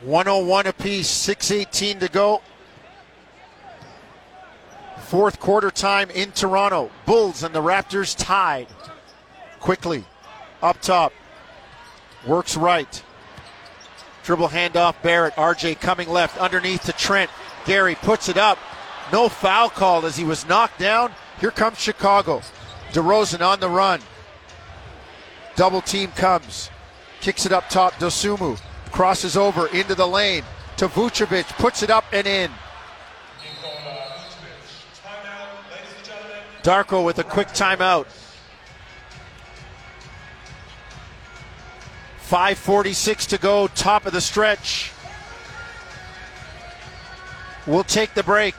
101 0.02 0.66
apiece, 0.68 1.08
6.18 1.26 1.98
to 2.00 2.08
go. 2.08 2.40
Fourth 5.08 5.40
quarter 5.40 5.70
time 5.70 6.10
in 6.10 6.32
Toronto. 6.32 6.90
Bulls 7.06 7.42
and 7.42 7.54
the 7.54 7.62
Raptors 7.62 8.14
tied. 8.14 8.66
Quickley, 9.58 10.04
up 10.62 10.80
top. 10.82 11.14
Works 12.26 12.58
right. 12.58 13.02
Dribble 14.22 14.48
handoff, 14.48 15.00
Barrett. 15.02 15.34
RJ 15.36 15.80
coming 15.80 16.10
left, 16.10 16.36
underneath 16.36 16.84
to 16.84 16.92
Trent. 16.92 17.30
Gary 17.64 17.94
puts 17.94 18.28
it 18.28 18.36
up. 18.36 18.58
No 19.10 19.30
foul 19.30 19.70
called 19.70 20.04
as 20.04 20.18
he 20.18 20.24
was 20.24 20.46
knocked 20.46 20.78
down. 20.78 21.12
Here 21.40 21.50
comes 21.52 21.78
Chicago. 21.78 22.42
DeRozan 22.92 23.40
on 23.40 23.60
the 23.60 23.70
run. 23.70 24.02
Double 25.56 25.80
team 25.80 26.10
comes. 26.12 26.68
Kicks 27.22 27.46
it 27.46 27.52
up 27.52 27.70
top. 27.70 27.94
Dosunmu 27.94 28.60
crosses 28.92 29.38
over 29.38 29.68
into 29.68 29.94
the 29.94 30.06
lane 30.06 30.44
to 30.76 30.86
Vucevic. 30.86 31.46
Puts 31.56 31.82
it 31.82 31.88
up 31.88 32.04
and 32.12 32.26
in. 32.26 32.50
Timeout, 35.02 35.70
ladies 35.70 35.94
and 35.96 36.04
gentlemen. 36.04 36.42
Darko 36.68 37.02
with 37.02 37.18
a 37.18 37.24
quick 37.24 37.48
timeout. 37.48 38.04
5.46 42.28 43.28
to 43.28 43.38
go, 43.38 43.68
top 43.68 44.04
of 44.04 44.12
the 44.12 44.20
stretch. 44.20 44.92
We'll 47.66 47.84
take 47.84 48.12
the 48.12 48.22
break. 48.22 48.54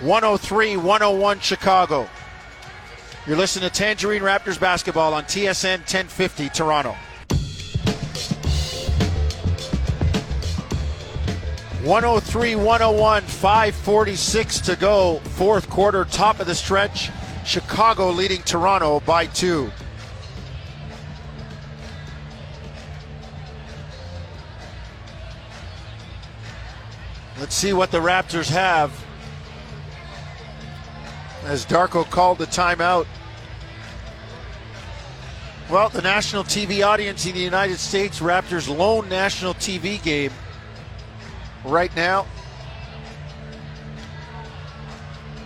103 0.00 0.76
101 0.76 1.38
Chicago. 1.38 2.08
You're 3.28 3.36
listening 3.36 3.70
to 3.70 3.72
Tangerine 3.72 4.22
Raptors 4.22 4.58
basketball 4.58 5.14
on 5.14 5.22
TSN 5.22 5.78
1050 5.78 6.48
Toronto. 6.48 6.96
103 11.88 12.54
101, 12.54 13.22
546 13.22 14.60
to 14.60 14.76
go. 14.76 15.20
Fourth 15.20 15.70
quarter, 15.70 16.04
top 16.04 16.38
of 16.38 16.46
the 16.46 16.54
stretch. 16.54 17.10
Chicago 17.46 18.10
leading 18.10 18.42
Toronto 18.42 19.00
by 19.00 19.24
two. 19.24 19.70
Let's 27.40 27.54
see 27.54 27.72
what 27.72 27.90
the 27.90 28.00
Raptors 28.00 28.50
have. 28.50 28.92
as 31.44 31.64
Darko 31.64 32.04
called 32.10 32.36
the 32.36 32.44
timeout. 32.44 33.06
Well, 35.70 35.88
the 35.88 36.02
national 36.02 36.44
TV 36.44 36.86
audience 36.86 37.24
in 37.24 37.32
the 37.32 37.40
United 37.40 37.78
States, 37.78 38.20
Raptors' 38.20 38.68
lone 38.68 39.08
national 39.08 39.54
TV 39.54 40.02
game 40.02 40.32
right 41.68 41.94
now. 41.94 42.26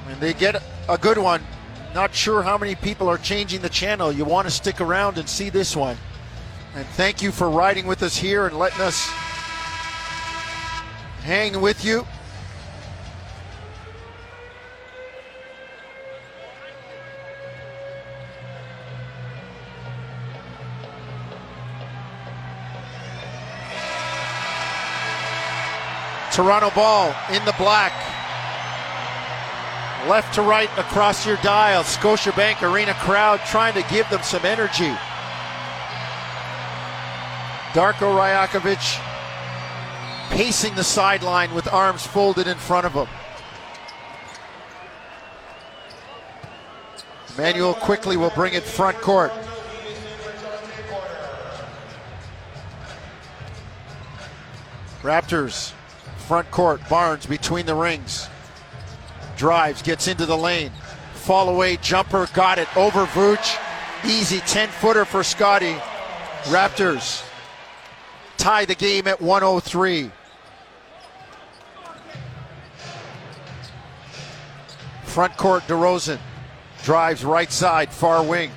And 0.09 0.21
they 0.21 0.33
get 0.35 0.63
a 0.89 0.99
good 0.99 1.19
one. 1.19 1.43
Not 1.95 2.15
sure 2.15 2.43
how 2.43 2.57
many 2.57 2.75
people 2.75 3.09
are 3.09 3.19
changing 3.19 3.61
the 3.61 3.69
channel. 3.69 4.11
You 4.11 4.25
want 4.25 4.47
to 4.47 4.51
stick 4.51 4.81
around 4.81 5.19
and 5.19 5.29
see 5.29 5.51
this 5.51 5.77
one. 5.77 5.97
And 6.75 6.87
thank 6.87 7.21
you 7.21 7.31
for 7.31 7.51
riding 7.51 7.87
with 7.87 8.03
us 8.03 8.17
here 8.17 8.47
and 8.47 8.59
letting 8.59 8.81
us 8.81 9.07
hang 11.23 11.61
with 11.61 11.85
you. 11.85 12.07
Toronto 26.33 26.71
ball 26.71 27.15
in 27.31 27.45
the 27.45 27.55
black. 27.59 27.93
Left 30.09 30.35
to 30.35 30.43
right 30.43 30.71
across 30.79 31.27
your 31.27 31.37
dial. 31.37 31.83
Scotiabank 31.83 32.63
Arena 32.63 32.95
crowd 32.95 33.41
trying 33.47 33.75
to 33.75 33.83
give 33.91 34.09
them 34.09 34.23
some 34.23 34.45
energy. 34.47 34.93
Darko 37.73 38.17
Rajakovic 38.17 39.01
pacing 40.31 40.75
the 40.75 40.83
sideline 40.83 41.55
with 41.55 41.71
arms 41.71 42.07
folded 42.07 42.47
in 42.47 42.57
front 42.57 42.87
of 42.87 42.95
him. 42.95 43.07
Immanuel 47.37 47.75
Quickley 47.75 48.17
will 48.17 48.31
bring 48.31 48.55
it 48.55 48.63
front 48.63 48.97
court. 49.03 49.33
Raptors 55.03 55.73
front 56.23 56.51
court. 56.51 56.81
Barnes 56.89 57.27
between 57.27 57.67
the 57.67 57.75
rings. 57.75 58.29
Drives, 59.37 59.83
gets 59.83 60.09
into 60.09 60.27
the 60.27 60.37
lane. 60.37 60.71
Fall 61.15 61.49
away 61.49 61.77
jumper, 61.77 62.27
got 62.35 62.59
it 62.59 62.75
over 62.77 63.05
Vooch. 63.07 63.59
Easy 64.05 64.41
10 64.41 64.69
footer 64.69 65.05
for 65.05 65.23
Scottie. 65.23 65.77
Raptors 66.45 67.25
tie 68.37 68.65
the 68.65 68.75
game 68.75 69.07
at 69.07 69.21
103. 69.21 70.11
Front 75.05 75.37
court, 75.37 75.63
DeRozan 75.65 76.19
drives 76.83 77.25
right 77.25 77.53
side, 77.53 77.93
far 77.93 78.25
wing, 78.25 78.51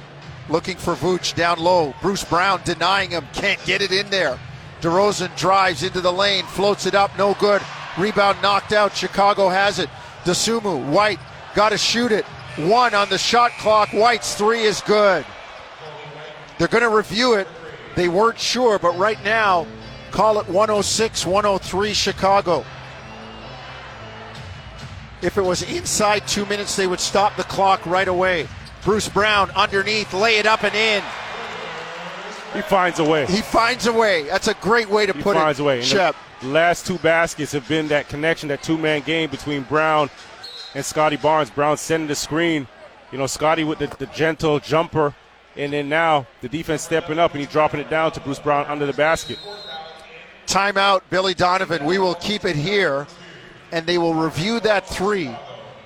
looking 0.50 0.78
for 0.78 0.96
Vooch 0.96 1.36
down 1.36 1.60
low. 1.60 1.94
Bruce 2.02 2.24
Brown 2.24 2.62
denying 2.64 3.12
him, 3.12 3.26
can't 3.34 3.64
get 3.66 3.82
it 3.82 3.92
in 3.92 4.10
there. 4.10 4.40
DeRozan 4.82 5.36
drives 5.38 5.84
into 5.84 6.02
the 6.02 6.12
lane, 6.12 6.46
floats 6.46 6.86
it 6.86 6.96
up, 6.96 7.18
no 7.18 7.34
good. 7.36 7.62
Rebound 7.98 8.42
knocked 8.42 8.74
out. 8.74 8.96
Chicago 8.96 9.50
has 9.50 9.80
it. 9.80 9.90
Dosunmu, 10.26 10.92
White, 10.92 11.20
got 11.54 11.70
to 11.70 11.78
shoot 11.78 12.12
it. 12.12 12.26
One 12.58 12.94
on 12.94 13.10
the 13.10 13.18
shot 13.18 13.52
clock. 13.60 13.90
White's 13.90 14.36
three 14.36 14.62
is 14.62 14.82
good. 14.82 15.26
They're 16.58 16.68
going 16.68 16.84
to 16.84 16.90
review 16.90 17.34
it. 17.34 17.48
They 17.96 18.10
weren't 18.10 18.40
sure, 18.40 18.80
but 18.80 18.98
right 18.98 19.22
now, 19.24 19.66
call 20.12 20.40
it 20.40 20.48
106 20.48 21.26
103 21.26 21.94
Chicago. 21.94 22.66
If 25.22 25.38
it 25.38 25.42
was 25.42 25.64
inside 25.64 26.28
two 26.28 26.46
minutes, 26.46 26.76
they 26.76 26.88
would 26.88 27.00
stop 27.00 27.36
the 27.36 27.44
clock 27.44 27.86
right 27.86 28.08
away. 28.08 28.48
Bruce 28.84 29.10
Brown 29.10 29.50
underneath, 29.52 30.14
lay 30.14 30.38
it 30.38 30.46
up 30.46 30.64
and 30.64 30.76
in. 30.76 31.04
He 32.56 32.62
finds 32.62 33.00
a 33.00 33.04
way. 33.04 33.26
He 33.26 33.42
finds 33.42 33.86
a 33.86 33.94
way. 33.94 34.24
That's 34.24 34.48
a 34.48 34.54
great 34.56 34.90
way 34.90 35.06
to 35.06 35.14
He 35.14 35.22
put 35.22 35.36
finds 35.36 35.60
it. 35.60 35.64
a 35.64 35.66
way. 35.66 35.82
Shep. 35.82 36.16
The 36.42 36.48
last 36.48 36.86
two 36.88 36.98
baskets 37.00 37.52
have 37.52 37.68
been 37.68 37.88
that 37.90 38.08
connection, 38.10 38.50
that 38.50 38.64
two 38.64 38.78
man 38.78 39.02
game 39.02 39.30
between 39.30 39.64
Brown 39.64 40.10
and 40.74 40.84
Scottie 40.86 41.18
Barnes. 41.18 41.50
Brown 41.50 41.78
sending 41.78 42.08
the 42.08 42.16
screen. 42.16 42.68
You 43.12 43.18
know, 43.18 43.28
Scottie 43.28 43.64
with 43.64 43.80
the, 43.80 43.88
the 43.88 44.06
gentle 44.08 44.60
jumper. 44.60 45.14
And 45.58 45.72
then 45.74 45.88
now 45.90 46.28
the 46.42 46.50
defense 46.50 46.82
stepping 46.82 47.18
up 47.20 47.32
and 47.32 47.40
he's 47.40 47.50
dropping 47.50 47.80
it 47.80 47.90
down 47.90 48.12
to 48.14 48.20
Bruce 48.20 48.40
Brown 48.40 48.66
under 48.68 48.86
the 48.86 48.94
basket. 48.94 49.40
Timeout, 50.48 51.02
Billy 51.10 51.34
Donovan. 51.34 51.86
We 51.86 51.98
will 51.98 52.16
keep 52.16 52.46
it 52.46 52.56
here, 52.56 53.08
and 53.72 53.86
they 53.86 53.98
will 53.98 54.14
review 54.14 54.60
that 54.62 54.88
three. 54.88 55.36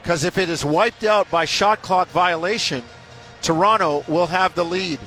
Because 0.02 0.24
if 0.24 0.38
it 0.38 0.50
is 0.50 0.66
wiped 0.66 1.04
out 1.04 1.30
by 1.30 1.46
shot 1.46 1.82
clock 1.82 2.08
violation, 2.10 2.84
Toronto 3.42 4.04
will 4.08 4.28
have 4.28 4.56
the 4.56 4.66
lead. 4.66 5.00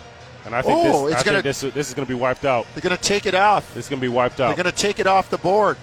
And 0.45 0.55
I 0.57 0.63
think, 0.63 0.79
Oh, 0.79 1.07
this, 1.07 1.13
it's 1.15 1.23
I 1.23 1.25
gonna- 1.25 1.37
think 1.43 1.45
this, 1.45 1.61
this 1.75 1.89
is 1.89 1.95
going 1.95 2.07
to 2.07 2.13
be 2.13 2.19
wiped 2.19 2.45
out. 2.45 2.67
They're 2.75 2.83
going 2.83 2.97
to 2.97 3.03
take 3.03 3.27
it 3.27 3.35
off. 3.35 3.73
This 3.75 3.85
is 3.87 3.89
going 3.89 4.01
to 4.01 4.05
be 4.05 4.13
wiped 4.13 4.41
out. 4.41 4.49
They're 4.55 4.65
going 4.65 4.75
to 4.75 4.83
take 4.83 4.99
it 4.99 5.07
off 5.07 5.31
the 5.31 5.39
board. 5.39 5.77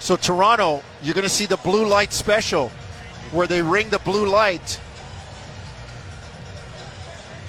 So 0.00 0.16
Toronto, 0.16 0.82
you're 1.02 1.14
going 1.14 1.22
to 1.22 1.28
see 1.30 1.46
the 1.46 1.56
blue 1.58 1.86
light 1.86 2.12
special, 2.12 2.70
where 3.30 3.46
they 3.46 3.62
ring 3.62 3.88
the 3.90 4.00
blue 4.00 4.26
light, 4.26 4.80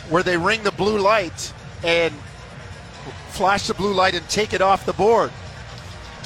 where 0.09 0.21
they 0.21 0.37
ring 0.37 0.61
the 0.63 0.71
blue 0.71 0.99
light 0.99 1.51
and 1.83 2.13
flash 3.29 3.65
the 3.67 3.73
blue 3.73 3.93
light 3.93 4.13
and 4.13 4.27
take 4.29 4.53
it 4.53 4.61
off 4.61 4.85
the 4.85 4.93
board. 4.93 5.31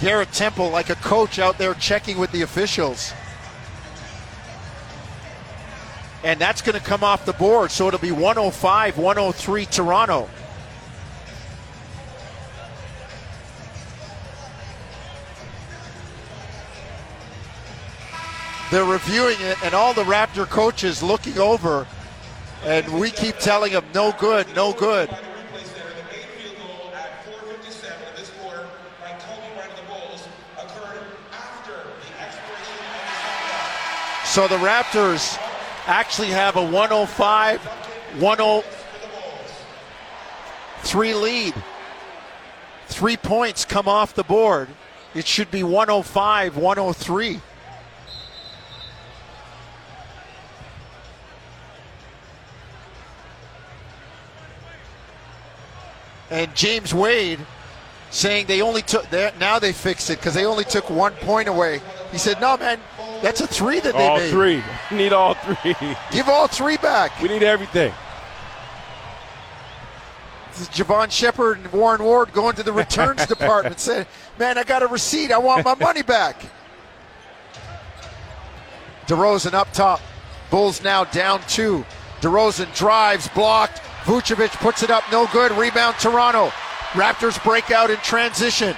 Garrett 0.02 0.32
Temple, 0.34 0.70
like 0.70 0.90
a 0.90 0.96
coach 0.96 1.40
out 1.40 1.58
there 1.58 1.74
checking 1.76 2.18
with 2.18 2.32
the 2.32 2.42
officials. 2.42 3.14
And 6.24 6.40
that's 6.42 6.62
going 6.62 6.78
to 6.78 6.84
come 6.84 7.04
off 7.04 7.26
the 7.26 7.34
board, 7.34 7.72
so 7.72 7.88
it'll 7.88 8.00
be 8.00 8.12
105 8.12 8.98
103 8.98 9.66
Toronto. 9.68 10.30
They're 18.70 18.84
reviewing 18.84 19.38
it, 19.40 19.64
and 19.64 19.74
all 19.74 19.94
the 19.94 20.04
Raptor 20.04 20.46
coaches 20.46 21.02
looking 21.02 21.38
over, 21.38 21.88
and 22.66 23.00
we 23.00 23.12
keep 23.12 23.38
telling 23.38 23.72
them, 23.72 23.86
no 23.94 24.12
good, 24.20 24.46
no 24.56 24.74
good. 24.74 25.08
By 25.10 25.16
the 25.16 25.22
replays 25.22 25.74
there, 25.74 25.86
the 25.88 26.04
main 26.12 26.28
field 26.36 26.58
goal 26.58 26.92
at 26.94 27.24
4:57 27.26 28.10
of 28.10 28.18
this 28.18 28.30
quarter 28.42 28.68
by 29.00 29.12
Kobe 29.12 29.54
Bryant 29.56 29.72
of 29.72 29.78
the 29.78 29.84
Bulls 29.88 30.28
occurred 30.58 31.00
after 31.32 31.72
the 31.72 32.12
expiration 32.22 32.76
of 32.76 32.92
the 32.92 33.14
shot 33.24 33.40
clock. 33.48 34.26
So 34.26 34.48
the 34.50 34.58
Raptors 34.58 35.40
actually 35.88 36.28
have 36.28 36.56
a 36.58 36.62
105 36.62 37.60
103 38.20 41.14
lead. 41.14 41.54
Three 42.88 43.16
points 43.18 43.66
come 43.66 43.88
off 43.88 44.14
the 44.14 44.24
board. 44.24 44.68
It 45.16 45.26
should 45.26 45.50
be 45.50 45.64
105 45.64 46.58
103. 46.58 47.40
And 56.30 56.54
James 56.54 56.94
Wade 56.94 57.40
saying 58.10 58.48
they 58.48 58.62
only 58.62 58.82
took 58.82 59.10
that 59.12 59.40
now 59.40 59.60
they 59.60 59.72
fixed 59.72 60.10
it 60.10 60.20
because 60.20 60.34
they 60.34 60.44
only 60.46 60.66
took 60.66 60.90
one 60.90 61.14
point 61.14 61.48
away. 61.48 61.82
He 62.12 62.18
said, 62.18 62.42
"No, 62.42 62.58
man, 62.58 62.82
that's 63.22 63.42
a 63.42 63.48
three 63.48 63.80
that 63.80 63.94
they 63.94 64.08
all 64.08 64.18
made. 64.18 64.30
three. 64.32 64.64
Need 64.92 65.14
all 65.14 65.34
three. 65.34 65.76
Give 66.12 66.28
all 66.30 66.48
three 66.48 66.78
back." 66.78 67.20
we 67.22 67.28
need 67.28 67.44
everything. 67.44 67.94
This 70.52 70.62
is 70.62 70.70
Jevohn 70.70 71.12
Shepherd 71.12 71.60
and 71.60 71.72
Warren 71.72 72.04
Ward 72.04 72.34
going 72.34 72.56
to 72.56 72.64
the 72.64 72.74
returns 72.74 73.26
department 73.28 73.80
saying, 73.80 74.08
Man, 74.40 74.58
I 74.58 74.64
got 74.64 74.82
a 74.82 74.88
receipt. 74.88 75.32
I 75.32 75.38
want 75.38 75.64
my 75.64 75.76
money 75.76 76.02
back. 76.02 76.44
DeRozan 79.06 79.54
up 79.54 79.72
top. 79.72 80.02
Bulls 80.50 80.84
now 80.84 81.04
down 81.04 81.42
two. 81.48 81.86
DeRozan 82.22 82.74
drives, 82.76 83.28
blocked. 83.30 83.82
Vucevic 84.04 84.52
puts 84.60 84.82
it 84.84 84.90
up, 84.90 85.04
no 85.12 85.28
good. 85.32 85.52
Rebound 85.52 85.98
Toronto. 86.00 86.48
Raptors 86.92 87.42
break 87.44 87.70
out 87.70 87.90
in 87.90 87.98
transition. 87.98 88.76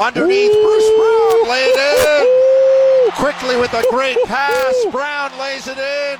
Underneath, 0.00 0.52
Bruce 0.52 0.96
Brown 0.96 1.48
lay 1.48 1.64
it 1.64 1.76
in. 1.76 2.67
Quickley 3.12 3.56
with 3.56 3.72
a 3.74 3.84
great 3.90 4.16
pass. 4.24 4.74
Brown 4.90 5.36
lays 5.38 5.66
it 5.66 5.78
in. 5.78 6.18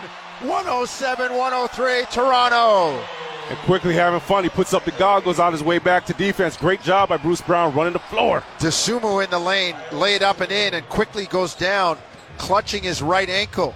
107 0.49 1.33
103, 1.37 2.05
Toronto. 2.13 3.03
And 3.51 3.59
Quickley 3.61 3.95
having 3.95 4.21
fun. 4.21 4.45
He 4.45 4.51
puts 4.51 4.75
up 4.75 4.85
the 4.85 4.91
goggles 4.93 5.39
on 5.39 5.53
his 5.53 5.63
way 5.63 5.79
back 5.79 6.05
to 6.07 6.13
defense. 6.13 6.57
Great 6.57 6.83
job 6.83 7.09
by 7.09 7.17
Bruce 7.17 7.41
Brown 7.41 7.75
running 7.75 7.95
the 7.95 7.99
floor. 7.99 8.45
Dosunmu 8.59 9.25
in 9.25 9.31
the 9.31 9.39
lane, 9.39 9.75
laid 9.91 10.23
up 10.23 10.41
and 10.41 10.53
in, 10.53 10.75
and 10.75 10.89
Quickley 10.89 11.27
goes 11.27 11.55
down, 11.55 11.99
clutching 12.37 12.83
his 12.83 13.03
right 13.03 13.29
ankle. 13.29 13.75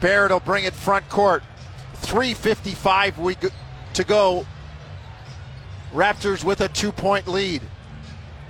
Barrett 0.00 0.32
will 0.32 0.40
bring 0.40 0.64
it 0.64 0.74
front 0.74 1.08
court. 1.08 1.42
3.55 2.02 3.18
we 3.18 3.36
go- 3.36 3.48
to 3.94 4.04
go. 4.04 4.44
Raptors 5.94 6.42
with 6.42 6.60
a 6.60 6.68
two 6.68 6.90
point 6.90 7.28
lead. 7.28 7.62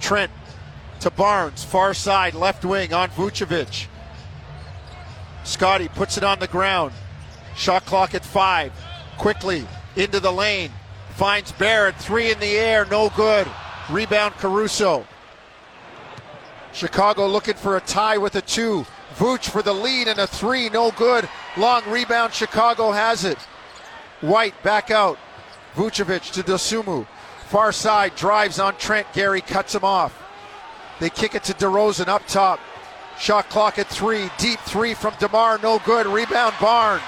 Trent 0.01 0.33
to 1.03 1.11
Barnes, 1.11 1.65
far 1.65 1.95
side, 1.95 2.33
left 2.33 2.65
wing 2.65 2.95
on 2.95 3.11
Vucevic. 3.11 3.87
Scottie 5.43 5.89
puts 5.89 6.17
it 6.17 6.23
on 6.23 6.39
the 6.39 6.47
ground. 6.47 6.93
Shot 7.57 7.85
clock 7.87 8.15
at 8.15 8.25
five. 8.25 8.73
Quickley 9.19 9.67
into 9.97 10.21
the 10.21 10.33
lane. 10.33 10.71
Finds 11.17 11.51
Barrett. 11.53 11.97
Three 11.97 12.31
in 12.31 12.39
the 12.39 12.57
air. 12.57 12.85
No 12.85 13.11
good. 13.17 13.49
Rebound 13.91 14.35
Caruso. 14.35 15.05
Chicago 16.73 17.27
looking 17.27 17.55
for 17.55 17.77
a 17.77 17.81
tie 17.81 18.17
with 18.17 18.37
a 18.37 18.41
two. 18.41 18.87
Vooch 19.17 19.51
for 19.51 19.61
the 19.61 19.75
lead 19.75 20.07
and 20.07 20.21
a 20.21 20.27
three. 20.29 20.69
No 20.69 20.93
good. 20.93 21.29
Long 21.57 21.83
rebound. 21.89 22.33
Chicago 22.33 22.93
has 22.93 23.25
it. 23.25 23.39
White 24.21 24.55
back 24.63 24.93
out. 24.93 25.19
Vucevic 25.75 26.33
to 26.35 26.45
Dosunmu. 26.45 27.09
Far 27.49 27.73
side 27.73 28.15
drives 28.15 28.61
on 28.61 28.77
Trent. 28.77 29.13
Gary 29.13 29.41
cuts 29.41 29.75
him 29.75 29.85
off. 29.85 30.22
They 31.01 31.11
kick 31.11 31.35
it 31.35 31.45
to 31.45 31.55
DeRozan 31.55 32.09
up 32.09 32.27
top. 32.27 32.61
Shot 33.19 33.49
clock 33.51 33.79
at 33.79 33.89
three. 33.89 34.31
Deep 34.39 34.59
three 34.61 34.95
from 34.95 35.15
DeMar. 35.19 35.59
No 35.63 35.81
good. 35.85 36.07
Rebound 36.07 36.55
Barnes. 36.61 37.03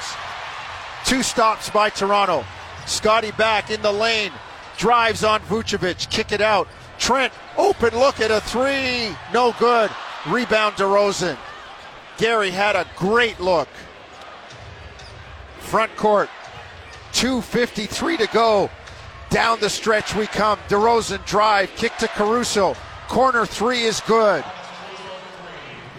Two 1.05 1.22
stops 1.22 1.70
by 1.70 1.91
Toronto. 1.91 2.45
Scottie 2.87 3.32
back 3.32 3.70
in 3.70 3.82
the 3.82 3.93
lane. 3.93 4.32
Drives 4.76 5.24
on 5.24 5.41
Vucevic. 5.43 6.09
Kick 6.11 6.32
it 6.32 6.41
out. 6.41 6.68
Trent 6.99 7.32
open 7.57 7.99
look 7.99 8.20
at 8.20 8.30
a 8.30 8.41
three. 8.41 9.14
No 9.32 9.55
good. 9.59 9.91
Rebound 10.26 10.74
DeRozan. 10.76 11.37
Gary 12.16 12.51
had 12.51 12.76
a 12.76 12.87
great 12.97 13.41
look. 13.41 13.68
Front 15.59 15.95
court. 15.97 16.28
2.53 17.12 18.18
to 18.18 18.26
go. 18.28 18.70
Down 19.30 19.59
the 19.61 19.70
stretch 19.70 20.14
we 20.14 20.26
come. 20.26 20.59
DeRozan 20.68 21.24
drive. 21.26 21.74
Kick 21.76 21.97
to 21.99 22.09
Caruso. 22.09 22.76
Corner 23.15 23.47
three 23.47 23.83
is 23.83 24.01
good. 24.09 24.43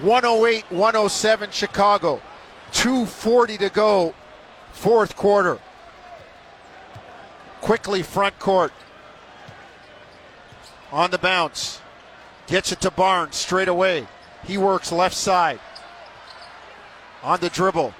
108 0.01 0.70
107 0.70 1.49
Chicago. 1.49 2.22
2.40 2.74 3.57
to 3.59 3.70
go. 3.70 4.13
Fourth 4.74 5.16
quarter. 5.16 5.57
Quickley 7.61 8.03
front 8.03 8.38
court. 8.38 8.74
On 10.91 11.09
the 11.09 11.18
bounce. 11.18 11.80
Gets 12.47 12.74
it 12.74 12.82
to 12.82 12.91
Barnes 12.91 13.38
straight 13.38 13.70
away. 13.70 14.05
He 14.43 14.57
works 14.57 14.91
left 14.91 15.16
side. 15.16 15.61
On 17.24 17.39
the 17.39 17.49
dribble. 17.49 17.93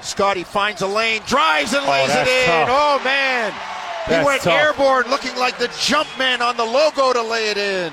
Scottie 0.00 0.44
finds 0.44 0.80
a 0.80 0.86
lane, 0.86 1.20
drives 1.26 1.74
and 1.74 1.84
oh, 1.84 1.90
lays 1.90 2.08
it 2.08 2.26
in. 2.26 2.46
tough. 2.46 2.68
Oh 2.72 3.04
man. 3.04 3.52
He 4.06 4.12
That's 4.12 4.26
went 4.26 4.40
tough. 4.40 4.54
airborne 4.54 5.10
looking 5.10 5.36
like 5.36 5.58
the 5.58 5.70
jump 5.78 6.08
man 6.16 6.40
on 6.40 6.56
the 6.56 6.64
logo 6.64 7.12
to 7.12 7.22
lay 7.22 7.50
it 7.50 7.58
in. 7.58 7.92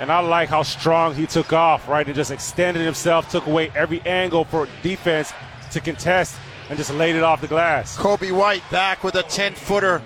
And 0.00 0.10
I 0.10 0.20
like 0.20 0.48
how 0.48 0.62
strong 0.62 1.14
he 1.14 1.26
took 1.26 1.52
off, 1.52 1.86
right? 1.86 2.06
And 2.06 2.16
just 2.16 2.30
extended 2.30 2.82
himself, 2.82 3.30
took 3.30 3.46
away 3.46 3.70
every 3.76 4.00
angle 4.00 4.46
for 4.46 4.66
defense 4.82 5.30
to 5.72 5.80
contest, 5.80 6.36
and 6.70 6.78
just 6.78 6.90
laid 6.94 7.16
it 7.16 7.22
off 7.22 7.42
the 7.42 7.46
glass. 7.46 7.98
Coby 7.98 8.32
White 8.32 8.62
back 8.70 9.04
with 9.04 9.14
a 9.14 9.22
10 9.22 9.52
footer. 9.52 10.00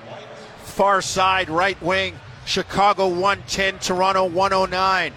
Far 0.65 1.01
side, 1.01 1.49
right 1.49 1.81
wing. 1.81 2.19
Chicago 2.45 3.07
110, 3.07 3.79
Toronto 3.79 4.25
109. 4.25 5.13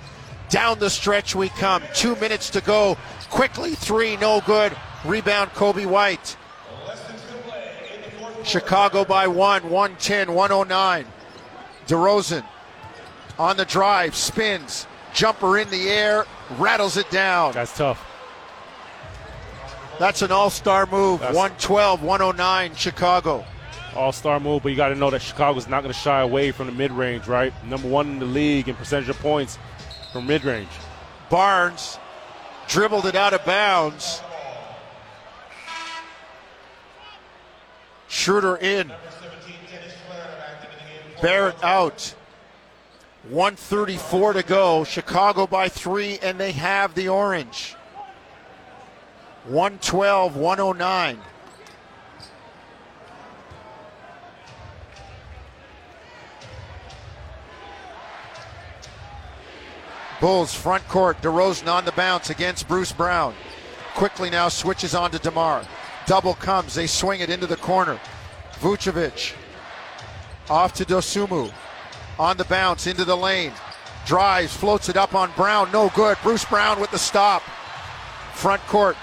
Down 0.49 0.78
the 0.78 0.91
stretch 0.91 1.34
we 1.34 1.49
come. 1.49 1.82
Two 1.95 2.15
minutes 2.17 2.51
to 2.51 2.61
go. 2.61 2.97
Quickley, 3.32 3.73
three, 3.73 4.15
no 4.17 4.41
good. 4.45 4.78
Rebound, 5.03 5.49
Coby 5.55 5.88
White. 5.88 6.38
Chicago 8.43 9.03
by 9.03 9.25
one, 9.25 9.71
110, 9.71 10.36
109. 10.36 11.05
DeRozan 11.88 12.45
on 13.40 13.58
the 13.58 13.66
drive, 13.66 14.16
spins. 14.16 14.88
Jumper 15.14 15.58
in 15.58 15.70
the 15.70 15.90
air, 15.90 16.26
rattles 16.58 16.98
it 16.98 17.10
down. 17.10 17.54
That's 17.54 17.76
tough. 17.76 18.04
That's 20.00 20.22
an 20.22 20.32
all 20.32 20.50
star 20.50 20.86
move. 20.86 21.22
That's- 21.22 21.36
112, 21.36 22.04
109, 22.04 22.76
Chicago. 22.76 23.46
All 23.96 24.12
star 24.12 24.40
move, 24.40 24.62
but 24.62 24.70
you 24.70 24.76
got 24.76 24.90
to 24.90 24.96
know 24.96 25.10
that 25.10 25.22
Chicago's 25.22 25.68
not 25.68 25.82
going 25.82 25.94
to 25.94 26.00
shy 26.00 26.22
away 26.22 26.52
from 26.52 26.68
the 26.68 26.72
mid 26.72 26.92
range, 26.92 27.28
right? 27.28 27.52
Number 27.66 27.88
one 27.88 28.08
in 28.08 28.20
the 28.20 28.26
league 28.26 28.70
in 28.70 28.76
percentage 28.76 29.10
of 29.10 29.18
points 29.20 29.58
from 30.14 30.28
mid 30.28 30.44
range. 30.44 30.70
Barnes 31.30 31.98
dribbled 32.68 33.08
it 33.08 33.16
out 33.16 33.34
of 33.34 33.44
bounds. 33.44 34.22
Schroeder 38.08 38.58
in. 38.58 38.92
Barrett 41.22 41.62
out. 41.64 42.14
134 43.30 44.34
to 44.34 44.43
go. 44.43 44.84
Chicago 44.84 45.47
by 45.47 45.67
three, 45.67 46.17
and 46.19 46.39
they 46.39 46.53
have 46.53 46.93
the 46.95 47.09
orange. 47.09 47.75
112, 49.45 50.36
109. 50.36 51.19
Bulls 60.19 60.53
front 60.53 60.88
court. 60.88 61.21
DeRozan 61.21 61.67
on 61.67 61.86
the 61.86 61.91
bounce 61.91 62.30
against 62.30 62.67
Bruce 62.67 62.91
Brown. 62.91 63.34
Quickley 63.93 64.30
now 64.30 64.49
switches 64.49 64.95
on 64.95 65.11
to 65.11 65.19
DeMar. 65.19 65.63
Double 66.05 66.34
comes. 66.34 66.73
They 66.75 66.88
swing 66.88 67.19
it 67.19 67.30
into 67.30 67.45
the 67.45 67.57
corner. 67.57 67.99
Vucevic 68.59 69.34
off 70.49 70.73
to 70.73 70.86
Dosunmu. 70.86 71.51
On 72.20 72.36
the 72.38 72.45
bounce 72.45 72.88
into 72.88 73.05
the 73.05 73.15
lane. 73.15 73.51
Drives, 74.05 74.55
floats 74.55 74.89
it 74.89 74.97
up 74.97 75.13
on 75.13 75.32
Brown. 75.36 75.72
No 75.72 75.89
good. 75.95 76.18
Bruce 76.24 76.45
Brown 76.45 76.80
with 76.80 76.91
the 76.91 76.97
stop. 76.99 77.41
Front 78.34 78.61
court. 78.63 78.95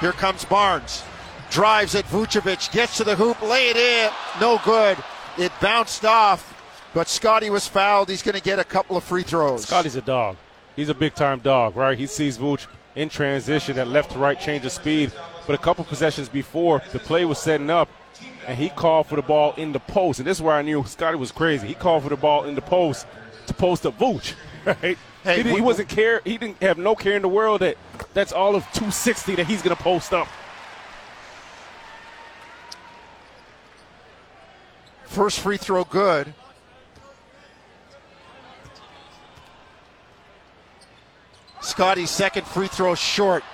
Here 0.00 0.12
comes 0.12 0.44
Barnes. 0.44 1.02
Drives 1.50 1.94
at 1.94 2.04
Vucevic. 2.06 2.70
Gets 2.72 2.96
to 2.98 3.04
the 3.04 3.16
hoop. 3.16 3.40
Lay 3.42 3.68
it 3.70 3.76
in. 3.76 4.10
No 4.40 4.60
good. 4.64 4.98
It 5.38 5.52
bounced 5.60 6.04
off. 6.04 6.56
But 6.92 7.08
Scottie 7.08 7.50
was 7.50 7.66
fouled. 7.66 8.08
He's 8.08 8.22
going 8.22 8.34
to 8.34 8.42
get 8.42 8.58
a 8.58 8.64
couple 8.64 8.96
of 8.96 9.04
free 9.04 9.22
throws. 9.22 9.64
Scottie's 9.64 9.96
a 9.96 10.02
dog. 10.02 10.36
He's 10.76 10.88
a 10.88 10.94
big 10.94 11.14
time 11.14 11.40
dog, 11.40 11.76
right? 11.76 11.98
He 11.98 12.06
sees 12.06 12.38
Vooch 12.38 12.66
in 12.96 13.08
transition, 13.08 13.76
that 13.76 13.88
left 13.88 14.12
to 14.12 14.18
right 14.18 14.40
change 14.40 14.64
of 14.64 14.72
speed. 14.72 15.12
But 15.46 15.54
a 15.54 15.58
couple 15.58 15.84
possessions 15.84 16.28
before, 16.28 16.82
the 16.92 16.98
play 16.98 17.24
was 17.24 17.38
setting 17.38 17.70
up, 17.70 17.88
and 18.46 18.58
he 18.58 18.68
called 18.68 19.06
for 19.06 19.16
the 19.16 19.22
ball 19.22 19.54
in 19.56 19.72
the 19.72 19.80
post. 19.80 20.18
And 20.18 20.26
this 20.26 20.38
is 20.38 20.42
where 20.42 20.54
I 20.54 20.62
knew 20.62 20.84
Scottie 20.84 21.16
was 21.16 21.32
crazy. 21.32 21.68
He 21.68 21.74
called 21.74 22.02
for 22.02 22.08
the 22.08 22.16
ball 22.16 22.44
in 22.44 22.54
the 22.54 22.62
post 22.62 23.06
to 23.46 23.54
post 23.54 23.86
up 23.86 23.98
Vooch, 23.98 24.34
right? 24.64 24.98
Hey, 25.22 25.36
he, 25.36 25.42
didn't, 25.42 25.56
he 25.56 25.60
wasn't 25.60 25.88
care. 25.88 26.22
He 26.24 26.38
didn't 26.38 26.62
have 26.62 26.78
no 26.78 26.94
care 26.94 27.14
in 27.14 27.22
the 27.22 27.28
world 27.28 27.60
that 27.60 27.76
that's 28.14 28.32
all 28.32 28.56
of 28.56 28.62
260 28.72 29.34
that 29.36 29.46
he's 29.46 29.62
going 29.62 29.76
to 29.76 29.82
post 29.82 30.12
up. 30.12 30.28
First 35.04 35.40
free 35.40 35.56
throw 35.56 35.84
good. 35.84 36.32
Scottie's 41.60 42.10
second 42.10 42.46
free 42.46 42.68
throw 42.68 42.94
short. 42.94 43.44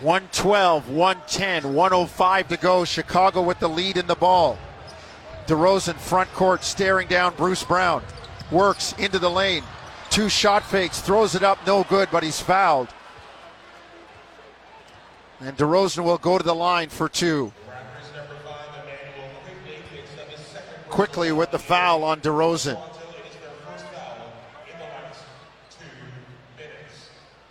112, 0.00 0.88
110, 0.88 1.74
105 1.74 2.48
to 2.48 2.56
go. 2.56 2.84
Chicago 2.84 3.42
with 3.42 3.58
the 3.58 3.68
lead 3.68 3.96
in 3.96 4.06
the 4.06 4.14
ball. 4.14 4.58
DeRozan 5.46 5.96
front 5.96 6.32
court 6.32 6.64
staring 6.64 7.08
down 7.08 7.34
Bruce 7.36 7.64
Brown. 7.64 8.02
Works 8.50 8.94
into 8.98 9.18
the 9.18 9.30
lane. 9.30 9.64
Two 10.10 10.28
shot 10.28 10.64
fakes, 10.64 11.00
throws 11.00 11.34
it 11.34 11.42
up, 11.42 11.58
no 11.66 11.84
good, 11.84 12.08
but 12.10 12.22
he's 12.22 12.40
fouled. 12.40 12.88
And 15.40 15.56
DeRozan 15.56 16.04
will 16.04 16.18
go 16.18 16.36
to 16.36 16.44
the 16.44 16.54
line 16.54 16.88
for 16.88 17.08
two. 17.08 17.52
Quickley 20.90 21.30
with 21.30 21.50
the 21.52 21.58
foul 21.58 22.02
on 22.02 22.20
DeRozan. 22.20 22.78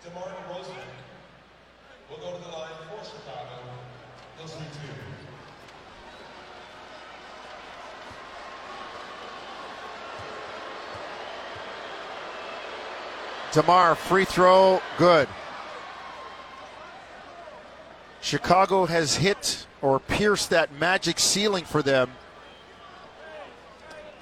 DeMar 0.03 0.23
DeRozan 0.23 0.75
will 2.09 2.17
go 2.17 2.35
to 2.35 2.43
the 2.43 2.49
line 2.49 2.73
for 2.89 3.03
Chicago. 3.05 3.55
He'll 4.37 4.47
shoot 4.47 4.73
two. 4.73 4.89
DeMar, 13.51 13.95
free 13.95 14.25
throw, 14.25 14.81
good. 14.97 15.27
Chicago 18.21 18.85
has 18.85 19.15
hit 19.15 19.65
or 19.81 19.99
pierced 19.99 20.51
that 20.51 20.73
magic 20.73 21.19
ceiling 21.19 21.65
for 21.65 21.81
them 21.81 22.11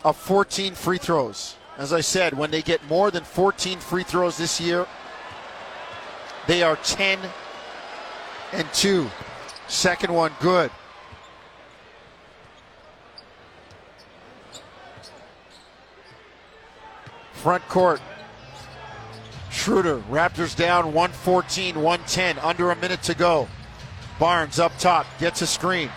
of 0.04 0.16
14 0.16 0.76
free 0.76 0.98
throws. 0.98 1.56
As 1.78 1.92
I 1.92 2.02
said, 2.02 2.38
when 2.38 2.52
they 2.52 2.62
get 2.62 2.88
more 2.88 3.12
than 3.12 3.24
14 3.24 3.80
free 3.80 4.04
throws 4.04 4.38
this 4.38 4.62
year, 4.62 4.88
they 6.48 6.64
are 6.64 6.78
10 6.78 7.20
and 8.54 8.68
2. 8.74 9.10
Second 9.68 10.14
one, 10.14 10.32
good. 10.40 10.72
Front 17.34 17.68
court. 17.68 18.02
Schroeder, 19.68 20.00
Raptors 20.10 20.56
down 20.56 20.94
114, 20.94 21.76
110, 21.76 22.40
under 22.40 22.72
a 22.72 22.76
minute 22.78 23.04
to 23.04 23.14
go. 23.14 23.50
Barnes 24.18 24.60
up 24.60 24.72
top, 24.80 25.06
gets 25.20 25.42
a 25.42 25.46
screen. 25.46 25.90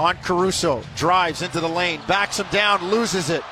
On 0.00 0.16
Caruso, 0.16 0.82
drives 0.96 1.42
into 1.42 1.60
the 1.60 1.68
lane, 1.68 2.00
backs 2.08 2.40
him 2.40 2.46
down, 2.50 2.90
loses 2.90 3.30
it. 3.30 3.44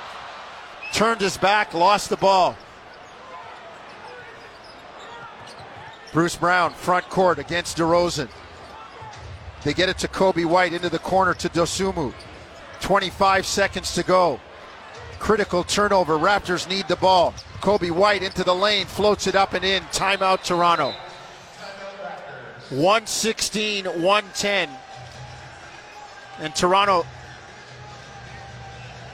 Turned 0.93 1.21
his 1.21 1.37
back, 1.37 1.75
lost 1.75 2.11
the 2.11 2.17
ball. 2.17 2.57
Bruce 6.13 6.35
Brown, 6.35 6.73
front 6.73 7.09
court 7.09 7.39
against 7.39 7.79
DeRozan. 7.79 8.29
They 9.63 9.75
get 9.75 9.89
it 9.89 9.99
to 9.99 10.09
Coby 10.09 10.45
White 10.45 10.73
into 10.73 10.91
the 10.91 10.99
corner 10.99 11.35
to 11.35 11.49
Dosunmu. 11.49 12.13
25 12.81 13.47
seconds 13.47 13.95
to 13.95 14.03
go. 14.03 14.41
Critical 15.21 15.63
turnover. 15.63 16.19
Raptors 16.19 16.69
need 16.69 16.89
the 16.89 16.97
ball. 16.97 17.33
Coby 17.65 17.91
White 17.91 18.23
into 18.23 18.45
the 18.45 18.55
lane, 18.55 18.85
floats 18.85 19.27
it 19.27 19.35
up 19.35 19.55
and 19.55 19.65
in. 19.65 19.83
Timeout, 19.85 20.45
Toronto. 20.45 20.93
116, 22.69 23.87
110. 23.87 24.69
And 26.41 26.55
Toronto, 26.55 27.07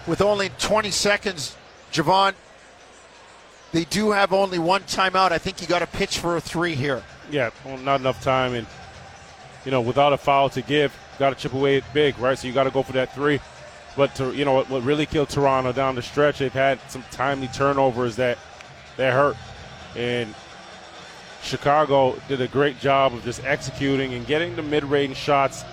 with 0.09 0.21
only 0.21 0.49
20 0.59 0.91
seconds, 0.91 1.57
Jevohn, 1.93 2.35
they 3.71 3.85
do 3.85 4.11
have 4.11 4.33
only 4.33 4.59
one 4.59 4.83
timeout. 4.83 5.31
I 5.31 5.39
think 5.39 5.61
you 5.61 5.69
got 5.69 5.79
to 5.79 5.87
pitch 5.87 6.19
for 6.19 6.37
a 6.37 6.41
three 6.41 6.75
here. 6.75 7.05
Yeah, 7.31 7.51
well, 7.65 7.79
not 7.79 8.01
enough 8.01 8.21
time, 8.21 8.55
and 8.55 8.67
you 9.65 9.71
know, 9.71 9.81
without 9.81 10.13
a 10.13 10.19
foul 10.19 10.51
to 10.51 10.63
give, 10.63 10.93
got 11.21 11.31
to 11.31 11.37
chip 11.37 11.53
away 11.53 11.83
big, 11.95 12.19
right? 12.19 12.37
So 12.37 12.49
you 12.49 12.53
got 12.53 12.65
to 12.65 12.73
go 12.73 12.83
for 12.83 12.95
that 12.95 13.15
three. 13.15 13.39
But 14.01 14.15
to, 14.15 14.33
you 14.33 14.47
know 14.47 14.55
what, 14.55 14.71
what 14.71 14.83
really 14.83 15.05
killed 15.05 15.29
Toronto 15.29 15.73
down 15.73 15.95
the 15.95 16.01
stretch, 16.01 16.39
they've 16.39 16.51
had 16.51 16.79
some 16.89 17.05
timely 17.11 17.49
turnovers 17.49 18.17
that 18.17 18.39
that 18.97 19.13
hurt, 19.13 19.37
and 19.95 20.35
Chicago 21.43 22.19
did 22.27 22.41
a 22.41 22.49
great 22.49 22.81
job 22.81 23.13
of 23.13 23.23
just 23.25 23.45
executing 23.45 24.15
and 24.15 24.27
getting 24.27 24.57
the 24.57 24.63
mid-range 24.63 25.19
shots 25.19 25.67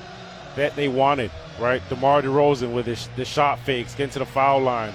that 0.58 0.76
they 0.76 0.90
wanted, 0.90 1.32
right? 1.58 1.82
DeMar 1.88 2.22
DeRozan 2.22 2.74
with 2.74 2.86
his, 2.86 3.08
the 3.16 3.24
shot 3.24 3.60
fakes, 3.60 3.96
getting 3.96 4.12
to 4.12 4.20
the 4.20 4.26
foul 4.26 4.60
line. 4.60 4.94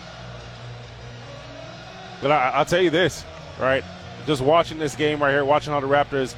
But 2.20 2.32
I, 2.32 2.50
I'll 2.50 2.66
tell 2.66 2.82
you 2.82 2.90
this, 2.90 3.24
right? 3.58 3.82
Just 4.26 4.42
watching 4.42 4.76
this 4.76 4.94
game 4.94 5.22
right 5.22 5.30
here, 5.30 5.46
watching 5.46 5.72
how 5.72 5.80
the 5.80 5.86
Raptors 5.86 6.34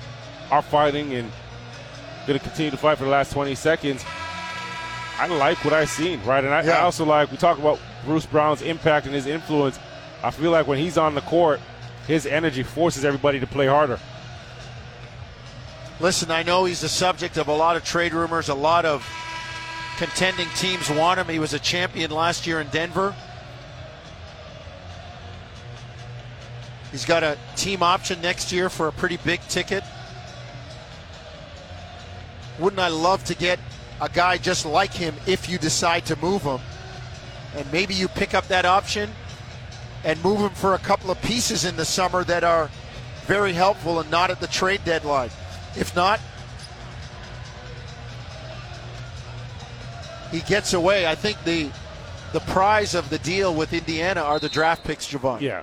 are 0.53 0.62
fighting 0.62 1.12
and 1.14 1.28
going 2.28 2.38
to 2.38 2.45
continue 2.45 2.70
to 2.70 2.76
fight 2.76 2.99
for 2.99 3.05
the 3.05 3.11
last 3.11 3.32
20 3.32 3.57
seconds. 3.57 4.05
I 5.19 5.27
like 5.27 5.65
what 5.65 5.73
I've 5.73 5.89
seen, 5.89 6.23
right? 6.25 6.45
And 6.45 6.53
I, 6.53 6.61
I 6.79 6.81
also 6.81 7.05
like, 7.05 7.31
we 7.31 7.37
talk 7.37 7.59
about 7.59 7.79
Bruce 8.05 8.27
Brown's 8.27 8.62
impact 8.62 9.07
and 9.07 9.15
his 9.15 9.27
influence. 9.27 9.79
I 10.23 10.31
feel 10.31 10.51
like 10.51 10.67
when 10.67 10.79
he's 10.79 10.99
on 10.99 11.15
the 11.15 11.21
court, 11.21 11.61
his 12.07 12.27
energy 12.27 12.62
forces 12.62 13.05
everybody 13.05 13.41
to 13.41 13.47
play 13.47 13.67
harder. 13.67 14.01
Listen, 16.01 16.31
I 16.31 16.43
know 16.43 16.65
he's 16.65 16.81
the 16.81 16.89
subject 16.89 17.37
of 17.37 17.49
a 17.49 17.55
lot 17.55 17.77
of 17.77 17.85
trade 17.85 18.12
rumors. 18.12 18.49
A 18.49 18.55
lot 18.55 18.85
of 18.85 19.09
contending 19.97 20.49
teams 20.57 20.91
want 20.91 21.21
him. 21.21 21.29
He 21.29 21.39
was 21.39 21.55
a 21.55 21.59
champion 21.61 22.11
last 22.11 22.47
year 22.47 22.61
in 22.61 22.67
Denver. 22.69 23.15
He's 26.91 27.05
got 27.05 27.23
a 27.23 27.39
team 27.57 27.83
option 27.83 28.21
next 28.21 28.53
year 28.53 28.69
for 28.69 28.89
a 28.89 28.93
pretty 28.93 29.19
big 29.19 29.41
ticket. 29.49 29.85
Wouldn't 32.59 32.81
I 32.81 32.89
love 32.89 33.25
to 33.25 33.35
get 33.35 33.59
a 34.01 34.09
guy 34.09 34.38
just 34.38 34.66
like 34.66 34.92
him 34.92 35.14
if 35.26 35.49
you 35.49 35.59
decide 35.59 36.07
to 36.07 36.16
move 36.16 36.42
him? 36.42 36.61
And 37.57 37.70
maybe 37.72 37.95
you 37.95 38.09
pick 38.09 38.34
up 38.34 38.49
that 38.49 38.64
option 38.64 39.11
and 40.05 40.22
move 40.22 40.40
him 40.40 40.51
for 40.51 40.74
a 40.74 40.78
couple 40.78 41.11
of 41.11 41.20
pieces 41.22 41.64
in 41.64 41.76
the 41.76 41.84
summer 41.84 42.24
that 42.24 42.45
are 42.45 42.70
very 43.26 43.53
helpful 43.53 44.01
and 44.01 44.11
not 44.11 44.30
at 44.30 44.40
the 44.40 44.47
trade 44.47 44.80
deadline. 44.84 45.30
If 45.76 45.95
not, 45.97 46.20
he 50.30 50.40
gets 50.40 50.72
away. 50.72 51.07
I 51.07 51.14
think 51.14 51.42
the 51.45 51.70
the 52.32 52.40
prize 52.40 52.97
of 52.97 53.11
the 53.11 53.18
deal 53.20 53.55
with 53.55 53.72
Indiana 53.72 54.20
are 54.20 54.40
the 54.40 54.49
draft 54.49 54.82
picks, 54.82 55.07
Jevohn. 55.07 55.40
Yeah. 55.40 55.62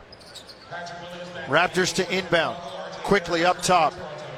Raptors 1.47 1.93
to 1.95 2.17
inbound. 2.17 2.55
Quickley 3.03 3.43
up 3.43 3.61
top 3.61 3.93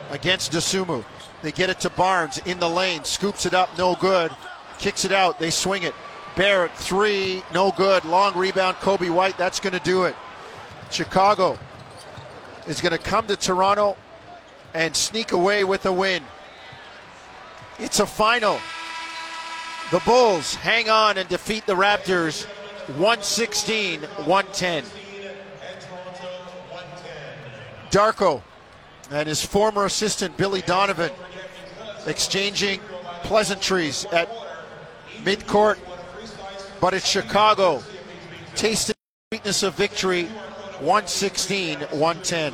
against 0.09 0.51
Dosunmu. 0.51 1.05
They 1.43 1.51
get 1.51 1.69
it 1.69 1.81
to 1.81 1.89
Barnes 1.89 2.39
in 2.45 2.59
the 2.59 2.69
lane. 2.69 3.03
Scoops 3.03 3.45
it 3.45 3.53
up, 3.53 3.77
no 3.77 3.95
good. 3.95 4.31
Kicks 4.79 5.03
it 5.03 5.11
out. 5.11 5.39
They 5.39 5.49
swing 5.49 5.83
it. 5.83 5.93
Barrett, 6.37 6.71
three, 6.71 7.43
no 7.53 7.71
good. 7.71 8.05
Long 8.05 8.35
rebound, 8.35 8.77
Coby 8.77 9.13
White. 9.13 9.37
That's 9.37 9.59
going 9.59 9.73
to 9.73 9.79
do 9.81 10.05
it. 10.05 10.15
Chicago 10.89 11.59
is 12.65 12.79
going 12.79 12.93
to 12.93 12.97
come 12.97 13.27
to 13.27 13.35
Toronto 13.35 13.97
and 14.73 14.95
sneak 14.95 15.33
away 15.33 15.65
with 15.65 15.85
a 15.85 15.91
win. 15.91 16.23
It's 17.77 17.99
a 17.99 18.05
final. 18.05 18.57
The 19.91 19.99
Bulls 20.05 20.55
hang 20.55 20.89
on 20.89 21.17
and 21.17 21.27
defeat 21.27 21.65
the 21.65 21.75
Raptors 21.75 22.45
116 22.95 23.99
110. 24.01 24.85
Darko 27.91 28.41
and 29.11 29.27
his 29.27 29.45
former 29.45 29.85
assistant 29.85 30.37
Billy 30.37 30.61
Donovan 30.61 31.11
exchanging 32.07 32.79
pleasantries 33.23 34.05
at 34.05 34.29
midcourt, 35.23 35.77
but 36.81 36.93
it's 36.93 37.07
Chicago 37.07 37.81
tasting 38.55 38.95
the 39.31 39.37
sweetness 39.37 39.63
of 39.63 39.73
victory 39.75 40.25
116 40.79 41.79
110. 41.79 42.53